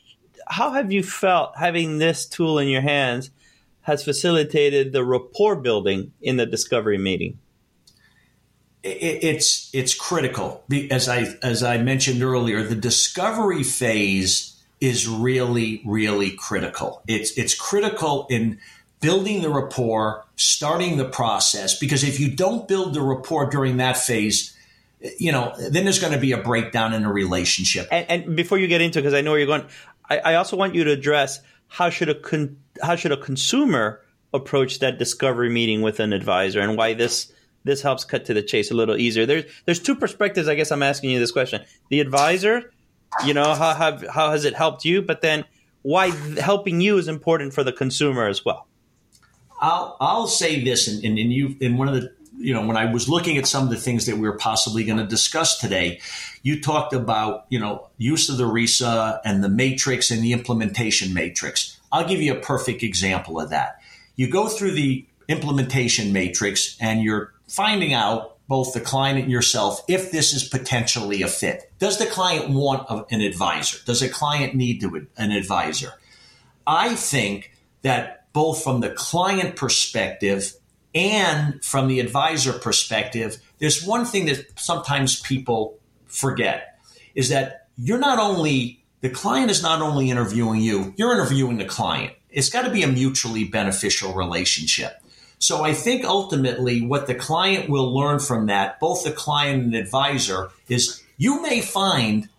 how 0.47 0.73
have 0.73 0.93
you 0.93 1.03
felt 1.03 1.57
having 1.57 1.99
this 1.99 2.27
tool 2.27 2.59
in 2.59 2.69
your 2.69 2.83
hands 2.83 3.31
has 3.83 4.05
facilitated 4.05 4.93
the 4.93 5.05
rapport 5.05 5.57
building 5.57 6.13
in 6.21 6.37
the 6.37 6.47
discovery 6.47 6.99
meeting? 6.99 7.39
It, 8.85 9.25
it's 9.25 9.71
it's 9.73 9.95
critical 9.95 10.63
as 10.91 11.09
I 11.09 11.35
as 11.43 11.65
I 11.65 11.79
mentioned 11.79 12.23
earlier. 12.23 12.63
The 12.63 12.77
discovery 12.77 13.65
phase 13.65 14.55
is 14.81 15.09
really 15.09 15.83
really 15.85 16.31
critical. 16.31 17.03
It's 17.09 17.37
it's 17.37 17.55
critical 17.55 18.27
in 18.31 18.61
building 19.01 19.43
the 19.43 19.51
rapport, 19.51 20.25
starting 20.37 20.97
the 20.97 21.05
process. 21.05 21.79
Because 21.79 22.05
if 22.05 22.19
you 22.19 22.31
don't 22.31 22.67
build 22.67 22.95
the 22.95 23.03
rapport 23.03 23.51
during 23.51 23.77
that 23.77 23.99
phase, 23.99 24.57
you 25.19 25.31
know, 25.31 25.53
then 25.59 25.85
there's 25.85 25.99
going 25.99 26.15
to 26.15 26.19
be 26.19 26.33
a 26.33 26.39
breakdown 26.39 26.95
in 26.95 27.05
a 27.05 27.13
relationship. 27.13 27.87
And, 27.93 28.11
and 28.11 28.37
before 28.37 28.57
you 28.57 28.67
get 28.67 28.81
into, 28.81 29.01
because 29.01 29.13
I 29.13 29.21
know 29.21 29.33
where 29.33 29.41
you're 29.41 29.47
going, 29.47 29.67
I, 30.09 30.19
I 30.19 30.35
also 30.37 30.57
want 30.57 30.75
you 30.75 30.85
to 30.85 30.91
address 30.91 31.41
how 31.69 31.91
should 31.91 32.09
a 32.09 32.15
con, 32.15 32.57
how 32.83 32.97
should 32.97 33.13
a 33.13 33.19
consumer 33.19 34.01
approach 34.33 34.79
that 34.79 34.99
discovery 34.99 35.51
meeting 35.51 35.83
with 35.83 36.01
an 36.01 36.15
advisor, 36.15 36.61
and 36.61 36.77
why 36.79 36.95
this 36.95 37.31
this 37.65 37.83
helps 37.83 38.05
cut 38.05 38.27
to 38.27 38.35
the 38.35 38.43
chase 38.43 38.71
a 38.71 38.75
little 38.75 38.97
easier. 38.97 39.27
There's 39.27 39.45
there's 39.65 39.81
two 39.81 39.97
perspectives. 39.97 40.49
I 40.49 40.55
guess 40.55 40.71
I'm 40.71 40.83
asking 40.83 41.11
you 41.11 41.19
this 41.19 41.33
question: 41.33 41.63
the 41.89 42.01
advisor, 42.01 42.73
you 43.25 43.35
know, 43.35 43.55
how 43.55 43.75
have 43.75 44.07
how 44.09 44.31
has 44.31 44.45
it 44.45 44.55
helped 44.55 44.85
you? 44.85 45.03
But 45.03 45.23
then 45.23 45.45
why 45.83 46.11
helping 46.39 46.81
you 46.81 46.97
is 46.99 47.09
important 47.09 47.53
for 47.53 47.63
the 47.63 47.73
consumer 47.73 48.27
as 48.27 48.45
well. 48.45 48.67
I'll 49.61 49.97
I'll 50.01 50.27
say 50.27 50.65
this, 50.65 50.89
and, 50.89 51.05
and, 51.05 51.19
and 51.19 51.33
you 51.33 51.57
in 51.61 51.77
one 51.77 51.89
of 51.89 51.95
the 51.95 52.13
you 52.37 52.53
know 52.53 52.67
when 52.67 52.77
I 52.77 52.91
was 52.91 53.09
looking 53.09 53.37
at 53.37 53.47
some 53.47 53.65
of 53.65 53.71
the 53.71 53.77
things 53.77 54.07
that 54.07 54.17
we 54.17 54.23
were 54.23 54.37
possibly 54.37 54.85
going 54.85 54.99
to 54.99 55.07
discuss 55.07 55.59
today, 55.59 56.01
you 56.43 56.61
talked 56.61 56.93
about 56.93 57.47
you 57.51 57.59
know 57.59 57.89
use 57.99 58.29
of 58.29 58.39
the 58.39 58.45
RISA 58.45 59.21
and 59.25 59.45
the 59.45 59.49
matrix 59.49 60.11
and 60.11 60.23
the 60.23 60.33
implementation 60.33 61.15
matrix. 61.15 61.79
I'll 61.93 62.09
give 62.09 62.21
you 62.21 62.33
a 62.33 62.41
perfect 62.41 62.83
example 62.83 63.39
of 63.39 63.51
that. 63.51 63.79
You 64.17 64.31
go 64.31 64.49
through 64.49 64.73
the 64.73 65.07
implementation 65.29 66.13
matrix 66.13 66.77
and 66.81 67.03
you're 67.03 67.34
finding 67.49 67.93
out 67.93 68.35
both 68.47 68.75
the 68.75 68.81
client 68.81 69.19
and 69.19 69.31
yourself 69.31 69.83
if 69.89 70.11
this 70.11 70.33
is 70.33 70.47
potentially 70.47 71.23
a 71.23 71.29
fit. 71.29 71.71
Does 71.79 71.99
the 71.99 72.07
client 72.07 72.51
want 72.51 72.87
an 73.11 73.21
advisor? 73.21 73.79
Does 73.87 74.03
a 74.03 74.09
client 74.09 74.55
need 74.55 74.81
to, 74.81 75.07
an 75.17 75.31
advisor? 75.31 75.93
I 76.67 76.95
think 76.95 77.53
that 77.83 78.33
both 78.33 78.63
from 78.63 78.81
the 78.81 78.91
client 78.91 79.57
perspective 79.57 80.53
and 80.95 81.63
from 81.65 81.89
the 81.89 82.01
advisor 82.01 82.53
perspective, 82.53 83.41
there's 83.59 83.85
one 83.85 84.05
thing 84.05 84.27
that 84.27 84.47
sometimes 84.59 85.21
people 85.21 85.79
forget 86.07 86.79
is 87.15 87.29
that 87.31 87.69
you're 87.77 87.99
not 87.99 88.19
only, 88.19 88.85
the 89.01 89.11
client 89.11 89.51
is 89.51 89.63
not 89.63 89.81
only 89.81 90.11
interviewing 90.11 90.61
you, 90.61 90.95
you're 90.97 91.13
interviewing 91.13 91.59
the 91.59 91.65
client. 91.65 92.13
It's 92.31 92.51
got 92.51 92.63
to 92.63 92.71
be 92.71 92.83
a 92.83 92.89
mutually 92.89 93.45
beneficial 93.45 94.13
relationship. 94.15 95.01
So 95.45 95.63
I 95.63 95.75
think 95.75 96.07
ultimately 96.07 96.81
what 96.81 97.07
the 97.07 97.15
client 97.15 97.69
will 97.69 97.95
learn 97.95 98.19
from 98.19 98.47
that, 98.47 98.81
both 98.81 99.05
the 99.05 99.13
client 99.13 99.63
and 99.63 99.75
advisor, 99.75 100.49
is 100.69 101.03
you 101.19 101.43
may 101.43 101.61
find 101.61 102.31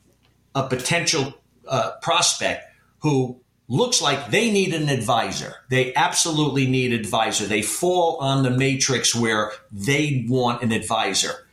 a 0.56 0.68
potential 0.68 1.36
uh, 1.68 1.92
prospect 2.02 2.64
who 3.02 3.40
looks 3.68 4.02
like 4.02 4.32
they 4.32 4.50
need 4.50 4.74
an 4.74 4.90
advisor. 4.90 5.54
They 5.70 5.94
absolutely 5.94 6.66
need 6.66 6.94
advisor. 6.94 7.46
They 7.46 7.62
fall 7.62 8.18
on 8.22 8.42
the 8.42 8.50
matrix 8.50 9.14
where 9.14 9.52
they 9.72 10.26
want 10.28 10.64
an 10.64 10.72
advisor. 10.72 11.48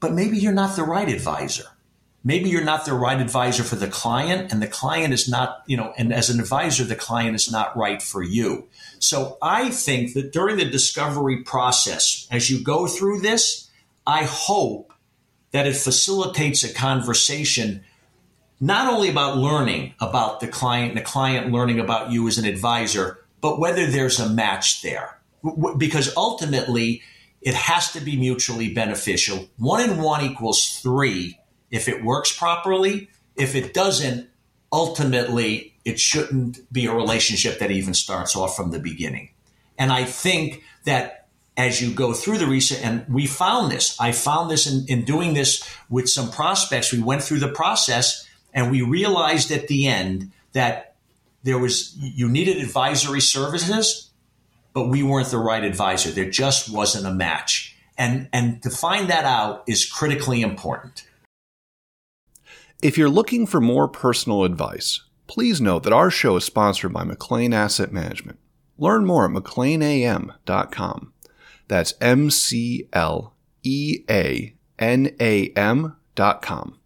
But 0.00 0.12
maybe 0.12 0.38
you're 0.38 0.52
not 0.52 0.74
the 0.74 0.82
right 0.82 1.08
advisor. 1.08 1.66
Maybe 2.28 2.50
you're 2.50 2.62
not 2.62 2.84
the 2.84 2.92
right 2.92 3.18
advisor 3.18 3.64
for 3.64 3.76
the 3.76 3.88
client 3.88 4.52
and 4.52 4.60
the 4.60 4.66
client 4.66 5.14
is 5.14 5.30
not, 5.30 5.62
you 5.66 5.78
know, 5.78 5.94
and 5.96 6.12
as 6.12 6.28
an 6.28 6.40
advisor 6.40 6.84
the 6.84 6.94
client 6.94 7.34
is 7.34 7.50
not 7.50 7.74
right 7.74 8.02
for 8.02 8.22
you. 8.22 8.68
So 8.98 9.38
I 9.40 9.70
think 9.70 10.12
that 10.12 10.30
during 10.30 10.58
the 10.58 10.66
discovery 10.66 11.42
process 11.42 12.28
as 12.30 12.50
you 12.50 12.62
go 12.62 12.86
through 12.86 13.22
this, 13.22 13.70
I 14.06 14.24
hope 14.24 14.92
that 15.52 15.66
it 15.66 15.74
facilitates 15.74 16.64
a 16.64 16.74
conversation 16.74 17.82
not 18.60 18.92
only 18.92 19.08
about 19.08 19.38
learning 19.38 19.94
about 19.98 20.40
the 20.40 20.48
client 20.48 20.90
and 20.90 20.98
the 20.98 21.04
client 21.04 21.50
learning 21.50 21.80
about 21.80 22.10
you 22.12 22.28
as 22.28 22.36
an 22.36 22.44
advisor, 22.44 23.24
but 23.40 23.58
whether 23.58 23.86
there's 23.86 24.20
a 24.20 24.28
match 24.28 24.82
there. 24.82 25.18
Because 25.78 26.14
ultimately, 26.14 27.00
it 27.40 27.54
has 27.54 27.90
to 27.92 28.02
be 28.02 28.18
mutually 28.18 28.74
beneficial. 28.74 29.48
One 29.56 29.80
and 29.80 30.02
one 30.02 30.22
equals 30.22 30.78
three 30.82 31.37
if 31.70 31.88
it 31.88 32.04
works 32.04 32.36
properly. 32.36 33.08
If 33.36 33.54
it 33.54 33.74
doesn't, 33.74 34.28
ultimately, 34.72 35.74
it 35.84 35.98
shouldn't 36.00 36.72
be 36.72 36.86
a 36.86 36.94
relationship 36.94 37.58
that 37.60 37.70
even 37.70 37.94
starts 37.94 38.36
off 38.36 38.56
from 38.56 38.70
the 38.70 38.78
beginning. 38.78 39.30
And 39.78 39.92
I 39.92 40.04
think 40.04 40.62
that 40.84 41.28
as 41.56 41.80
you 41.82 41.92
go 41.92 42.12
through 42.12 42.38
the 42.38 42.46
research, 42.46 42.80
and 42.82 43.04
we 43.08 43.26
found 43.26 43.72
this, 43.72 43.98
I 44.00 44.12
found 44.12 44.50
this 44.50 44.66
in, 44.66 44.86
in 44.86 45.04
doing 45.04 45.34
this 45.34 45.68
with 45.90 46.08
some 46.08 46.30
prospects. 46.30 46.92
We 46.92 47.00
went 47.00 47.22
through 47.22 47.40
the 47.40 47.48
process 47.48 48.28
and 48.54 48.70
we 48.70 48.82
realized 48.82 49.50
at 49.50 49.66
the 49.66 49.88
end 49.88 50.30
that 50.52 50.94
there 51.42 51.58
was, 51.58 51.96
you 51.98 52.28
needed 52.28 52.58
advisory 52.58 53.20
services, 53.20 54.10
but 54.72 54.88
we 54.88 55.02
weren't 55.02 55.28
the 55.28 55.38
right 55.38 55.64
advisor. 55.64 56.10
There 56.10 56.30
just 56.30 56.70
wasn't 56.70 57.06
a 57.06 57.12
match. 57.12 57.76
And, 57.96 58.28
and 58.32 58.62
to 58.62 58.70
find 58.70 59.10
that 59.10 59.24
out 59.24 59.64
is 59.66 59.84
critically 59.84 60.42
important. 60.42 61.07
If 62.80 62.96
you're 62.96 63.08
looking 63.08 63.44
for 63.44 63.60
more 63.60 63.88
personal 63.88 64.44
advice, 64.44 65.02
please 65.26 65.60
note 65.60 65.82
that 65.82 65.92
our 65.92 66.12
show 66.12 66.36
is 66.36 66.44
sponsored 66.44 66.92
by 66.92 67.02
McLean 67.02 67.52
Asset 67.52 67.92
Management. 67.92 68.38
Learn 68.76 69.04
more 69.04 69.24
at 69.24 69.32
McLeanAM.com. 69.32 71.12
That's 71.66 71.94
M 72.00 72.30
C 72.30 72.88
L 72.92 73.34
E 73.64 74.04
A 74.08 74.54
N 74.78 75.10
A 75.20 75.48
M.com. 75.56 76.78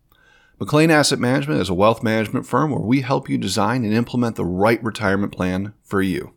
McLean 0.59 0.91
Asset 0.91 1.19
Management 1.19 1.61
is 1.61 1.69
a 1.69 1.75
wealth 1.75 2.03
management 2.03 2.47
firm 2.47 2.71
where 2.71 2.81
we 2.81 3.03
help 3.03 3.29
you 3.29 3.37
design 3.37 3.85
and 3.85 3.93
implement 3.93 4.37
the 4.37 4.47
right 4.47 4.83
retirement 4.83 5.33
plan 5.33 5.75
for 5.83 6.01
you. 6.01 6.33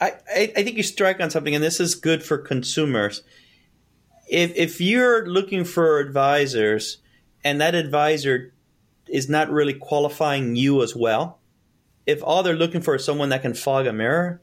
I, 0.00 0.14
I, 0.34 0.46
think 0.62 0.76
you 0.76 0.82
strike 0.82 1.20
on 1.20 1.30
something, 1.30 1.54
and 1.54 1.62
this 1.62 1.78
is 1.78 1.94
good 1.94 2.24
for 2.24 2.38
consumers. 2.38 3.22
If, 4.28 4.52
if 4.56 4.80
you're 4.80 5.26
looking 5.26 5.64
for 5.64 6.00
advisors 6.00 6.98
and 7.48 7.60
that 7.60 7.74
advisor 7.74 8.52
is 9.08 9.28
not 9.28 9.50
really 9.50 9.74
qualifying 9.74 10.56
you 10.56 10.82
as 10.82 10.94
well, 10.94 11.38
if 12.06 12.22
all 12.22 12.42
they're 12.42 12.54
looking 12.54 12.80
for 12.80 12.94
is 12.94 13.04
someone 13.04 13.30
that 13.30 13.42
can 13.42 13.54
fog 13.54 13.86
a 13.86 13.92
mirror, 13.92 14.40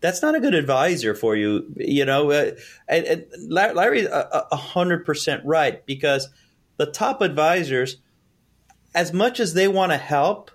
that's 0.00 0.22
not 0.22 0.34
a 0.34 0.40
good 0.40 0.54
advisor 0.54 1.14
for 1.14 1.36
you. 1.36 1.72
You 1.76 2.04
know, 2.04 2.30
uh, 2.30 2.52
and, 2.88 3.04
and 3.06 3.26
Larry's 3.48 4.06
a 4.06 4.56
hundred 4.56 5.04
percent 5.04 5.42
right 5.44 5.84
because– 5.86 6.28
the 6.76 6.86
top 6.86 7.22
advisors, 7.22 7.96
as 8.94 9.12
much 9.12 9.40
as 9.40 9.54
they 9.54 9.68
want 9.68 9.92
to 9.92 9.98
help, 9.98 10.50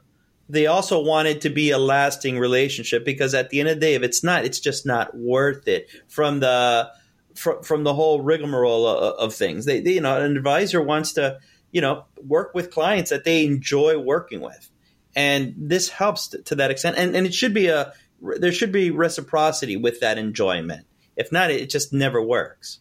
they 0.50 0.68
also 0.68 1.02
want 1.02 1.28
it 1.28 1.42
to 1.42 1.50
be 1.50 1.72
a 1.72 1.78
lasting 1.78 2.38
relationship 2.38 3.06
because 3.06 3.34
at 3.34 3.50
the 3.50 3.60
end 3.60 3.70
of 3.70 3.76
the 3.76 3.82
day, 3.82 3.94
if 3.96 4.04
it's 4.04 4.24
not, 4.24 4.46
it's 4.46 4.60
just 4.60 4.86
not 4.86 5.16
worth 5.16 5.68
it 5.68 5.90
from 6.08 6.40
the 6.40 6.92
from, 7.36 7.64
from 7.64 7.84
the 7.84 7.94
whole 7.94 8.22
rigmarole 8.22 8.86
of, 8.86 9.14
of 9.16 9.34
things. 9.34 9.66
They, 9.66 9.80
they, 9.80 9.94
you 9.94 10.02
know, 10.02 10.20
an 10.20 10.36
advisor 10.36 10.82
wants 10.82 11.14
to, 11.14 11.40
you 11.72 11.82
know, 11.82 12.06
work 12.26 12.54
with 12.54 12.72
clients 12.72 13.10
that 13.10 13.24
they 13.24 13.46
enjoy 13.46 13.98
working 13.98 14.42
with, 14.42 14.70
and 15.16 15.54
this 15.58 15.90
helps 15.90 16.30
to, 16.30 16.42
to 16.44 16.56
that 16.56 16.72
extent. 16.72 16.98
And 16.98 17.16
and 17.16 17.26
it 17.26 17.34
should 17.34 17.54
be 17.54 17.68
a 17.68 17.94
there 18.22 18.52
should 18.52 18.72
be 18.72 18.92
reciprocity 18.92 19.76
with 19.76 20.00
that 20.02 20.18
enjoyment. 20.18 20.86
If 21.16 21.32
not, 21.32 21.52
it 21.52 21.70
just 21.70 21.92
never 21.92 22.22
works. 22.22 22.80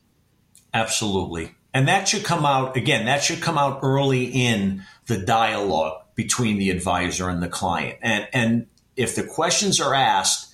Absolutely. 0.72 1.54
And 1.72 1.88
that 1.88 2.08
should 2.08 2.24
come 2.24 2.44
out, 2.44 2.76
again, 2.76 3.06
that 3.06 3.22
should 3.22 3.40
come 3.40 3.56
out 3.56 3.80
early 3.82 4.24
in 4.24 4.84
the 5.06 5.18
dialogue 5.18 6.02
between 6.14 6.58
the 6.58 6.70
advisor 6.70 7.28
and 7.28 7.42
the 7.42 7.48
client. 7.48 7.98
And, 8.02 8.28
and 8.32 8.66
if 8.96 9.14
the 9.14 9.24
questions 9.24 9.80
are 9.80 9.94
asked, 9.94 10.52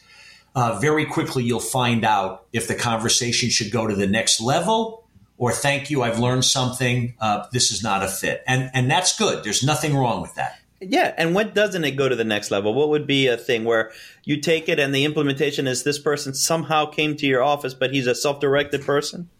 uh, 0.54 0.78
very 0.78 1.06
quickly 1.06 1.44
you'll 1.44 1.60
find 1.60 2.04
out 2.04 2.46
if 2.52 2.68
the 2.68 2.74
conversation 2.74 3.50
should 3.50 3.70
go 3.70 3.86
to 3.86 3.94
the 3.94 4.06
next 4.06 4.40
level 4.40 5.05
or 5.38 5.52
thank 5.52 5.90
you, 5.90 6.02
I've 6.02 6.18
learned 6.18 6.44
something. 6.44 7.14
Uh, 7.20 7.46
this 7.52 7.70
is 7.70 7.82
not 7.82 8.02
a 8.02 8.08
fit. 8.08 8.42
And, 8.46 8.70
and 8.74 8.90
that's 8.90 9.16
good. 9.16 9.44
There's 9.44 9.62
nothing 9.62 9.96
wrong 9.96 10.22
with 10.22 10.34
that. 10.34 10.58
Yeah, 10.80 11.14
and 11.16 11.34
when 11.34 11.54
doesn't 11.54 11.84
it 11.84 11.92
go 11.92 12.08
to 12.08 12.14
the 12.14 12.24
next 12.24 12.50
level? 12.50 12.74
What 12.74 12.90
would 12.90 13.06
be 13.06 13.28
a 13.28 13.36
thing 13.36 13.64
where 13.64 13.92
you 14.24 14.40
take 14.40 14.68
it 14.68 14.78
and 14.78 14.94
the 14.94 15.06
implementation 15.06 15.66
is 15.66 15.84
this 15.84 15.98
person 15.98 16.34
somehow 16.34 16.86
came 16.86 17.16
to 17.16 17.26
your 17.26 17.42
office, 17.42 17.72
but 17.72 17.92
he's 17.92 18.06
a 18.06 18.14
self-directed 18.14 18.82
person? 18.84 19.30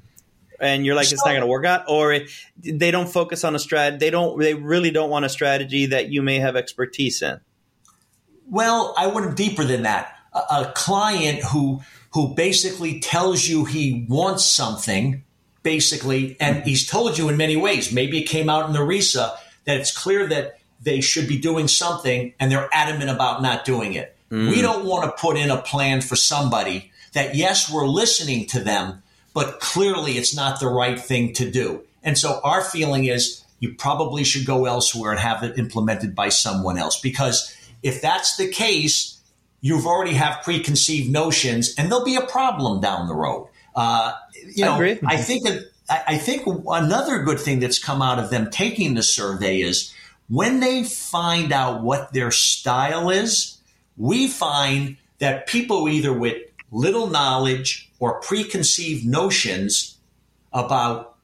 and 0.61 0.87
you're 0.87 0.95
like, 0.95 1.13
it's 1.13 1.25
not 1.25 1.33
going 1.33 1.41
to 1.41 1.47
work 1.47 1.65
out, 1.65 1.85
or 1.89 2.13
it, 2.13 2.31
they 2.57 2.91
don't 2.91 3.09
focus 3.09 3.45
on 3.45 3.55
a 3.55 3.59
strat. 3.59 3.99
They 3.99 4.11
don't. 4.11 4.39
They 4.39 4.55
really 4.55 4.91
don't 4.91 5.11
want 5.11 5.25
a 5.25 5.29
strategy 5.29 5.87
that 5.87 6.09
you 6.09 6.23
may 6.23 6.39
have 6.39 6.57
expertise 6.57 7.23
in. 7.23 7.41
Well, 8.49 8.95
I 8.97 9.09
went 9.09 9.37
deeper 9.37 9.65
than 9.65 9.83
that. 9.83 10.15
A, 10.33 10.39
a 10.39 10.73
client 10.75 11.43
who 11.43 11.81
who 12.13 12.35
basically 12.35 13.01
tells 13.01 13.47
you 13.47 13.65
he 13.65 14.07
wants 14.09 14.45
something, 14.45 15.25
basically, 15.67 16.37
and 16.39 16.63
he's 16.63 16.89
told 16.89 17.19
you 17.19 17.29
in 17.29 17.37
many 17.37 17.57
ways. 17.57 17.93
Maybe 17.93 18.21
it 18.21 18.29
came 18.29 18.49
out 18.49 18.67
in 18.67 18.73
the 18.73 18.79
RISA 18.79 19.37
that 19.65 19.77
it's 19.77 19.91
clear 19.91 20.27
that 20.29 20.59
they 20.81 21.01
should 21.01 21.27
be 21.27 21.39
doing 21.39 21.67
something, 21.67 22.33
and 22.39 22.53
they're 22.53 22.69
adamant 22.73 23.11
about 23.11 23.43
not 23.43 23.65
doing 23.65 23.95
it. 23.95 24.17
Mm. 24.31 24.51
We 24.51 24.63
don't 24.63 24.85
want 24.85 25.05
to 25.05 25.21
put 25.21 25.37
in 25.37 25.51
a 25.51 25.61
plan 25.61 26.01
for 26.01 26.15
somebody 26.15 26.93
that 27.15 27.35
yes, 27.35 27.73
we're 27.73 27.87
listening 27.87 28.47
to 28.47 28.61
them 28.61 29.03
but 29.37 29.61
clearly 29.61 30.13
it's 30.13 30.35
not 30.35 30.61
the 30.61 30.67
right 30.67 30.99
thing 30.99 31.35
to 31.35 31.51
do. 31.51 31.83
And 32.03 32.17
so 32.17 32.41
our 32.43 32.65
feeling 32.65 33.05
is 33.05 33.45
you 33.61 33.75
probably 33.75 34.25
should 34.25 34.47
go 34.47 34.65
elsewhere 34.65 35.11
and 35.11 35.21
have 35.21 35.43
it 35.43 35.59
implemented 35.59 36.15
by 36.15 36.31
someone 36.31 36.79
else 36.79 36.99
because 36.99 37.55
if 37.83 38.01
that's 38.01 38.39
the 38.39 38.49
case, 38.49 39.21
you've 39.61 39.87
already 39.87 40.15
have 40.15 40.43
preconceived 40.43 41.13
notions 41.13 41.75
and 41.77 41.93
there'll 41.93 42.03
be 42.03 42.17
a 42.17 42.23
problem 42.23 42.81
down 42.81 43.09
the 43.09 43.15
road. 43.15 43.51
Uh, 43.75 44.15
you 44.55 44.65
know, 44.65 44.81
I, 44.81 44.99
I 45.15 45.17
think 45.17 45.45
that, 45.45 45.71
I 45.89 46.19
think 46.19 46.43
another 46.47 47.23
good 47.23 47.39
thing 47.39 47.61
that's 47.61 47.79
come 47.79 48.03
out 48.03 48.19
of 48.19 48.31
them 48.31 48.51
taking 48.51 48.95
the 48.95 49.03
survey 49.03 49.61
is 49.61 49.95
when 50.29 50.61
they 50.61 50.83
find 50.83 51.53
out 51.53 51.83
what 51.83 52.13
their 52.13 52.33
style 52.33 53.11
is, 53.11 53.59
we 53.97 54.27
find 54.27 54.97
that 55.19 55.47
people 55.47 55.89
either 55.89 56.13
with 56.13 56.43
little 56.73 57.07
knowledge 57.07 57.91
or 57.99 58.21
preconceived 58.21 59.07
notions 59.07 59.97
about 60.53 61.17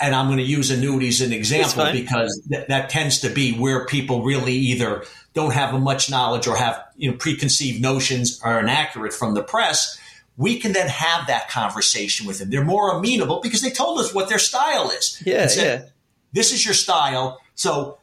and 0.00 0.14
I'm 0.14 0.26
going 0.26 0.38
to 0.38 0.44
use 0.44 0.70
annuities 0.70 1.22
as 1.22 1.28
an 1.28 1.32
example 1.32 1.90
because 1.90 2.42
th- 2.50 2.66
that 2.68 2.90
tends 2.90 3.20
to 3.20 3.30
be 3.30 3.52
where 3.52 3.86
people 3.86 4.22
really 4.22 4.52
either 4.52 5.04
don't 5.32 5.52
have 5.52 5.78
much 5.80 6.10
knowledge 6.10 6.46
or 6.46 6.56
have 6.56 6.84
you 6.96 7.10
know 7.10 7.16
preconceived 7.16 7.80
notions 7.80 8.40
are 8.42 8.60
inaccurate 8.60 9.12
from 9.12 9.34
the 9.34 9.42
press. 9.42 9.98
We 10.36 10.58
can 10.58 10.72
then 10.72 10.88
have 10.88 11.28
that 11.28 11.48
conversation 11.48 12.26
with 12.26 12.38
them. 12.38 12.50
They're 12.50 12.64
more 12.64 12.90
amenable 12.96 13.40
because 13.40 13.62
they 13.62 13.70
told 13.70 13.98
us 13.98 14.14
what 14.14 14.28
their 14.28 14.38
style 14.38 14.90
is. 14.90 15.22
Yeah, 15.24 15.46
said, 15.46 15.80
yeah. 15.80 15.88
This 16.32 16.52
is 16.52 16.64
your 16.64 16.74
style. 16.74 17.40
So 17.54 17.98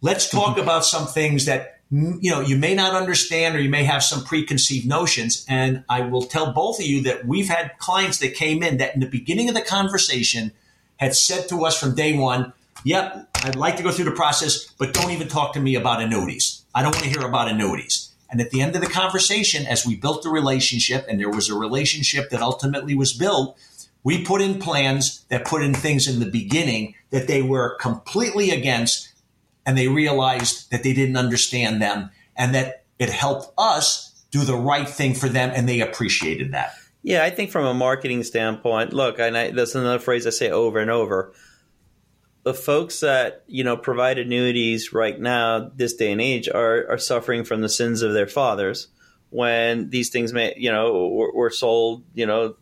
let's 0.00 0.28
talk 0.28 0.58
about 0.64 0.84
some 0.84 1.06
things 1.06 1.44
that 1.44 1.80
mm, 1.92 2.16
you 2.20 2.30
know, 2.30 2.40
you 2.40 2.56
may 2.56 2.74
not 2.74 2.94
understand 2.94 3.54
or 3.54 3.60
you 3.60 3.68
may 3.68 3.84
have 3.84 4.02
some 4.02 4.24
preconceived 4.24 4.86
notions. 4.86 5.44
And 5.48 5.84
I 5.88 6.00
will 6.00 6.22
tell 6.22 6.52
both 6.52 6.80
of 6.80 6.86
you 6.86 7.02
that 7.02 7.26
we've 7.26 7.48
had 7.48 7.72
clients 7.78 8.18
that 8.18 8.34
came 8.34 8.62
in 8.62 8.78
that 8.78 8.94
in 8.94 9.00
the 9.00 9.06
beginning 9.08 9.48
of 9.48 9.54
the 9.54 9.62
conversation 9.62 10.52
had 10.96 11.14
said 11.14 11.48
to 11.48 11.64
us 11.64 11.78
from 11.78 11.94
day 11.94 12.16
one, 12.16 12.52
Yep, 12.84 13.28
I'd 13.36 13.56
like 13.56 13.76
to 13.76 13.82
go 13.82 13.90
through 13.90 14.04
the 14.04 14.12
process, 14.12 14.66
but 14.78 14.92
don't 14.92 15.10
even 15.10 15.28
talk 15.28 15.54
to 15.54 15.60
me 15.60 15.74
about 15.74 16.02
annuities. 16.02 16.64
I 16.74 16.82
don't 16.82 16.94
want 16.94 17.04
to 17.04 17.10
hear 17.10 17.26
about 17.26 17.48
annuities. 17.48 18.13
And 18.30 18.40
at 18.40 18.50
the 18.50 18.62
end 18.62 18.74
of 18.74 18.80
the 18.80 18.88
conversation, 18.88 19.66
as 19.66 19.86
we 19.86 19.96
built 19.96 20.22
the 20.22 20.30
relationship, 20.30 21.06
and 21.08 21.20
there 21.20 21.30
was 21.30 21.48
a 21.48 21.54
relationship 21.54 22.30
that 22.30 22.40
ultimately 22.40 22.94
was 22.94 23.12
built, 23.12 23.56
we 24.02 24.24
put 24.24 24.40
in 24.40 24.58
plans 24.58 25.24
that 25.28 25.44
put 25.44 25.62
in 25.62 25.74
things 25.74 26.06
in 26.06 26.20
the 26.20 26.30
beginning 26.30 26.94
that 27.10 27.26
they 27.26 27.42
were 27.42 27.76
completely 27.76 28.50
against 28.50 29.10
and 29.66 29.78
they 29.78 29.88
realized 29.88 30.70
that 30.70 30.82
they 30.82 30.92
didn't 30.92 31.16
understand 31.16 31.80
them 31.80 32.10
and 32.36 32.54
that 32.54 32.84
it 32.98 33.08
helped 33.08 33.52
us 33.56 34.24
do 34.30 34.44
the 34.44 34.56
right 34.56 34.88
thing 34.88 35.14
for 35.14 35.28
them 35.28 35.50
and 35.54 35.68
they 35.68 35.80
appreciated 35.80 36.52
that. 36.52 36.74
Yeah, 37.02 37.22
I 37.22 37.30
think 37.30 37.50
from 37.50 37.66
a 37.66 37.74
marketing 37.74 38.22
standpoint, 38.22 38.92
look, 38.92 39.18
and 39.18 39.36
I, 39.36 39.50
that's 39.50 39.74
another 39.74 39.98
phrase 39.98 40.26
I 40.26 40.30
say 40.30 40.50
over 40.50 40.78
and 40.78 40.90
over. 40.90 41.32
The 42.44 42.54
folks 42.54 43.00
that 43.00 43.42
you 43.46 43.64
know 43.64 43.76
provide 43.76 44.18
annuities 44.18 44.92
right 44.92 45.18
now, 45.18 45.70
this 45.74 45.94
day 45.94 46.12
and 46.12 46.20
age, 46.20 46.48
are 46.48 46.86
are 46.88 46.98
suffering 46.98 47.44
from 47.44 47.60
the 47.62 47.68
sins 47.68 48.02
of 48.02 48.12
their 48.12 48.28
fathers 48.28 48.88
when 49.30 49.90
these 49.90 50.10
things 50.10 50.32
may 50.32 50.54
you 50.56 50.70
know 50.70 51.08
were, 51.08 51.32
were 51.32 51.50
sold 51.50 52.04
you 52.14 52.26
know 52.26 52.54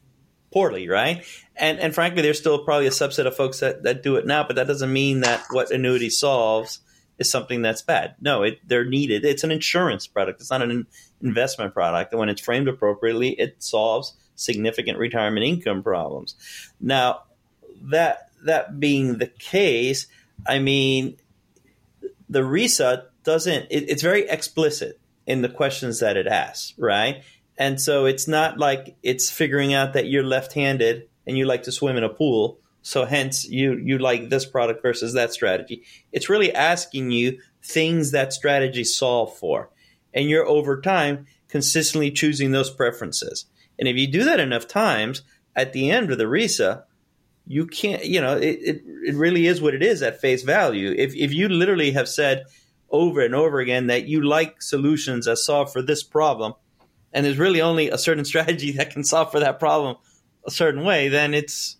poorly, 0.52 0.88
right? 0.88 1.24
And 1.56 1.78
and 1.80 1.94
frankly, 1.94 2.22
there's 2.22 2.38
still 2.38 2.64
probably 2.64 2.86
a 2.86 2.90
subset 2.90 3.26
of 3.26 3.36
folks 3.36 3.60
that, 3.60 3.82
that 3.82 4.02
do 4.02 4.16
it 4.16 4.26
now, 4.26 4.44
but 4.46 4.56
that 4.56 4.68
doesn't 4.68 4.92
mean 4.92 5.20
that 5.20 5.44
what 5.50 5.70
annuity 5.70 6.10
solves 6.10 6.80
is 7.18 7.30
something 7.30 7.62
that's 7.62 7.82
bad. 7.82 8.14
No, 8.20 8.42
it, 8.42 8.60
they're 8.66 8.84
needed. 8.84 9.24
It's 9.24 9.44
an 9.44 9.50
insurance 9.50 10.06
product. 10.06 10.40
It's 10.40 10.50
not 10.50 10.62
an 10.62 10.86
investment 11.20 11.74
product. 11.74 12.12
And 12.12 12.20
when 12.20 12.28
it's 12.28 12.40
framed 12.40 12.68
appropriately, 12.68 13.30
it 13.30 13.62
solves 13.62 14.14
significant 14.34 14.98
retirement 14.98 15.44
income 15.44 15.82
problems. 15.82 16.36
Now, 16.80 17.22
that 17.90 18.31
that 18.44 18.80
being 18.80 19.18
the 19.18 19.26
case, 19.26 20.06
I 20.46 20.58
mean, 20.58 21.16
the 22.28 22.40
RISA 22.40 23.04
doesn't. 23.24 23.66
It, 23.70 23.90
it's 23.90 24.02
very 24.02 24.28
explicit 24.28 25.00
in 25.26 25.42
the 25.42 25.48
questions 25.48 26.00
that 26.00 26.16
it 26.16 26.26
asks, 26.26 26.74
right? 26.78 27.22
And 27.58 27.80
so 27.80 28.06
it's 28.06 28.26
not 28.26 28.58
like 28.58 28.96
it's 29.02 29.30
figuring 29.30 29.74
out 29.74 29.92
that 29.92 30.06
you're 30.06 30.24
left-handed 30.24 31.08
and 31.26 31.38
you 31.38 31.44
like 31.44 31.64
to 31.64 31.72
swim 31.72 31.96
in 31.96 32.04
a 32.04 32.08
pool. 32.08 32.58
So 32.82 33.04
hence 33.04 33.48
you 33.48 33.76
you 33.76 33.98
like 33.98 34.28
this 34.28 34.44
product 34.44 34.82
versus 34.82 35.12
that 35.12 35.32
strategy. 35.32 35.84
It's 36.10 36.28
really 36.28 36.52
asking 36.52 37.12
you 37.12 37.38
things 37.62 38.10
that 38.10 38.32
strategy 38.32 38.82
solve 38.82 39.36
for. 39.36 39.70
And 40.12 40.28
you're 40.28 40.46
over 40.46 40.80
time 40.80 41.26
consistently 41.48 42.10
choosing 42.10 42.50
those 42.50 42.70
preferences. 42.70 43.46
And 43.78 43.86
if 43.86 43.96
you 43.96 44.06
do 44.06 44.24
that 44.24 44.40
enough 44.40 44.66
times, 44.66 45.22
at 45.54 45.72
the 45.72 45.90
end 45.90 46.10
of 46.10 46.18
the 46.18 46.26
RISA, 46.26 46.84
you 47.46 47.66
can't, 47.66 48.04
you 48.04 48.20
know, 48.20 48.36
it, 48.36 48.58
it, 48.62 48.82
it 49.04 49.14
really 49.14 49.46
is 49.46 49.60
what 49.60 49.74
it 49.74 49.82
is 49.82 50.02
at 50.02 50.20
face 50.20 50.42
value. 50.42 50.94
If, 50.96 51.14
if 51.14 51.32
you 51.32 51.48
literally 51.48 51.92
have 51.92 52.08
said 52.08 52.44
over 52.90 53.20
and 53.20 53.34
over 53.34 53.58
again 53.58 53.86
that 53.88 54.06
you 54.06 54.22
like 54.22 54.62
solutions 54.62 55.26
that 55.26 55.36
solve 55.36 55.72
for 55.72 55.82
this 55.82 56.02
problem, 56.02 56.54
and 57.12 57.26
there's 57.26 57.38
really 57.38 57.60
only 57.60 57.90
a 57.90 57.98
certain 57.98 58.24
strategy 58.32 58.72
that 58.72 58.90
can 58.90 59.04
solve 59.04 59.32
for 59.32 59.40
that 59.40 59.58
problem 59.58 59.96
a 60.46 60.50
certain 60.50 60.84
way, 60.84 61.08
then 61.08 61.34
it's 61.34 61.76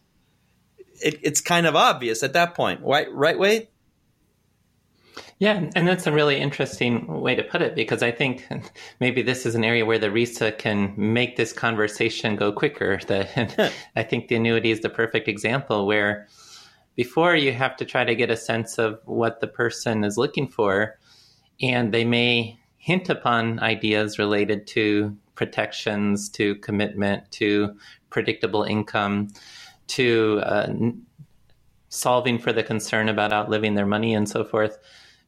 it, 1.01 1.19
it's 1.23 1.41
kind 1.41 1.67
of 1.67 1.75
obvious 1.75 2.23
at 2.23 2.33
that 2.35 2.55
point, 2.55 2.81
right? 2.83 3.13
Right, 3.13 3.39
Wade? 3.39 3.69
Yeah, 5.43 5.69
and 5.75 5.89
that's 5.89 6.07
a 6.07 6.13
really 6.13 6.39
interesting 6.39 7.05
way 7.05 7.35
to 7.35 7.43
put 7.43 7.63
it 7.63 7.75
because 7.75 8.01
I 8.01 8.13
think 8.13 8.47
maybe 9.01 9.23
this 9.23 9.45
is 9.45 9.57
an 9.57 9.65
area 9.65 9.85
where 9.85 9.99
the 9.99 10.09
RISA 10.09 10.53
can 10.57 10.95
make 10.97 11.35
this 11.35 11.53
conversation 11.53 12.37
go 12.37 12.53
quicker. 12.53 13.01
The, 13.09 13.73
I 13.97 14.05
think 14.05 14.29
the 14.29 14.37
annuity 14.37 14.71
is 14.71 14.83
the 14.83 14.89
perfect 14.89 15.27
example 15.27 15.85
where 15.85 16.29
before 16.95 17.35
you 17.35 17.53
have 17.55 17.75
to 17.79 17.85
try 17.85 18.05
to 18.05 18.15
get 18.15 18.31
a 18.31 18.37
sense 18.37 18.79
of 18.79 19.01
what 19.05 19.41
the 19.41 19.49
person 19.49 20.05
is 20.05 20.17
looking 20.17 20.47
for, 20.47 21.01
and 21.61 21.93
they 21.93 22.05
may 22.05 22.61
hint 22.77 23.09
upon 23.09 23.59
ideas 23.59 24.21
related 24.21 24.69
to 24.69 25.17
protections, 25.35 26.29
to 26.29 26.55
commitment, 26.57 27.29
to 27.33 27.77
predictable 28.11 28.63
income, 28.63 29.27
to 29.89 30.41
uh, 30.45 30.73
solving 31.89 32.39
for 32.39 32.53
the 32.53 32.63
concern 32.63 33.09
about 33.09 33.33
outliving 33.33 33.75
their 33.75 33.87
money 33.87 34.15
and 34.15 34.29
so 34.29 34.45
forth. 34.45 34.79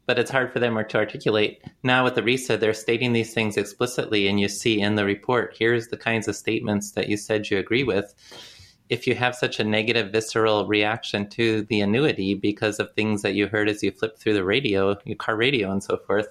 But 0.07 0.18
it's 0.18 0.30
hard 0.30 0.52
for 0.52 0.59
them 0.59 0.74
to 0.74 0.96
articulate. 0.98 1.62
Now 1.82 2.05
with 2.05 2.14
the 2.14 2.22
RISA, 2.22 2.59
they're 2.59 2.74
stating 2.74 3.12
these 3.12 3.32
things 3.32 3.57
explicitly, 3.57 4.28
and 4.28 4.38
you 4.38 4.48
see 4.48 4.80
in 4.80 4.96
the 4.96 5.05
report, 5.05 5.57
here's 5.59 5.88
the 5.88 5.96
kinds 5.96 6.28
of 6.28 6.36
statements 6.36 6.92
that 6.92 7.09
you 7.09 7.16
said 7.16 7.48
you 7.48 7.59
agree 7.59 7.84
with. 7.84 8.14
If 8.90 9.07
you 9.07 9.14
have 9.14 9.34
such 9.34 9.59
a 9.61 9.64
negative, 9.64 10.12
visceral 10.12 10.66
reaction 10.66 11.28
to 11.30 11.62
the 11.62 11.80
annuity 11.80 12.34
because 12.34 12.78
of 12.78 12.92
things 12.92 13.22
that 13.22 13.34
you 13.34 13.48
heard 13.48 13.68
as 13.68 13.82
you 13.82 13.90
flipped 13.90 14.18
through 14.18 14.34
the 14.34 14.44
radio, 14.44 14.96
your 15.05 15.16
car 15.16 15.36
radio, 15.36 15.72
and 15.72 15.82
so 15.82 15.96
forth, 15.96 16.28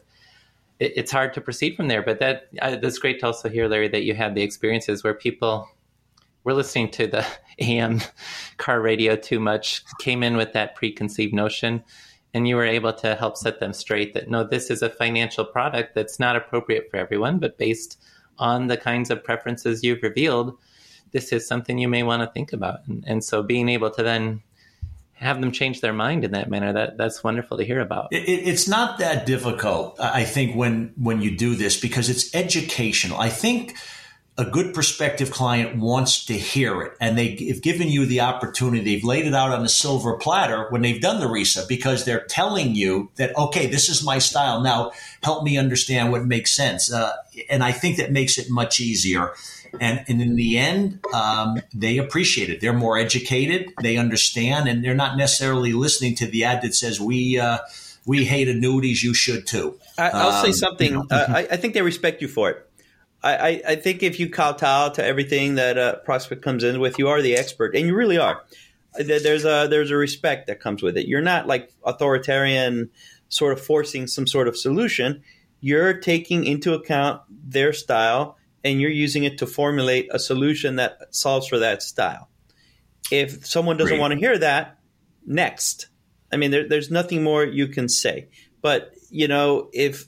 it, 0.80 0.94
it's 0.96 1.12
hard 1.12 1.34
to 1.34 1.42
proceed 1.42 1.76
from 1.76 1.88
there. 1.88 2.04
But 2.04 2.20
that 2.20 2.50
that's 2.62 3.00
great 3.00 3.20
to 3.22 3.28
also 3.28 3.50
hear, 3.50 3.68
Larry, 3.68 3.88
that 3.88 4.04
you 4.04 4.14
had 4.14 4.36
the 4.36 4.44
experiences 4.44 5.04
where 5.04 5.16
people 5.16 5.68
were 6.44 6.54
listening 6.54 6.92
to 6.92 7.08
the 7.08 7.26
AM 7.60 8.02
car 8.58 8.82
radio 8.82 9.16
too 9.16 9.40
much, 9.40 9.84
came 10.00 10.24
in 10.24 10.38
with 10.38 10.54
that 10.54 10.76
preconceived 10.76 11.34
notion, 11.34 11.84
and 12.34 12.48
you 12.48 12.56
were 12.56 12.66
able 12.66 12.94
to 12.94 13.16
help 13.16 13.38
set 13.38 13.60
them 13.60 13.74
straight 13.74 14.14
that 14.14 14.30
no, 14.30 14.44
this 14.44 14.70
is 14.70 14.82
a 14.82 14.90
financial 14.90 15.46
product 15.46 15.94
that's 15.96 16.20
not 16.20 16.36
appropriate 16.36 16.90
for 16.90 16.98
everyone, 16.98 17.40
but 17.40 17.58
based 17.58 18.00
on 18.40 18.68
the 18.68 18.78
kinds 18.78 19.12
of 19.12 19.24
preferences 19.24 19.84
you've 19.84 20.02
revealed, 20.02 20.58
this 21.12 21.32
is 21.32 21.48
something 21.48 21.78
you 21.78 21.88
may 21.88 22.04
want 22.04 22.22
to 22.22 22.28
think 22.28 22.52
about. 22.54 22.80
And, 22.88 23.04
and 23.06 23.24
so 23.24 23.44
being 23.44 23.70
able 23.70 23.92
to 23.92 24.04
then 24.04 24.42
have 25.14 25.40
them 25.40 25.52
change 25.52 25.82
their 25.82 25.94
mind 25.94 26.24
in 26.24 26.32
that 26.32 26.50
manner 26.50 26.74
that 26.74 26.98
that's 26.98 27.24
wonderful 27.24 27.58
to 27.58 27.64
hear 27.64 27.80
about 27.80 28.10
it, 28.12 28.28
it's 28.28 28.68
not 28.68 29.00
that 29.00 29.26
difficult 29.26 29.96
i 30.00 30.24
think 30.24 30.56
when 30.56 30.92
when 30.98 31.22
you 31.22 31.36
do 31.36 31.56
this 31.56 31.80
because 31.80 32.10
it's 32.10 32.34
educational 32.36 33.18
i 33.20 33.30
think 33.30 33.76
a 34.36 34.46
good 34.46 34.74
prospective 34.74 35.30
client 35.30 35.78
wants 35.78 36.26
to 36.26 36.34
hear 36.34 36.82
it. 36.82 36.94
And 37.00 37.18
they've 37.18 37.62
given 37.62 37.88
you 37.88 38.08
the 38.08 38.22
opportunity 38.22 38.84
they've 38.84 39.04
laid 39.04 39.28
it 39.28 39.36
out 39.36 39.52
on 39.52 39.64
a 39.64 39.70
silver 39.70 40.18
platter 40.18 40.68
when 40.70 40.82
they've 40.82 41.02
done 41.02 41.20
the 41.20 41.28
risa 41.28 41.68
because 41.68 42.04
they're 42.04 42.26
telling 42.26 42.74
you 42.74 43.12
that 43.16 43.38
okay 43.38 43.68
this 43.68 43.90
is 43.90 44.04
my 44.04 44.18
style. 44.18 44.62
Now 44.62 44.92
help 45.22 45.44
me 45.44 45.58
understand 45.58 46.12
what 46.12 46.26
makes 46.26 46.52
sense. 46.52 46.92
Uh, 46.92 47.14
and 47.50 47.64
i 47.64 47.72
think 47.72 47.98
that 47.98 48.12
makes 48.12 48.38
it 48.38 48.50
much 48.50 48.80
easier. 48.80 49.34
And, 49.80 50.04
and 50.08 50.22
in 50.22 50.36
the 50.36 50.58
end 50.58 51.00
um, 51.14 51.62
they 51.74 52.00
appreciate 52.00 52.50
it. 52.50 52.60
They're 52.60 52.74
more 52.74 52.98
educated. 52.98 53.74
They 53.82 53.98
understand. 53.98 54.68
And 54.68 54.84
they're 54.84 54.96
not 54.96 55.16
necessarily 55.16 55.74
listening 55.74 56.16
to 56.16 56.26
the 56.26 56.44
ad 56.46 56.64
that 56.64 56.74
says 56.74 57.00
we 57.00 57.40
uh, 57.40 57.60
we 58.06 58.26
hate 58.26 58.50
annuities. 58.50 59.04
You 59.04 59.14
should 59.14 59.46
too. 59.46 59.80
I, 59.98 60.10
will 60.10 60.32
um, 60.32 60.46
say 60.46 60.52
something. 60.54 60.92
you 60.92 60.98
know. 60.98 61.06
uh, 61.10 61.26
I, 61.30 61.40
I 61.52 61.58
think 61.58 61.76
they 61.76 61.84
respect 61.84 62.22
you 62.22 62.28
for 62.28 62.50
it 62.50 62.68
I, 63.24 63.62
I 63.66 63.76
think 63.78 64.04
if 64.04 64.20
you 64.20 64.30
kowtow 64.30 64.90
to 64.90 65.04
everything 65.04 65.56
that 65.56 65.78
a 65.78 66.02
prospect 66.04 66.42
comes 66.42 66.64
in 66.64 66.80
with, 66.80 67.00
you 67.00 67.08
are 67.08 67.22
the 67.22 67.36
expert, 67.36 67.76
and 67.76 67.88
you 67.88 67.96
really 67.96 68.18
are. 68.18 68.44
There's 68.96 69.46
a 69.46 69.68
there's 69.70 69.92
a 69.92 69.96
respect 69.96 70.48
that 70.48 70.60
comes 70.60 70.84
with 70.84 70.98
it. 70.98 71.08
You're 71.08 71.22
not 71.22 71.48
like 71.48 71.72
authoritarian, 71.84 72.92
sort 73.30 73.54
of 73.54 73.62
forcing 73.62 74.08
some 74.08 74.28
sort 74.28 74.48
of 74.48 74.58
solution. 74.58 75.24
You're 75.62 75.94
taking 75.94 76.46
into 76.46 76.74
account 76.74 77.22
their 77.30 77.72
style, 77.72 78.38
and 78.64 78.82
you're 78.82 78.92
using 78.92 79.24
it 79.24 79.38
to 79.38 79.48
formulate 79.48 80.10
a 80.12 80.20
solution 80.20 80.76
that 80.76 80.98
solves 81.16 81.48
for 81.48 81.60
that 81.60 81.82
style. 81.82 82.30
If 83.10 83.46
someone 83.46 83.78
doesn't 83.78 83.94
Great. 83.94 84.02
want 84.02 84.14
to 84.14 84.20
hear 84.20 84.38
that, 84.38 84.78
next. 85.26 85.88
I 86.32 86.38
mean, 86.38 86.52
there, 86.52 86.68
there's 86.68 86.92
nothing 86.92 87.24
more 87.24 87.46
you 87.46 87.68
can 87.68 87.88
say. 87.88 88.28
But 88.62 88.94
you 89.10 89.28
know, 89.28 89.70
if 89.74 90.08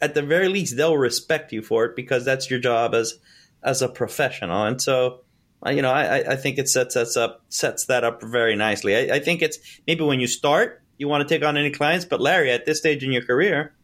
at 0.00 0.14
the 0.14 0.22
very 0.22 0.48
least 0.48 0.76
they'll 0.76 0.96
respect 0.96 1.52
you 1.52 1.62
for 1.62 1.84
it 1.84 1.96
because 1.96 2.24
that's 2.24 2.50
your 2.50 2.60
job 2.60 2.94
as 2.94 3.18
as 3.62 3.82
a 3.82 3.88
professional. 3.88 4.64
And 4.64 4.80
so, 4.80 5.20
uh, 5.64 5.70
you 5.70 5.82
know, 5.82 5.90
I, 5.90 6.32
I 6.32 6.36
think 6.36 6.58
it 6.58 6.68
sets 6.68 6.96
us 6.96 7.16
up 7.16 7.42
sets 7.48 7.86
that 7.86 8.04
up 8.04 8.22
very 8.22 8.56
nicely. 8.56 8.96
I, 8.96 9.16
I 9.16 9.18
think 9.18 9.42
it's 9.42 9.58
maybe 9.86 10.04
when 10.04 10.20
you 10.20 10.26
start, 10.26 10.82
you 10.96 11.08
want 11.08 11.26
to 11.26 11.34
take 11.34 11.46
on 11.46 11.56
any 11.56 11.70
clients, 11.70 12.04
but 12.04 12.20
Larry, 12.20 12.50
at 12.50 12.66
this 12.66 12.78
stage 12.78 13.02
in 13.02 13.12
your 13.12 13.24
career, 13.24 13.74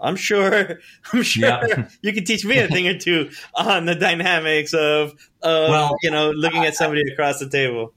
I'm 0.00 0.16
sure 0.16 0.80
I'm 1.12 1.22
sure 1.22 1.44
yeah. 1.44 1.88
you 2.02 2.12
can 2.12 2.24
teach 2.24 2.44
me 2.44 2.58
a 2.58 2.68
thing 2.68 2.88
or 2.88 2.98
two 2.98 3.30
on 3.54 3.86
the 3.86 3.94
dynamics 3.94 4.74
of, 4.74 5.12
of 5.42 5.70
well, 5.70 5.96
you 6.02 6.10
know 6.10 6.30
looking 6.30 6.64
at 6.64 6.74
somebody 6.74 7.02
across 7.10 7.38
the 7.38 7.48
table. 7.48 7.94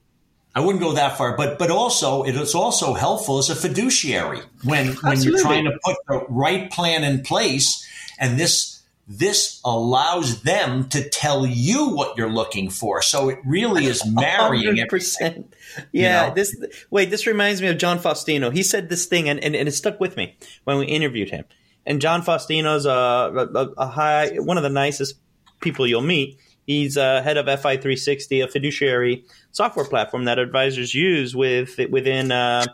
I 0.58 0.60
wouldn't 0.60 0.82
go 0.82 0.94
that 0.94 1.16
far, 1.16 1.36
but 1.36 1.56
but 1.56 1.70
also 1.70 2.24
it 2.24 2.34
is 2.34 2.52
also 2.52 2.92
helpful 2.92 3.38
as 3.38 3.48
a 3.48 3.54
fiduciary 3.54 4.40
when 4.64 4.88
Absolutely. 4.88 5.08
when 5.08 5.22
you're 5.22 5.40
trying 5.40 5.64
to 5.66 5.78
put 5.84 5.96
the 6.08 6.26
right 6.28 6.68
plan 6.68 7.04
in 7.04 7.22
place, 7.22 7.86
and 8.18 8.40
this 8.40 8.82
this 9.06 9.60
allows 9.64 10.42
them 10.42 10.88
to 10.88 11.08
tell 11.08 11.46
you 11.46 11.90
what 11.90 12.18
you're 12.18 12.28
looking 12.28 12.70
for. 12.70 13.02
So 13.02 13.28
it 13.28 13.38
really 13.46 13.86
is 13.86 14.04
marrying 14.12 14.76
100%. 14.76 15.44
Yeah, 15.92 16.24
you 16.24 16.28
know? 16.28 16.34
this 16.34 16.56
Wade, 16.90 17.10
this 17.10 17.28
reminds 17.28 17.62
me 17.62 17.68
of 17.68 17.78
John 17.78 18.00
Faustino. 18.00 18.52
He 18.52 18.64
said 18.64 18.88
this 18.88 19.06
thing, 19.06 19.28
and, 19.28 19.38
and, 19.42 19.54
and 19.54 19.68
it 19.68 19.72
stuck 19.72 20.00
with 20.00 20.16
me 20.16 20.36
when 20.64 20.76
we 20.78 20.86
interviewed 20.86 21.30
him. 21.30 21.44
And 21.86 22.00
John 22.02 22.22
Faustino's 22.22 22.84
a, 22.84 22.90
a, 22.90 23.82
a 23.82 23.86
high, 23.86 24.38
one 24.38 24.56
of 24.56 24.64
the 24.64 24.68
nicest 24.68 25.14
people 25.60 25.86
you'll 25.86 26.02
meet. 26.02 26.36
He's 26.68 26.98
uh, 26.98 27.22
head 27.22 27.38
of 27.38 27.46
FI360, 27.46 28.44
a 28.44 28.46
fiduciary 28.46 29.24
software 29.52 29.86
platform 29.86 30.26
that 30.26 30.38
advisors 30.38 30.94
use 30.94 31.34
with 31.34 31.80
within 31.88 32.30
uh, 32.30 32.66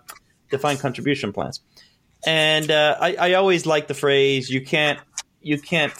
defined 0.51 0.81
contribution 0.81 1.33
plans. 1.33 1.61
And 2.27 2.73
uh, 2.73 2.97
I, 3.01 3.15
I, 3.15 3.35
always 3.35 3.67
like 3.67 3.87
the 3.87 3.95
phrase 3.95 4.51
"you 4.51 4.63
can't, 4.63 4.99
you 5.41 5.61
can't, 5.61 5.93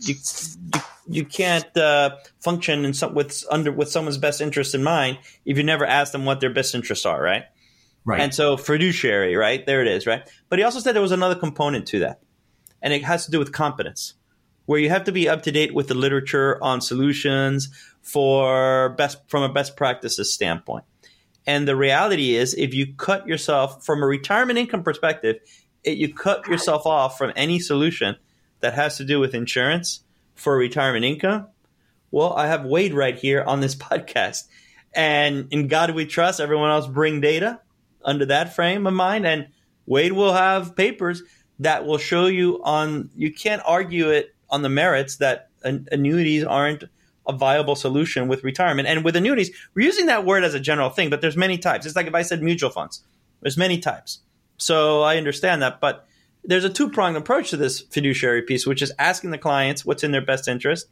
you, 0.00 0.16
you, 0.74 0.80
you 1.06 1.24
can't 1.24 1.76
uh, 1.76 2.16
function 2.40 2.84
in 2.84 2.94
some, 2.94 3.14
with 3.14 3.44
under 3.48 3.70
with 3.70 3.92
someone's 3.92 4.18
best 4.18 4.40
interest 4.40 4.74
in 4.74 4.82
mind 4.82 5.18
if 5.44 5.56
you 5.56 5.62
never 5.62 5.86
ask 5.86 6.10
them 6.10 6.24
what 6.24 6.40
their 6.40 6.50
best 6.50 6.74
interests 6.74 7.06
are." 7.06 7.22
Right. 7.22 7.44
Right. 8.04 8.20
And 8.20 8.34
so 8.34 8.56
fiduciary, 8.56 9.36
right 9.36 9.64
there 9.64 9.82
it 9.82 9.88
is, 9.88 10.04
right. 10.04 10.28
But 10.48 10.58
he 10.58 10.64
also 10.64 10.80
said 10.80 10.96
there 10.96 11.02
was 11.02 11.12
another 11.12 11.36
component 11.36 11.86
to 11.88 12.00
that, 12.00 12.22
and 12.82 12.92
it 12.92 13.04
has 13.04 13.26
to 13.26 13.30
do 13.30 13.38
with 13.38 13.52
competence 13.52 14.14
where 14.66 14.78
you 14.78 14.90
have 14.90 15.04
to 15.04 15.12
be 15.12 15.28
up 15.28 15.42
to 15.42 15.52
date 15.52 15.74
with 15.74 15.88
the 15.88 15.94
literature 15.94 16.62
on 16.62 16.80
solutions 16.80 17.70
for 18.02 18.90
best 18.90 19.18
from 19.28 19.42
a 19.42 19.52
best 19.52 19.76
practices 19.76 20.32
standpoint. 20.32 20.84
And 21.46 21.66
the 21.66 21.76
reality 21.76 22.34
is, 22.34 22.54
if 22.54 22.74
you 22.74 22.94
cut 22.94 23.26
yourself 23.26 23.84
from 23.84 24.02
a 24.02 24.06
retirement 24.06 24.58
income 24.58 24.82
perspective, 24.82 25.36
it, 25.84 25.96
you 25.96 26.12
cut 26.12 26.46
yourself 26.48 26.86
off 26.86 27.16
from 27.16 27.32
any 27.36 27.60
solution 27.60 28.16
that 28.60 28.74
has 28.74 28.96
to 28.96 29.04
do 29.04 29.20
with 29.20 29.34
insurance 29.34 30.00
for 30.34 30.56
retirement 30.56 31.04
income. 31.04 31.46
Well, 32.10 32.32
I 32.32 32.48
have 32.48 32.64
Wade 32.64 32.94
right 32.94 33.16
here 33.16 33.42
on 33.42 33.60
this 33.60 33.74
podcast. 33.76 34.44
And 34.94 35.48
in 35.52 35.68
God 35.68 35.90
we 35.94 36.06
trust, 36.06 36.40
everyone 36.40 36.70
else 36.70 36.86
bring 36.86 37.20
data 37.20 37.60
under 38.04 38.26
that 38.26 38.54
frame 38.54 38.86
of 38.86 38.94
mind. 38.94 39.26
And 39.26 39.48
Wade 39.84 40.12
will 40.12 40.32
have 40.32 40.74
papers 40.74 41.22
that 41.60 41.86
will 41.86 41.98
show 41.98 42.26
you 42.26 42.62
on, 42.64 43.10
you 43.14 43.32
can't 43.32 43.62
argue 43.64 44.10
it 44.10 44.34
on 44.50 44.62
the 44.62 44.68
merits 44.68 45.16
that 45.16 45.50
an, 45.62 45.88
annuities 45.90 46.44
aren't 46.44 46.84
a 47.26 47.32
viable 47.32 47.74
solution 47.74 48.28
with 48.28 48.44
retirement. 48.44 48.88
And 48.88 49.04
with 49.04 49.16
annuities, 49.16 49.50
we're 49.74 49.86
using 49.86 50.06
that 50.06 50.24
word 50.24 50.44
as 50.44 50.54
a 50.54 50.60
general 50.60 50.90
thing, 50.90 51.10
but 51.10 51.20
there's 51.20 51.36
many 51.36 51.58
types. 51.58 51.86
It's 51.86 51.96
like 51.96 52.06
if 52.06 52.14
I 52.14 52.22
said 52.22 52.42
mutual 52.42 52.70
funds, 52.70 53.02
there's 53.40 53.56
many 53.56 53.78
types. 53.78 54.20
So 54.58 55.02
I 55.02 55.16
understand 55.16 55.62
that, 55.62 55.80
but 55.80 56.06
there's 56.44 56.64
a 56.64 56.70
two 56.70 56.90
pronged 56.90 57.16
approach 57.16 57.50
to 57.50 57.56
this 57.56 57.80
fiduciary 57.80 58.42
piece, 58.42 58.66
which 58.66 58.80
is 58.80 58.92
asking 58.98 59.30
the 59.30 59.38
clients 59.38 59.84
what's 59.84 60.04
in 60.04 60.12
their 60.12 60.24
best 60.24 60.46
interest, 60.46 60.86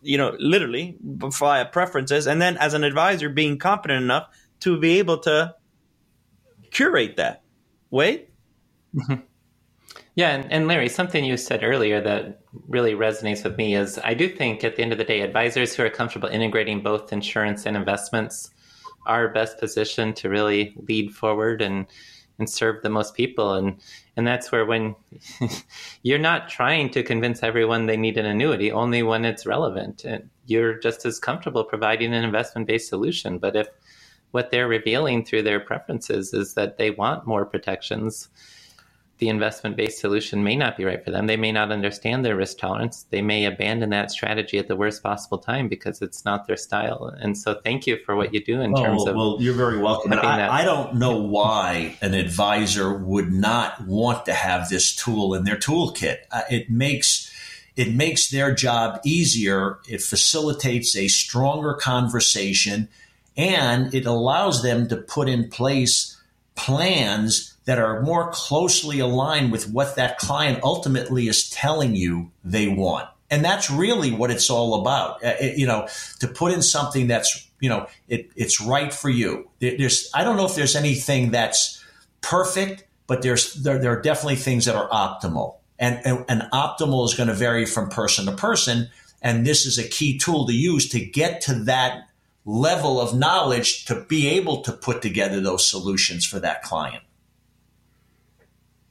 you 0.00 0.16
know, 0.16 0.36
literally 0.38 0.96
via 1.02 1.64
preferences, 1.66 2.26
and 2.26 2.40
then 2.40 2.56
as 2.58 2.74
an 2.74 2.84
advisor, 2.84 3.28
being 3.28 3.58
competent 3.58 4.02
enough 4.02 4.28
to 4.60 4.78
be 4.78 4.98
able 4.98 5.18
to 5.18 5.54
curate 6.70 7.16
that. 7.16 7.42
Wade. 7.90 8.28
Yeah, 10.16 10.30
and, 10.30 10.50
and, 10.50 10.66
Larry, 10.66 10.88
something 10.88 11.24
you 11.24 11.36
said 11.36 11.62
earlier 11.62 12.00
that 12.00 12.40
really 12.68 12.94
resonates 12.94 13.44
with 13.44 13.58
me 13.58 13.76
is 13.76 13.98
I 14.02 14.14
do 14.14 14.30
think 14.30 14.64
at 14.64 14.76
the 14.76 14.82
end 14.82 14.92
of 14.92 14.98
the 14.98 15.04
day, 15.04 15.20
advisors 15.20 15.74
who 15.76 15.84
are 15.84 15.90
comfortable 15.90 16.30
integrating 16.30 16.80
both 16.82 17.12
insurance 17.12 17.66
and 17.66 17.76
investments 17.76 18.50
are 19.04 19.28
best 19.28 19.58
positioned 19.58 20.16
to 20.16 20.30
really 20.30 20.74
lead 20.88 21.14
forward 21.14 21.60
and 21.60 21.86
and 22.38 22.48
serve 22.48 22.82
the 22.82 22.88
most 22.88 23.14
people. 23.14 23.52
And 23.54 23.78
and 24.16 24.26
that's 24.26 24.50
where 24.50 24.64
when 24.64 24.96
you're 26.02 26.18
not 26.18 26.48
trying 26.48 26.88
to 26.90 27.02
convince 27.02 27.42
everyone 27.42 27.84
they 27.84 27.98
need 27.98 28.16
an 28.16 28.24
annuity 28.26 28.72
only 28.72 29.02
when 29.02 29.26
it's 29.26 29.44
relevant. 29.44 30.04
And 30.06 30.30
you're 30.46 30.78
just 30.78 31.04
as 31.04 31.18
comfortable 31.18 31.62
providing 31.62 32.14
an 32.14 32.24
investment 32.24 32.66
based 32.66 32.88
solution. 32.88 33.38
But 33.38 33.54
if 33.54 33.68
what 34.30 34.50
they're 34.50 34.68
revealing 34.68 35.26
through 35.26 35.42
their 35.42 35.60
preferences 35.60 36.32
is 36.32 36.54
that 36.54 36.78
they 36.78 36.90
want 36.90 37.26
more 37.26 37.44
protections 37.44 38.28
the 39.18 39.28
investment 39.28 39.76
based 39.76 39.98
solution 39.98 40.44
may 40.44 40.56
not 40.56 40.76
be 40.76 40.84
right 40.84 41.02
for 41.02 41.10
them. 41.10 41.26
They 41.26 41.38
may 41.38 41.50
not 41.50 41.72
understand 41.72 42.24
their 42.24 42.36
risk 42.36 42.58
tolerance. 42.58 43.06
They 43.10 43.22
may 43.22 43.46
abandon 43.46 43.90
that 43.90 44.10
strategy 44.10 44.58
at 44.58 44.68
the 44.68 44.76
worst 44.76 45.02
possible 45.02 45.38
time 45.38 45.68
because 45.68 46.02
it's 46.02 46.24
not 46.24 46.46
their 46.46 46.56
style. 46.56 47.14
And 47.18 47.36
so, 47.36 47.54
thank 47.54 47.86
you 47.86 47.98
for 48.04 48.14
what 48.14 48.34
you 48.34 48.44
do 48.44 48.60
in 48.60 48.74
oh, 48.76 48.82
terms 48.82 49.06
of. 49.06 49.16
Well, 49.16 49.38
you're 49.40 49.54
very 49.54 49.78
welcome. 49.78 50.12
And 50.12 50.20
I, 50.20 50.60
I, 50.60 50.64
don't 50.64 50.96
know 50.96 51.16
why 51.16 51.96
an 52.02 52.12
advisor 52.12 52.92
would 52.92 53.32
not 53.32 53.86
want 53.86 54.26
to 54.26 54.34
have 54.34 54.68
this 54.68 54.94
tool 54.94 55.34
in 55.34 55.44
their 55.44 55.56
toolkit. 55.56 56.18
Uh, 56.30 56.42
it 56.50 56.68
makes 56.68 57.32
it 57.74 57.94
makes 57.94 58.30
their 58.30 58.54
job 58.54 59.00
easier. 59.04 59.78
It 59.88 60.02
facilitates 60.02 60.94
a 60.94 61.08
stronger 61.08 61.72
conversation, 61.72 62.88
and 63.34 63.94
it 63.94 64.04
allows 64.04 64.62
them 64.62 64.88
to 64.88 64.96
put 64.96 65.28
in 65.28 65.48
place 65.48 66.20
plans 66.54 67.55
that 67.66 67.78
are 67.78 68.00
more 68.02 68.30
closely 68.30 69.00
aligned 69.00 69.52
with 69.52 69.68
what 69.68 69.96
that 69.96 70.18
client 70.18 70.60
ultimately 70.62 71.28
is 71.28 71.50
telling 71.50 71.94
you 71.94 72.30
they 72.44 72.68
want. 72.68 73.08
And 73.28 73.44
that's 73.44 73.70
really 73.70 74.12
what 74.12 74.30
it's 74.30 74.48
all 74.48 74.80
about. 74.80 75.22
Uh, 75.22 75.34
it, 75.40 75.58
you 75.58 75.66
know, 75.66 75.88
to 76.20 76.28
put 76.28 76.52
in 76.52 76.62
something 76.62 77.08
that's, 77.08 77.48
you 77.60 77.68
know, 77.68 77.88
it, 78.08 78.30
it's 78.36 78.60
right 78.60 78.94
for 78.94 79.10
you. 79.10 79.50
There's, 79.58 80.08
I 80.14 80.22
don't 80.22 80.36
know 80.36 80.46
if 80.46 80.54
there's 80.54 80.76
anything 80.76 81.32
that's 81.32 81.84
perfect, 82.20 82.84
but 83.08 83.22
there's, 83.22 83.54
there, 83.54 83.78
there 83.78 83.92
are 83.92 84.00
definitely 84.00 84.36
things 84.36 84.64
that 84.66 84.76
are 84.76 84.88
optimal. 84.90 85.56
And, 85.78 86.00
and, 86.06 86.24
and 86.28 86.42
optimal 86.52 87.04
is 87.04 87.14
going 87.14 87.28
to 87.28 87.34
vary 87.34 87.66
from 87.66 87.88
person 87.88 88.26
to 88.26 88.32
person. 88.32 88.90
And 89.22 89.44
this 89.44 89.66
is 89.66 89.76
a 89.76 89.88
key 89.88 90.18
tool 90.18 90.46
to 90.46 90.54
use 90.54 90.88
to 90.90 91.04
get 91.04 91.40
to 91.42 91.54
that 91.64 92.08
level 92.44 93.00
of 93.00 93.12
knowledge 93.12 93.86
to 93.86 94.04
be 94.08 94.28
able 94.28 94.62
to 94.62 94.72
put 94.72 95.02
together 95.02 95.40
those 95.40 95.66
solutions 95.66 96.24
for 96.24 96.38
that 96.38 96.62
client. 96.62 97.02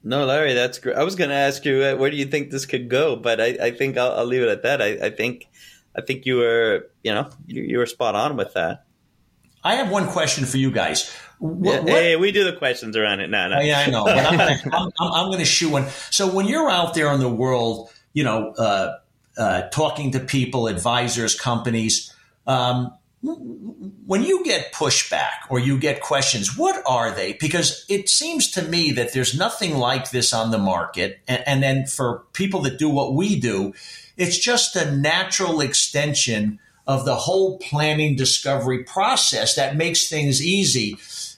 No, 0.08 0.24
Larry, 0.24 0.54
that's 0.54 0.78
great. 0.78 0.96
I 0.96 1.04
was 1.04 1.16
going 1.16 1.32
to 1.32 1.36
ask 1.36 1.66
you 1.66 1.82
uh, 1.82 1.96
where 1.96 2.12
do 2.12 2.16
you 2.16 2.28
think 2.28 2.52
this 2.52 2.68
could 2.68 2.90
go, 2.90 3.16
but 3.16 3.42
I, 3.42 3.58
I 3.60 3.72
think 3.72 3.98
I'll, 3.98 4.12
I'll, 4.12 4.26
leave 4.26 4.44
it 4.44 4.50
at 4.50 4.62
that. 4.62 4.80
I, 4.80 5.08
I, 5.08 5.10
think, 5.10 5.50
I 5.98 6.02
think 6.02 6.28
you 6.28 6.38
were, 6.38 6.92
you 7.04 7.12
know, 7.12 7.28
you, 7.48 7.64
you, 7.64 7.80
were 7.80 7.88
spot 7.88 8.14
on 8.14 8.38
with 8.38 8.54
that. 8.54 8.86
I 9.64 9.76
have 9.76 9.90
one 9.90 10.08
question 10.08 10.46
for 10.46 10.58
you 10.58 10.70
guys. 10.70 11.12
What, 11.40 11.88
yeah, 11.88 11.94
hey, 11.94 12.16
we 12.18 12.32
do 12.32 12.44
the 12.44 12.54
questions 12.54 12.96
around 12.96 13.22
it 13.22 13.32
now. 13.32 13.48
No. 13.48 13.60
Yeah, 13.62 13.80
I 13.80 13.90
know, 13.90 14.06
but 14.06 14.16
I'm 14.16 14.38
going 14.38 14.58
to, 14.60 14.70
I'm, 14.72 14.92
I'm 15.00 15.26
going 15.30 15.40
to 15.40 15.46
shoe 15.46 15.72
one. 15.72 15.88
So 16.12 16.32
when 16.32 16.46
you're 16.46 16.70
out 16.70 16.94
there 16.94 17.12
in 17.12 17.20
the 17.20 17.28
world, 17.28 17.92
you 18.14 18.24
know, 18.24 18.54
uh, 18.60 18.98
uh, 19.40 19.64
talking 19.70 20.12
to 20.12 20.20
people, 20.20 20.68
advisors, 20.68 21.34
companies, 21.34 22.14
um, 22.46 22.94
when 23.26 24.24
you 24.24 24.44
get 24.44 24.74
pushback 24.74 25.50
or 25.50 25.60
you 25.60 25.78
get 25.78 26.02
questions, 26.02 26.58
what 26.58 26.82
are 26.86 27.12
they? 27.12 27.34
Because 27.34 27.86
it 27.90 28.10
seems 28.10 28.52
to 28.52 28.62
me 28.62 28.92
that 28.92 29.14
there's 29.14 29.38
nothing 29.38 29.78
like 29.78 30.12
this 30.12 30.34
on 30.34 30.52
the 30.52 30.58
market. 30.58 31.20
And, 31.28 31.44
and, 31.48 31.64
then 31.64 31.86
for 31.86 32.24
people 32.34 32.62
that 32.62 32.78
do 32.78 32.90
what 32.90 33.14
we 33.14 33.40
do, 33.40 33.74
it's 34.18 34.38
just 34.38 34.76
a 34.76 34.96
natural 34.96 35.62
extension 35.62 36.60
of 36.88 37.06
the 37.06 37.16
whole 37.16 37.58
planning 37.58 38.16
discovery 38.16 38.84
process 38.84 39.56
that 39.56 39.76
makes 39.76 40.08
things 40.08 40.46
easy. 40.46 40.98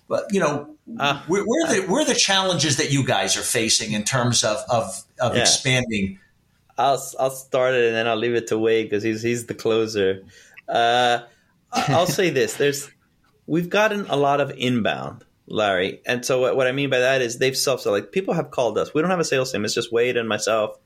But, 0.09 0.25
you 0.31 0.39
know, 0.41 0.75
uh, 0.99 1.21
where, 1.27 1.43
where, 1.43 1.67
the, 1.67 1.87
where 1.87 2.05
the 2.05 2.15
challenges 2.15 2.77
that 2.77 2.91
you 2.91 3.05
guys 3.05 3.37
are 3.37 3.41
facing 3.41 3.93
in 3.93 4.03
terms 4.03 4.43
of, 4.43 4.57
of, 4.69 5.03
of 5.21 5.35
yeah. 5.35 5.41
expanding? 5.41 6.19
I'll, 6.77 7.01
I'll 7.19 7.31
start 7.31 7.75
it 7.75 7.87
and 7.87 7.95
then 7.95 8.07
I'll 8.07 8.17
leave 8.17 8.35
it 8.35 8.47
to 8.47 8.57
Wade 8.57 8.89
because 8.89 9.03
he's, 9.03 9.21
he's 9.21 9.45
the 9.45 9.53
closer. 9.53 10.23
Uh, 10.67 11.19
I'll 11.71 12.07
say 12.07 12.29
this: 12.29 12.55
there's 12.55 12.89
we've 13.45 13.69
gotten 13.69 14.05
a 14.09 14.15
lot 14.15 14.41
of 14.41 14.51
inbound, 14.57 15.25
Larry, 15.47 16.01
and 16.05 16.25
so 16.25 16.41
what, 16.41 16.55
what 16.55 16.67
I 16.67 16.71
mean 16.71 16.89
by 16.89 16.99
that 16.99 17.21
is 17.21 17.37
they've 17.37 17.57
self 17.57 17.85
like 17.85 18.11
people 18.11 18.33
have 18.33 18.51
called 18.51 18.77
us. 18.77 18.93
We 18.93 19.01
don't 19.01 19.11
have 19.11 19.19
a 19.19 19.25
sales 19.25 19.51
team; 19.51 19.65
it's 19.65 19.73
just 19.73 19.91
Wade 19.91 20.17
and 20.17 20.29
myself, 20.29 20.77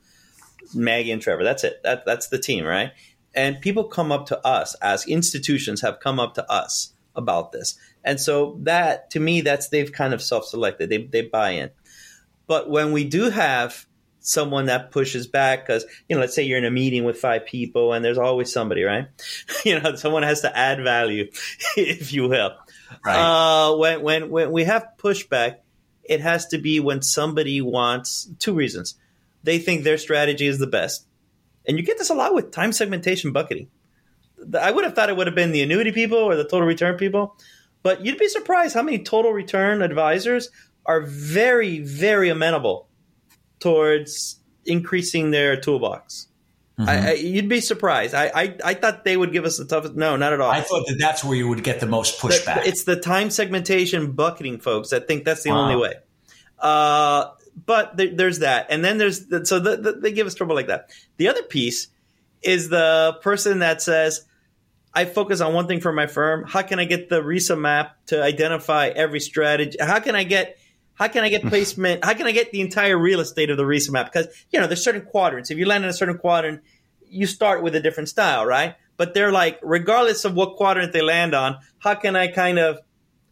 Maggie 0.74 1.12
and 1.12 1.22
Trevor. 1.22 1.44
That's 1.44 1.64
it. 1.64 1.80
That 1.82 2.04
that's 2.04 2.28
the 2.28 2.38
team, 2.38 2.64
right? 2.64 2.92
And 3.34 3.60
people 3.60 3.84
come 3.84 4.12
up 4.12 4.26
to 4.26 4.46
us 4.46 4.74
as 4.76 5.06
institutions 5.06 5.80
have 5.80 6.00
come 6.00 6.20
up 6.20 6.34
to 6.34 6.50
us 6.50 6.92
about 7.14 7.52
this, 7.52 7.78
and 8.04 8.20
so 8.20 8.58
that 8.62 9.10
to 9.10 9.20
me, 9.20 9.40
that's 9.40 9.68
they've 9.68 9.92
kind 9.92 10.14
of 10.14 10.22
self 10.22 10.46
selected. 10.46 10.90
They 10.90 11.04
they 11.04 11.22
buy 11.22 11.50
in, 11.50 11.70
but 12.46 12.68
when 12.68 12.92
we 12.92 13.04
do 13.04 13.30
have 13.30 13.86
someone 14.22 14.66
that 14.66 14.90
pushes 14.90 15.26
back 15.26 15.66
because 15.66 15.84
you 16.08 16.16
know 16.16 16.20
let's 16.20 16.34
say 16.34 16.42
you're 16.42 16.58
in 16.58 16.64
a 16.64 16.70
meeting 16.70 17.04
with 17.04 17.18
five 17.18 17.44
people 17.44 17.92
and 17.92 18.04
there's 18.04 18.18
always 18.18 18.52
somebody 18.52 18.82
right? 18.82 19.08
You 19.64 19.80
know 19.80 19.94
someone 19.96 20.22
has 20.22 20.40
to 20.42 20.56
add 20.56 20.82
value 20.82 21.30
if 21.76 22.12
you 22.12 22.28
will. 22.28 22.54
Right. 23.04 23.16
uh, 23.16 23.76
when, 23.76 24.02
when 24.02 24.30
when 24.30 24.50
we 24.52 24.64
have 24.64 24.86
pushback 24.98 25.56
it 26.04 26.20
has 26.20 26.46
to 26.48 26.58
be 26.58 26.80
when 26.80 27.02
somebody 27.02 27.60
wants 27.60 28.28
two 28.38 28.54
reasons. 28.54 28.96
They 29.44 29.58
think 29.58 29.82
their 29.82 29.98
strategy 29.98 30.46
is 30.46 30.58
the 30.58 30.66
best. 30.66 31.06
And 31.66 31.78
you 31.78 31.84
get 31.84 31.98
this 31.98 32.10
a 32.10 32.14
lot 32.14 32.34
with 32.34 32.50
time 32.50 32.72
segmentation 32.72 33.32
bucketing. 33.32 33.68
I 34.58 34.70
would 34.70 34.84
have 34.84 34.94
thought 34.94 35.10
it 35.10 35.16
would 35.16 35.28
have 35.28 35.36
been 35.36 35.52
the 35.52 35.62
annuity 35.62 35.92
people 35.92 36.18
or 36.18 36.34
the 36.34 36.44
total 36.44 36.66
return 36.66 36.96
people 36.96 37.36
but 37.82 38.04
you'd 38.04 38.18
be 38.18 38.28
surprised 38.28 38.74
how 38.74 38.82
many 38.82 38.98
total 38.98 39.32
return 39.32 39.82
advisors 39.82 40.50
are 40.86 41.00
very 41.00 41.80
very 41.80 42.28
amenable 42.28 42.88
towards 43.62 44.40
increasing 44.66 45.30
their 45.30 45.58
toolbox. 45.58 46.26
Mm-hmm. 46.78 46.88
I, 46.88 47.10
I, 47.10 47.12
you'd 47.12 47.48
be 47.48 47.60
surprised. 47.60 48.14
I, 48.14 48.30
I, 48.34 48.56
I 48.64 48.74
thought 48.74 49.04
they 49.04 49.16
would 49.16 49.32
give 49.32 49.44
us 49.44 49.58
the 49.58 49.64
toughest. 49.64 49.94
No, 49.94 50.16
not 50.16 50.32
at 50.32 50.40
all. 50.40 50.50
I 50.50 50.62
thought 50.62 50.86
that 50.88 50.96
that's 50.98 51.22
where 51.22 51.36
you 51.36 51.48
would 51.48 51.62
get 51.62 51.80
the 51.80 51.86
most 51.86 52.20
pushback. 52.20 52.62
The, 52.62 52.68
it's 52.68 52.84
the 52.84 52.96
time 52.96 53.30
segmentation 53.30 54.12
bucketing 54.12 54.58
folks 54.58 54.90
that 54.90 55.06
think 55.06 55.24
that's 55.24 55.42
the 55.42 55.50
wow. 55.50 55.64
only 55.64 55.76
way. 55.76 55.94
Uh, 56.58 57.30
but 57.66 57.96
there, 57.96 58.14
there's 58.14 58.40
that, 58.40 58.66
and 58.70 58.84
then 58.84 58.98
there's 58.98 59.26
the, 59.26 59.44
so 59.44 59.60
the, 59.60 59.76
the, 59.76 59.92
they 59.92 60.12
give 60.12 60.26
us 60.26 60.34
trouble 60.34 60.56
like 60.56 60.68
that. 60.68 60.90
The 61.18 61.28
other 61.28 61.42
piece 61.42 61.88
is 62.40 62.68
the 62.68 63.18
person 63.20 63.58
that 63.58 63.82
says, 63.82 64.24
"I 64.94 65.04
focus 65.04 65.40
on 65.40 65.52
one 65.52 65.66
thing 65.66 65.80
for 65.80 65.92
my 65.92 66.06
firm. 66.06 66.44
How 66.48 66.62
can 66.62 66.78
I 66.80 66.86
get 66.86 67.10
the 67.10 67.22
RISA 67.22 67.56
map 67.58 67.96
to 68.06 68.22
identify 68.22 68.88
every 68.88 69.20
strategy? 69.20 69.76
How 69.78 70.00
can 70.00 70.16
I 70.16 70.24
get 70.24 70.56
how 70.94 71.08
can 71.08 71.24
I 71.24 71.28
get 71.28 71.42
placement? 71.42 72.04
How 72.04 72.14
can 72.14 72.26
I 72.26 72.32
get 72.32 72.52
the 72.52 72.60
entire 72.60 72.98
real 72.98 73.20
estate 73.20 73.50
of 73.50 73.56
the 73.56 73.64
RISA 73.64 73.90
map? 73.90 74.12
Because, 74.12 74.28
you 74.50 74.60
know, 74.60 74.66
there's 74.66 74.84
certain 74.84 75.02
quadrants. 75.02 75.50
If 75.50 75.58
you 75.58 75.66
land 75.66 75.84
in 75.84 75.90
a 75.90 75.92
certain 75.92 76.18
quadrant, 76.18 76.62
you 77.08 77.26
start 77.26 77.62
with 77.62 77.74
a 77.74 77.80
different 77.80 78.08
style, 78.08 78.46
right? 78.46 78.76
But 78.96 79.14
they're 79.14 79.32
like, 79.32 79.58
regardless 79.62 80.24
of 80.24 80.34
what 80.34 80.56
quadrant 80.56 80.92
they 80.92 81.02
land 81.02 81.34
on, 81.34 81.58
how 81.78 81.94
can 81.94 82.14
I 82.14 82.28
kind 82.28 82.58
of 82.58 82.78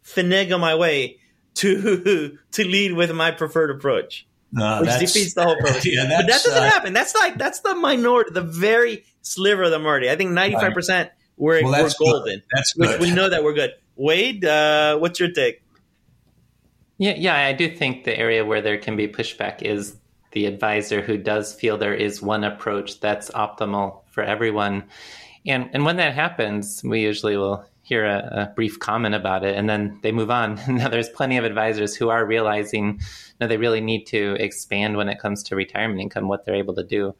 finagle 0.04 0.58
my 0.58 0.74
way 0.74 1.18
to 1.56 2.38
to 2.52 2.64
lead 2.64 2.94
with 2.94 3.12
my 3.12 3.30
preferred 3.30 3.70
approach? 3.70 4.26
which 4.52 4.98
defeats 4.98 5.34
the 5.34 5.44
whole 5.44 5.56
purpose. 5.56 5.86
Yeah, 5.86 6.08
but 6.08 6.26
that 6.26 6.42
doesn't 6.42 6.52
uh, 6.52 6.68
happen. 6.68 6.92
That's 6.92 7.14
like 7.14 7.38
that's 7.38 7.60
the 7.60 7.76
minority, 7.76 8.32
the 8.32 8.42
very 8.42 9.04
sliver 9.22 9.62
of 9.62 9.70
the 9.70 9.78
minority. 9.78 10.10
I 10.10 10.16
think 10.16 10.32
ninety 10.32 10.56
five 10.56 10.72
percent 10.72 11.10
we're, 11.36 11.64
well, 11.64 11.82
we're 11.82 11.90
golden. 11.98 12.34
Good. 12.34 12.42
That's 12.52 12.72
good. 12.74 13.00
Which 13.00 13.08
we 13.08 13.14
know 13.14 13.28
that 13.28 13.42
we're 13.42 13.54
good. 13.54 13.72
Wade, 13.96 14.44
uh, 14.44 14.98
what's 14.98 15.18
your 15.18 15.30
take? 15.30 15.62
Yeah, 17.00 17.14
yeah, 17.16 17.46
I 17.46 17.54
do 17.54 17.74
think 17.74 18.04
the 18.04 18.18
area 18.18 18.44
where 18.44 18.60
there 18.60 18.76
can 18.76 18.94
be 18.94 19.08
pushback 19.08 19.62
is 19.62 19.96
the 20.32 20.44
advisor 20.44 21.00
who 21.00 21.16
does 21.16 21.54
feel 21.54 21.78
there 21.78 21.94
is 21.94 22.20
one 22.20 22.44
approach 22.44 23.00
that's 23.00 23.30
optimal 23.30 24.02
for 24.10 24.22
everyone. 24.22 24.84
And 25.46 25.70
and 25.72 25.86
when 25.86 25.96
that 25.96 26.12
happens, 26.12 26.82
we 26.84 27.00
usually 27.00 27.38
will 27.38 27.64
hear 27.80 28.04
a, 28.04 28.18
a 28.42 28.52
brief 28.54 28.78
comment 28.78 29.14
about 29.14 29.44
it 29.44 29.56
and 29.56 29.66
then 29.66 29.98
they 30.02 30.12
move 30.12 30.30
on. 30.30 30.60
now 30.68 30.90
there's 30.90 31.08
plenty 31.08 31.38
of 31.38 31.44
advisors 31.44 31.96
who 31.96 32.10
are 32.10 32.26
realizing 32.26 32.98
you 33.00 33.06
no, 33.40 33.46
they 33.46 33.56
really 33.56 33.80
need 33.80 34.04
to 34.08 34.34
expand 34.38 34.98
when 34.98 35.08
it 35.08 35.18
comes 35.18 35.42
to 35.44 35.56
retirement 35.56 36.02
income, 36.02 36.28
what 36.28 36.44
they're 36.44 36.54
able 36.54 36.74
to 36.74 36.84
do. 36.84 37.14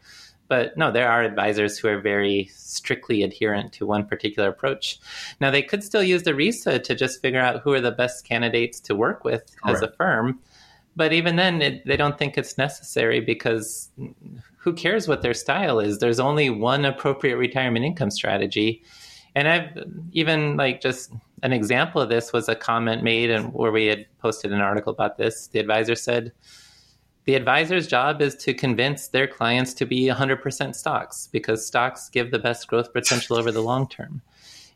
But 0.50 0.76
no, 0.76 0.90
there 0.90 1.08
are 1.08 1.22
advisors 1.22 1.78
who 1.78 1.86
are 1.86 2.00
very 2.00 2.50
strictly 2.52 3.22
adherent 3.22 3.72
to 3.74 3.86
one 3.86 4.04
particular 4.04 4.48
approach. 4.48 4.98
Now, 5.40 5.52
they 5.52 5.62
could 5.62 5.84
still 5.84 6.02
use 6.02 6.24
the 6.24 6.34
RISA 6.34 6.80
to 6.80 6.94
just 6.96 7.22
figure 7.22 7.40
out 7.40 7.60
who 7.62 7.72
are 7.72 7.80
the 7.80 7.92
best 7.92 8.24
candidates 8.28 8.80
to 8.80 8.96
work 8.96 9.22
with 9.22 9.54
as 9.64 9.80
a 9.80 9.92
firm. 9.92 10.40
But 10.96 11.12
even 11.12 11.36
then, 11.36 11.62
it, 11.62 11.86
they 11.86 11.96
don't 11.96 12.18
think 12.18 12.36
it's 12.36 12.58
necessary 12.58 13.20
because 13.20 13.90
who 14.56 14.72
cares 14.72 15.06
what 15.06 15.22
their 15.22 15.34
style 15.34 15.78
is? 15.78 16.00
There's 16.00 16.18
only 16.18 16.50
one 16.50 16.84
appropriate 16.84 17.36
retirement 17.36 17.84
income 17.84 18.10
strategy. 18.10 18.82
And 19.36 19.46
I've 19.46 19.84
even 20.10 20.56
like 20.56 20.80
just 20.80 21.12
an 21.44 21.52
example 21.52 22.02
of 22.02 22.08
this 22.08 22.32
was 22.32 22.48
a 22.48 22.56
comment 22.56 23.04
made 23.04 23.30
and 23.30 23.54
where 23.54 23.70
we 23.70 23.86
had 23.86 24.06
posted 24.18 24.52
an 24.52 24.60
article 24.60 24.92
about 24.92 25.16
this. 25.16 25.46
The 25.46 25.60
advisor 25.60 25.94
said, 25.94 26.32
the 27.24 27.34
advisor's 27.34 27.86
job 27.86 28.22
is 28.22 28.34
to 28.36 28.54
convince 28.54 29.08
their 29.08 29.26
clients 29.26 29.74
to 29.74 29.86
be 29.86 30.06
100% 30.06 30.74
stocks 30.74 31.28
because 31.30 31.66
stocks 31.66 32.08
give 32.08 32.30
the 32.30 32.38
best 32.38 32.66
growth 32.66 32.92
potential 32.92 33.36
over 33.36 33.52
the 33.52 33.62
long 33.62 33.88
term. 33.88 34.22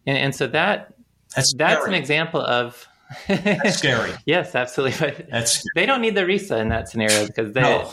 And, 0.07 0.19
and 0.19 0.35
so 0.35 0.47
that 0.49 0.95
that's, 1.35 1.55
that's 1.55 1.87
an 1.87 1.95
example 1.95 2.41
of 2.41 2.87
that's 3.27 3.79
scary. 3.79 4.13
yes, 4.27 4.55
absolutely. 4.55 4.99
But 4.99 5.31
that's 5.31 5.53
scary. 5.53 5.65
they 5.75 5.87
don't 5.87 6.01
need 6.01 6.15
the 6.15 6.23
RISA 6.25 6.59
in 6.61 6.69
that 6.69 6.89
scenario 6.89 7.27
because 7.27 7.53
they 7.53 7.61
no. 7.61 7.93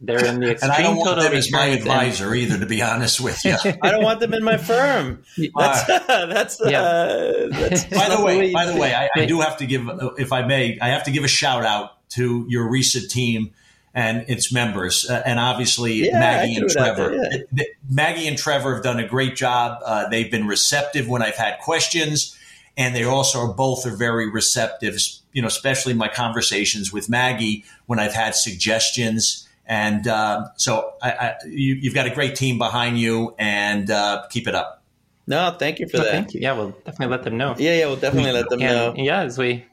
they're 0.00 0.24
in 0.24 0.40
the 0.40 0.52
extreme 0.52 0.70
and 0.70 0.72
I 0.72 0.82
don't 0.82 0.96
want 0.96 1.20
them 1.20 1.32
as 1.32 1.52
my 1.52 1.66
advisor 1.66 2.28
and, 2.28 2.36
either. 2.36 2.58
To 2.58 2.66
be 2.66 2.82
honest 2.82 3.20
with 3.20 3.44
you, 3.44 3.56
I 3.82 3.90
don't 3.90 4.02
want 4.02 4.20
them 4.20 4.34
in 4.34 4.42
my 4.42 4.56
firm. 4.56 5.22
That's 5.56 5.88
uh, 5.88 6.26
that's, 6.32 6.60
yeah. 6.64 6.82
uh, 6.82 7.48
that's 7.50 7.84
by 7.84 8.08
the 8.08 8.22
way. 8.22 8.52
By 8.52 8.66
the 8.66 8.76
way, 8.76 8.94
I, 8.94 9.08
I 9.16 9.26
do 9.26 9.40
have 9.40 9.58
to 9.58 9.66
give, 9.66 9.88
if 10.18 10.32
I 10.32 10.42
may, 10.42 10.78
I 10.80 10.88
have 10.88 11.04
to 11.04 11.10
give 11.10 11.24
a 11.24 11.28
shout 11.28 11.64
out 11.64 12.08
to 12.10 12.46
your 12.48 12.70
RISA 12.70 13.08
team 13.08 13.52
and 13.98 14.24
its 14.28 14.52
members, 14.52 15.10
uh, 15.10 15.24
and 15.26 15.40
obviously 15.40 16.06
yeah, 16.06 16.20
Maggie 16.20 16.54
and 16.54 16.70
Trevor. 16.70 17.10
There, 17.10 17.44
yeah. 17.50 17.64
Maggie 17.90 18.28
and 18.28 18.38
Trevor 18.38 18.74
have 18.74 18.84
done 18.84 19.00
a 19.00 19.08
great 19.08 19.34
job. 19.34 19.82
Uh, 19.84 20.08
they've 20.08 20.30
been 20.30 20.46
receptive 20.46 21.08
when 21.08 21.20
I've 21.20 21.34
had 21.34 21.58
questions, 21.58 22.38
and 22.76 22.94
they 22.94 23.02
also 23.02 23.40
are 23.40 23.52
both 23.52 23.84
are 23.86 23.96
very 23.96 24.30
receptive. 24.30 24.96
You 25.32 25.42
know, 25.42 25.48
especially 25.48 25.94
my 25.94 26.06
conversations 26.06 26.92
with 26.92 27.08
Maggie 27.08 27.64
when 27.86 27.98
I've 27.98 28.14
had 28.14 28.36
suggestions. 28.36 29.48
And 29.66 30.06
uh, 30.06 30.46
so 30.54 30.92
I, 31.02 31.10
I, 31.10 31.34
you, 31.48 31.80
have 31.90 31.94
got 31.94 32.06
a 32.06 32.14
great 32.14 32.36
team 32.36 32.56
behind 32.56 33.00
you, 33.00 33.34
and 33.36 33.90
uh, 33.90 34.26
keep 34.30 34.46
it 34.46 34.54
up. 34.54 34.80
No, 35.26 35.56
thank 35.58 35.80
you 35.80 35.88
for 35.88 35.96
that. 35.96 36.12
Thank 36.12 36.34
you. 36.34 36.40
Yeah, 36.40 36.52
we'll 36.52 36.70
definitely 36.70 37.08
let 37.08 37.24
them 37.24 37.36
know. 37.36 37.56
Yeah, 37.58 37.74
yeah, 37.74 37.86
we'll 37.86 37.96
definitely 37.96 38.30
let 38.30 38.48
them 38.48 38.62
and, 38.62 38.96
know. 38.96 39.04
Yeah, 39.04 39.22
as 39.22 39.36
we 39.38 39.64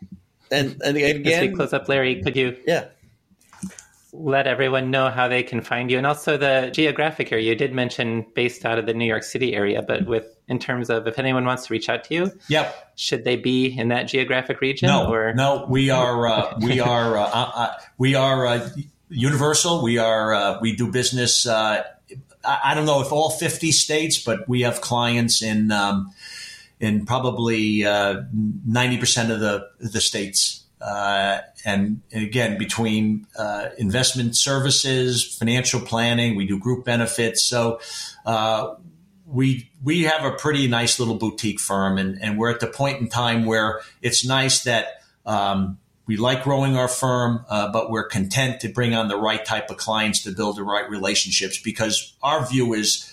and 0.49 0.81
and 0.83 0.97
again, 0.97 1.27
as 1.27 1.41
we 1.41 1.55
close 1.55 1.73
up, 1.73 1.87
Larry, 1.87 2.23
could 2.23 2.35
you? 2.35 2.57
Yeah 2.65 2.87
let 4.17 4.47
everyone 4.47 4.91
know 4.91 5.09
how 5.09 5.27
they 5.27 5.43
can 5.43 5.61
find 5.61 5.91
you. 5.91 5.97
And 5.97 6.07
also 6.07 6.37
the 6.37 6.69
geographic 6.73 7.31
area. 7.31 7.49
You 7.49 7.55
did 7.55 7.73
mention 7.73 8.25
based 8.33 8.65
out 8.65 8.79
of 8.79 8.85
the 8.85 8.93
new 8.93 9.05
york 9.05 9.23
city 9.23 9.53
area 9.53 9.81
but 9.81 10.05
with 10.05 10.35
in 10.47 10.59
terms 10.59 10.89
of 10.89 11.07
if 11.07 11.17
anyone 11.19 11.45
wants 11.45 11.67
to 11.67 11.73
reach 11.73 11.89
out 11.89 12.03
to 12.05 12.13
you 12.13 12.31
yep. 12.47 12.93
should 12.95 13.23
they 13.23 13.35
be 13.35 13.67
in 13.67 13.89
that 13.89 14.03
geographic 14.03 14.61
region 14.61 14.87
no 14.87 15.11
or? 15.11 15.33
no 15.33 15.65
we 15.69 15.89
are 15.89 16.27
uh, 16.27 16.57
we 16.61 16.79
are 16.79 17.17
uh, 17.17 17.23
uh, 17.23 17.51
uh, 17.55 17.73
we 17.97 18.15
are 18.15 18.45
uh, 18.45 18.69
universal. 19.09 19.83
We 19.83 19.97
are 19.97 20.33
uh, 20.33 20.59
we 20.61 20.75
do 20.75 20.91
business 20.91 21.47
I, 21.47 21.83
I, 22.43 22.73
don't 22.75 22.85
know 22.85 23.01
if 23.01 23.11
all 23.11 23.29
50 23.29 23.71
states 23.71 24.19
but 24.19 24.47
we 24.47 24.61
have 24.61 24.81
clients 24.81 25.41
in 25.41 25.71
um, 25.71 26.13
in 26.79 27.05
probably 27.05 27.79
90% 27.79 29.31
of 29.31 29.39
the 29.39 29.69
the 29.79 30.01
states 30.01 30.64
uh, 30.85 31.41
and, 31.65 32.01
again, 32.13 32.59
between 32.59 33.25
uh, 33.39 33.69
investment 33.79 34.35
services, 34.35 35.35
financial 35.35 35.81
planning, 35.81 36.35
we 36.35 36.45
do 36.45 36.59
group 36.59 36.85
benefits. 36.85 37.41
So 37.41 37.79
uh, 38.23 38.75
we 39.25 39.71
we 39.83 40.03
have 40.03 40.23
a 40.23 40.31
pretty 40.31 40.67
nice 40.67 40.99
little 40.99 41.15
boutique 41.15 41.59
firm, 41.59 41.97
and, 41.97 42.21
and 42.21 42.37
we're 42.37 42.51
at 42.51 42.59
the 42.59 42.67
point 42.67 43.01
in 43.01 43.09
time 43.09 43.45
where 43.45 43.81
it's 44.03 44.23
nice 44.23 44.63
that 44.65 45.01
um, 45.25 45.79
we 46.05 46.17
like 46.17 46.43
growing 46.43 46.77
our 46.77 46.87
firm, 46.87 47.43
uh, 47.49 47.71
but 47.71 47.89
we're 47.89 48.07
content 48.07 48.61
to 48.61 48.69
bring 48.69 48.93
on 48.93 49.07
the 49.07 49.17
right 49.17 49.43
type 49.43 49.71
of 49.71 49.77
clients 49.77 50.21
to 50.23 50.31
build 50.31 50.57
the 50.57 50.63
right 50.63 50.87
relationships 50.87 51.59
because 51.59 52.15
our 52.21 52.45
view 52.45 52.75
is 52.75 53.11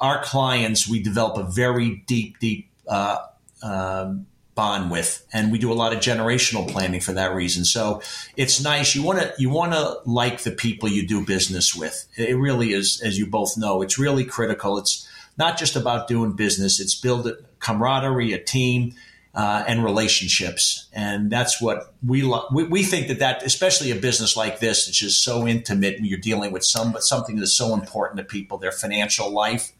our 0.00 0.22
clients, 0.22 0.88
we 0.88 1.02
develop 1.02 1.36
a 1.36 1.50
very 1.50 2.02
deep, 2.06 2.38
deep 2.38 2.70
uh, 2.88 3.18
um, 3.62 4.26
bond 4.54 4.90
with 4.90 5.26
and 5.32 5.50
we 5.50 5.58
do 5.58 5.72
a 5.72 5.74
lot 5.74 5.92
of 5.92 5.98
generational 5.98 6.68
planning 6.70 7.00
for 7.00 7.12
that 7.12 7.34
reason. 7.34 7.64
So 7.64 8.02
it's 8.36 8.62
nice. 8.62 8.94
You 8.94 9.02
want 9.02 9.20
to 9.20 9.34
you 9.38 9.50
want 9.50 9.72
to 9.72 9.98
like 10.04 10.42
the 10.42 10.52
people 10.52 10.88
you 10.88 11.06
do 11.06 11.24
business 11.24 11.74
with. 11.74 12.06
It 12.16 12.36
really 12.36 12.72
is 12.72 13.00
as 13.02 13.18
you 13.18 13.26
both 13.26 13.56
know 13.56 13.82
it's 13.82 13.98
really 13.98 14.24
critical. 14.24 14.78
It's 14.78 15.08
not 15.36 15.58
just 15.58 15.74
about 15.76 16.08
doing 16.08 16.32
business. 16.32 16.80
It's 16.80 16.94
build 16.94 17.26
a 17.26 17.36
camaraderie 17.58 18.32
a 18.32 18.38
team 18.38 18.94
uh, 19.34 19.64
and 19.66 19.82
relationships. 19.82 20.86
And 20.92 21.30
that's 21.30 21.60
what 21.60 21.92
we, 22.06 22.22
lo- 22.22 22.46
we 22.52 22.64
we 22.64 22.82
think 22.84 23.08
that 23.08 23.18
that 23.18 23.42
especially 23.42 23.90
a 23.90 23.96
business 23.96 24.36
like 24.36 24.60
this 24.60 24.88
it's 24.88 24.98
just 24.98 25.24
so 25.24 25.46
intimate 25.46 25.96
when 25.96 26.04
you're 26.04 26.18
dealing 26.18 26.52
with 26.52 26.64
some 26.64 26.94
something 27.00 27.36
that's 27.36 27.54
so 27.54 27.74
important 27.74 28.18
to 28.18 28.24
people 28.24 28.58
their 28.58 28.72
financial 28.72 29.30
life 29.30 29.72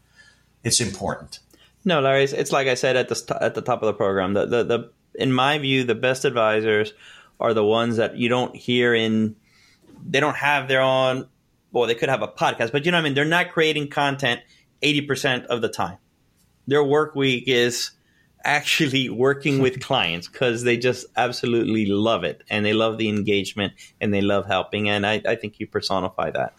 it's 0.63 0.81
important 0.81 1.39
no, 1.85 2.01
Larry, 2.01 2.23
it's, 2.23 2.33
it's 2.33 2.51
like 2.51 2.67
I 2.67 2.73
said 2.73 2.97
at 2.97 3.07
the 3.09 3.37
at 3.39 3.53
the 3.53 3.61
top 3.61 3.83
of 3.83 3.85
the 3.85 3.93
program. 3.93 4.33
The, 4.33 4.45
the 4.47 4.63
the 4.63 4.91
in 5.13 5.31
my 5.31 5.59
view, 5.59 5.83
the 5.83 5.95
best 5.95 6.25
advisors 6.25 6.93
are 7.39 7.53
the 7.53 7.63
ones 7.63 7.97
that 7.97 8.17
you 8.17 8.27
don't 8.27 8.55
hear 8.55 8.93
in. 8.93 9.35
They 10.07 10.19
don't 10.19 10.35
have 10.35 10.67
their 10.67 10.81
own. 10.81 11.29
Well, 11.71 11.87
they 11.87 11.95
could 11.95 12.09
have 12.09 12.23
a 12.23 12.27
podcast, 12.27 12.71
but 12.71 12.85
you 12.85 12.91
know 12.91 12.97
what 12.97 13.01
I 13.01 13.03
mean. 13.03 13.13
They're 13.13 13.23
not 13.23 13.51
creating 13.51 13.89
content 13.89 14.41
eighty 14.81 15.01
percent 15.01 15.45
of 15.45 15.61
the 15.61 15.69
time. 15.69 15.99
Their 16.65 16.83
work 16.83 17.13
week 17.13 17.43
is 17.45 17.91
actually 18.43 19.09
working 19.09 19.59
with 19.59 19.79
clients 19.83 20.27
because 20.27 20.63
they 20.63 20.77
just 20.77 21.05
absolutely 21.15 21.85
love 21.85 22.23
it 22.23 22.43
and 22.49 22.65
they 22.65 22.73
love 22.73 22.97
the 22.97 23.09
engagement 23.09 23.73
and 24.01 24.11
they 24.11 24.21
love 24.21 24.47
helping. 24.47 24.89
And 24.89 25.05
I, 25.05 25.21
I 25.27 25.35
think 25.35 25.59
you 25.59 25.67
personify 25.67 26.31
that, 26.31 26.55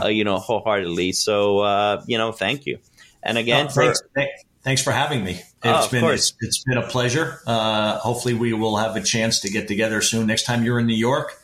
uh, 0.00 0.08
you 0.08 0.24
know, 0.24 0.38
wholeheartedly. 0.38 1.12
So, 1.12 1.60
uh, 1.60 2.02
you 2.06 2.18
know, 2.18 2.32
thank 2.32 2.66
you. 2.66 2.78
And 3.22 3.38
again, 3.38 3.66
oh, 3.66 3.70
thanks, 3.70 4.00
for, 4.00 4.08
Thanks 4.14 4.44
for 4.82 4.92
having 4.92 5.24
me. 5.24 5.40
It's 5.64 5.86
oh, 5.86 5.88
been 5.90 6.04
it's, 6.04 6.34
it's 6.40 6.62
been 6.64 6.78
a 6.78 6.86
pleasure. 6.86 7.40
Uh, 7.46 7.98
hopefully, 7.98 8.34
we 8.34 8.52
will 8.52 8.76
have 8.76 8.96
a 8.96 9.02
chance 9.02 9.40
to 9.40 9.50
get 9.50 9.66
together 9.66 10.00
soon. 10.00 10.26
Next 10.26 10.44
time 10.44 10.62
you're 10.62 10.78
in 10.78 10.86
New 10.86 10.94
York, 10.94 11.40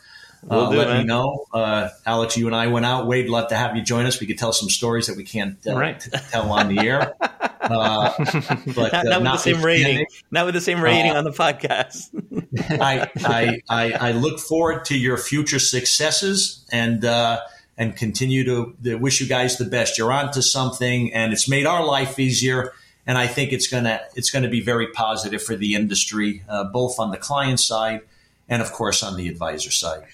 uh, 0.48 0.70
do, 0.70 0.76
let 0.76 0.88
man. 0.88 0.98
me 0.98 1.04
know. 1.04 1.46
Uh, 1.52 1.88
Alex, 2.06 2.36
you 2.36 2.46
and 2.46 2.54
I 2.54 2.66
went 2.68 2.86
out. 2.86 3.06
Wade, 3.06 3.28
love 3.28 3.48
to 3.48 3.56
have 3.56 3.76
you 3.76 3.82
join 3.82 4.06
us. 4.06 4.20
We 4.20 4.26
could 4.26 4.38
tell 4.38 4.52
some 4.52 4.68
stories 4.68 5.06
that 5.06 5.16
we 5.16 5.24
can't 5.24 5.58
uh, 5.66 5.74
right. 5.74 5.98
t- 5.98 6.10
tell 6.30 6.50
on 6.52 6.74
the 6.74 6.80
air. 6.80 7.14
Uh, 7.64 8.12
but 8.74 8.92
not, 8.92 9.06
not 9.06 9.22
with 9.22 9.24
the 9.24 9.36
same 9.38 9.64
rating. 9.64 10.06
Not 10.30 10.44
with 10.44 10.54
the 10.54 10.60
same 10.60 10.82
rating 10.82 11.12
on 11.12 11.24
the 11.24 11.30
podcast. 11.30 12.10
I, 12.78 13.08
I, 13.24 13.62
I, 13.70 13.92
I, 13.92 14.12
look 14.12 14.38
forward 14.38 14.84
to 14.84 14.98
your 14.98 15.16
future 15.16 15.58
successes 15.58 16.62
and 16.70 17.02
and 17.78 17.96
continue 17.96 18.44
to, 18.44 18.76
to 18.84 18.96
wish 18.96 19.18
you 19.18 19.26
guys 19.26 19.56
the 19.56 19.64
best. 19.64 19.96
You're 19.96 20.12
on 20.12 20.30
to 20.32 20.42
something, 20.42 21.14
and 21.14 21.32
it's 21.32 21.48
made 21.48 21.64
our 21.64 21.86
life 21.86 22.18
easier 22.18 22.74
and 23.06 23.18
I 23.18 23.26
think 23.26 23.52
it's 23.52 23.66
gonna 23.66 24.00
it's 24.14 24.30
gonna 24.30 24.48
be 24.48 24.60
very 24.60 24.86
positive 24.88 25.42
for 25.42 25.56
the 25.56 25.74
industry, 25.74 26.42
uh, 26.48 26.64
both 26.64 26.98
on 26.98 27.10
the 27.10 27.16
client 27.16 27.60
side 27.60 28.02
and 28.48 28.62
of 28.62 28.72
course 28.72 29.02
on 29.02 29.16
the 29.16 29.28
advisor 29.28 29.70
side. 29.70 30.04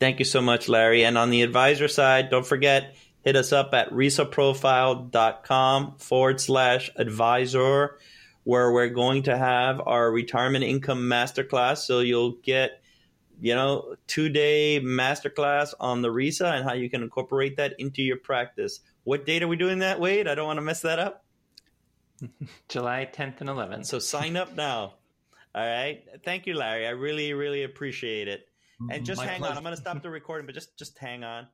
Thank 0.00 0.20
you 0.20 0.24
so 0.24 0.40
much, 0.40 0.68
Larry. 0.68 1.04
And 1.04 1.18
on 1.18 1.30
the 1.30 1.42
advisor 1.42 1.88
side, 1.88 2.30
don't 2.30 2.46
forget 2.46 2.94
hit 3.22 3.36
us 3.36 3.52
up 3.52 3.74
at 3.74 3.90
risaprofile.com 3.90 5.96
forward 5.98 6.40
slash 6.40 6.90
advisor, 6.96 7.98
where 8.44 8.72
we're 8.72 8.88
going 8.88 9.24
to 9.24 9.36
have 9.36 9.82
our 9.84 10.10
retirement 10.10 10.64
income 10.64 11.00
masterclass. 11.00 11.78
So 11.78 12.00
you'll 12.00 12.36
get 12.42 12.80
you 13.40 13.54
know, 13.54 13.94
two 14.06 14.28
day 14.28 14.80
masterclass 14.82 15.74
on 15.78 16.02
the 16.02 16.10
RISA 16.10 16.46
and 16.46 16.64
how 16.64 16.74
you 16.74 16.90
can 16.90 17.02
incorporate 17.02 17.56
that 17.56 17.74
into 17.78 18.02
your 18.02 18.16
practice. 18.16 18.80
What 19.04 19.26
date 19.26 19.42
are 19.42 19.48
we 19.48 19.56
doing 19.56 19.78
that, 19.78 20.00
Wade? 20.00 20.26
I 20.26 20.34
don't 20.34 20.46
want 20.46 20.58
to 20.58 20.62
mess 20.62 20.82
that 20.82 20.98
up. 20.98 21.24
July 22.68 23.08
10th 23.12 23.40
and 23.40 23.48
11th. 23.50 23.86
So 23.86 23.98
sign 23.98 24.36
up 24.36 24.54
now. 24.56 24.94
All 25.54 25.66
right. 25.66 26.02
Thank 26.24 26.46
you, 26.46 26.54
Larry. 26.54 26.86
I 26.86 26.90
really, 26.90 27.32
really 27.32 27.64
appreciate 27.64 28.28
it. 28.28 28.46
And 28.90 29.04
just 29.04 29.18
My 29.18 29.26
hang 29.26 29.38
pleasure. 29.40 29.52
on. 29.52 29.56
I'm 29.56 29.64
going 29.64 29.74
to 29.74 29.80
stop 29.80 30.02
the 30.02 30.10
recording, 30.20 30.46
but 30.46 30.54
just 30.54 30.78
just 30.78 30.96
hang 30.98 31.24
on. 31.24 31.46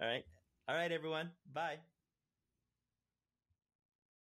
All 0.00 0.08
right. 0.08 0.24
All 0.68 0.74
right, 0.74 0.90
everyone. 0.90 1.30
Bye. 1.52 1.76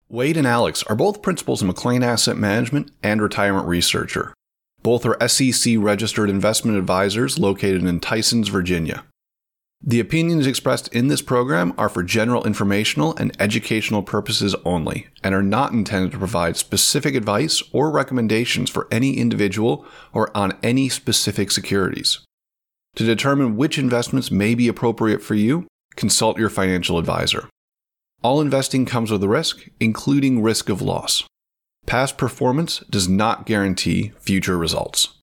Wade 0.08 0.36
and 0.36 0.46
Alex 0.46 0.82
are 0.84 0.96
both 0.96 1.22
principals 1.22 1.60
in 1.62 1.68
McLean 1.68 2.02
Asset 2.02 2.36
Management 2.36 2.90
and 3.02 3.20
Retirement 3.20 3.66
Researcher. 3.66 4.34
Both 4.82 5.04
are 5.04 5.28
SEC 5.28 5.74
registered 5.78 6.30
investment 6.30 6.78
advisors 6.78 7.38
located 7.38 7.84
in 7.84 7.98
Tysons, 8.00 8.48
Virginia. 8.48 9.04
The 9.82 10.00
opinions 10.00 10.46
expressed 10.46 10.88
in 10.88 11.08
this 11.08 11.22
program 11.22 11.72
are 11.78 11.88
for 11.88 12.02
general 12.02 12.44
informational 12.44 13.14
and 13.16 13.36
educational 13.40 14.02
purposes 14.02 14.54
only 14.64 15.08
and 15.22 15.34
are 15.34 15.42
not 15.42 15.72
intended 15.72 16.12
to 16.12 16.18
provide 16.18 16.56
specific 16.56 17.14
advice 17.14 17.62
or 17.72 17.90
recommendations 17.90 18.70
for 18.70 18.88
any 18.90 19.18
individual 19.18 19.86
or 20.12 20.34
on 20.36 20.58
any 20.62 20.88
specific 20.88 21.50
securities. 21.50 22.20
To 22.96 23.04
determine 23.04 23.56
which 23.56 23.78
investments 23.78 24.30
may 24.30 24.54
be 24.54 24.66
appropriate 24.66 25.22
for 25.22 25.34
you, 25.34 25.68
consult 25.94 26.38
your 26.38 26.50
financial 26.50 26.98
advisor. 26.98 27.48
All 28.22 28.40
investing 28.40 28.86
comes 28.86 29.10
with 29.10 29.22
a 29.22 29.28
risk, 29.28 29.68
including 29.78 30.42
risk 30.42 30.68
of 30.68 30.80
loss. 30.80 31.24
Past 31.84 32.16
performance 32.18 32.80
does 32.90 33.08
not 33.08 33.46
guarantee 33.46 34.12
future 34.18 34.56
results. 34.56 35.14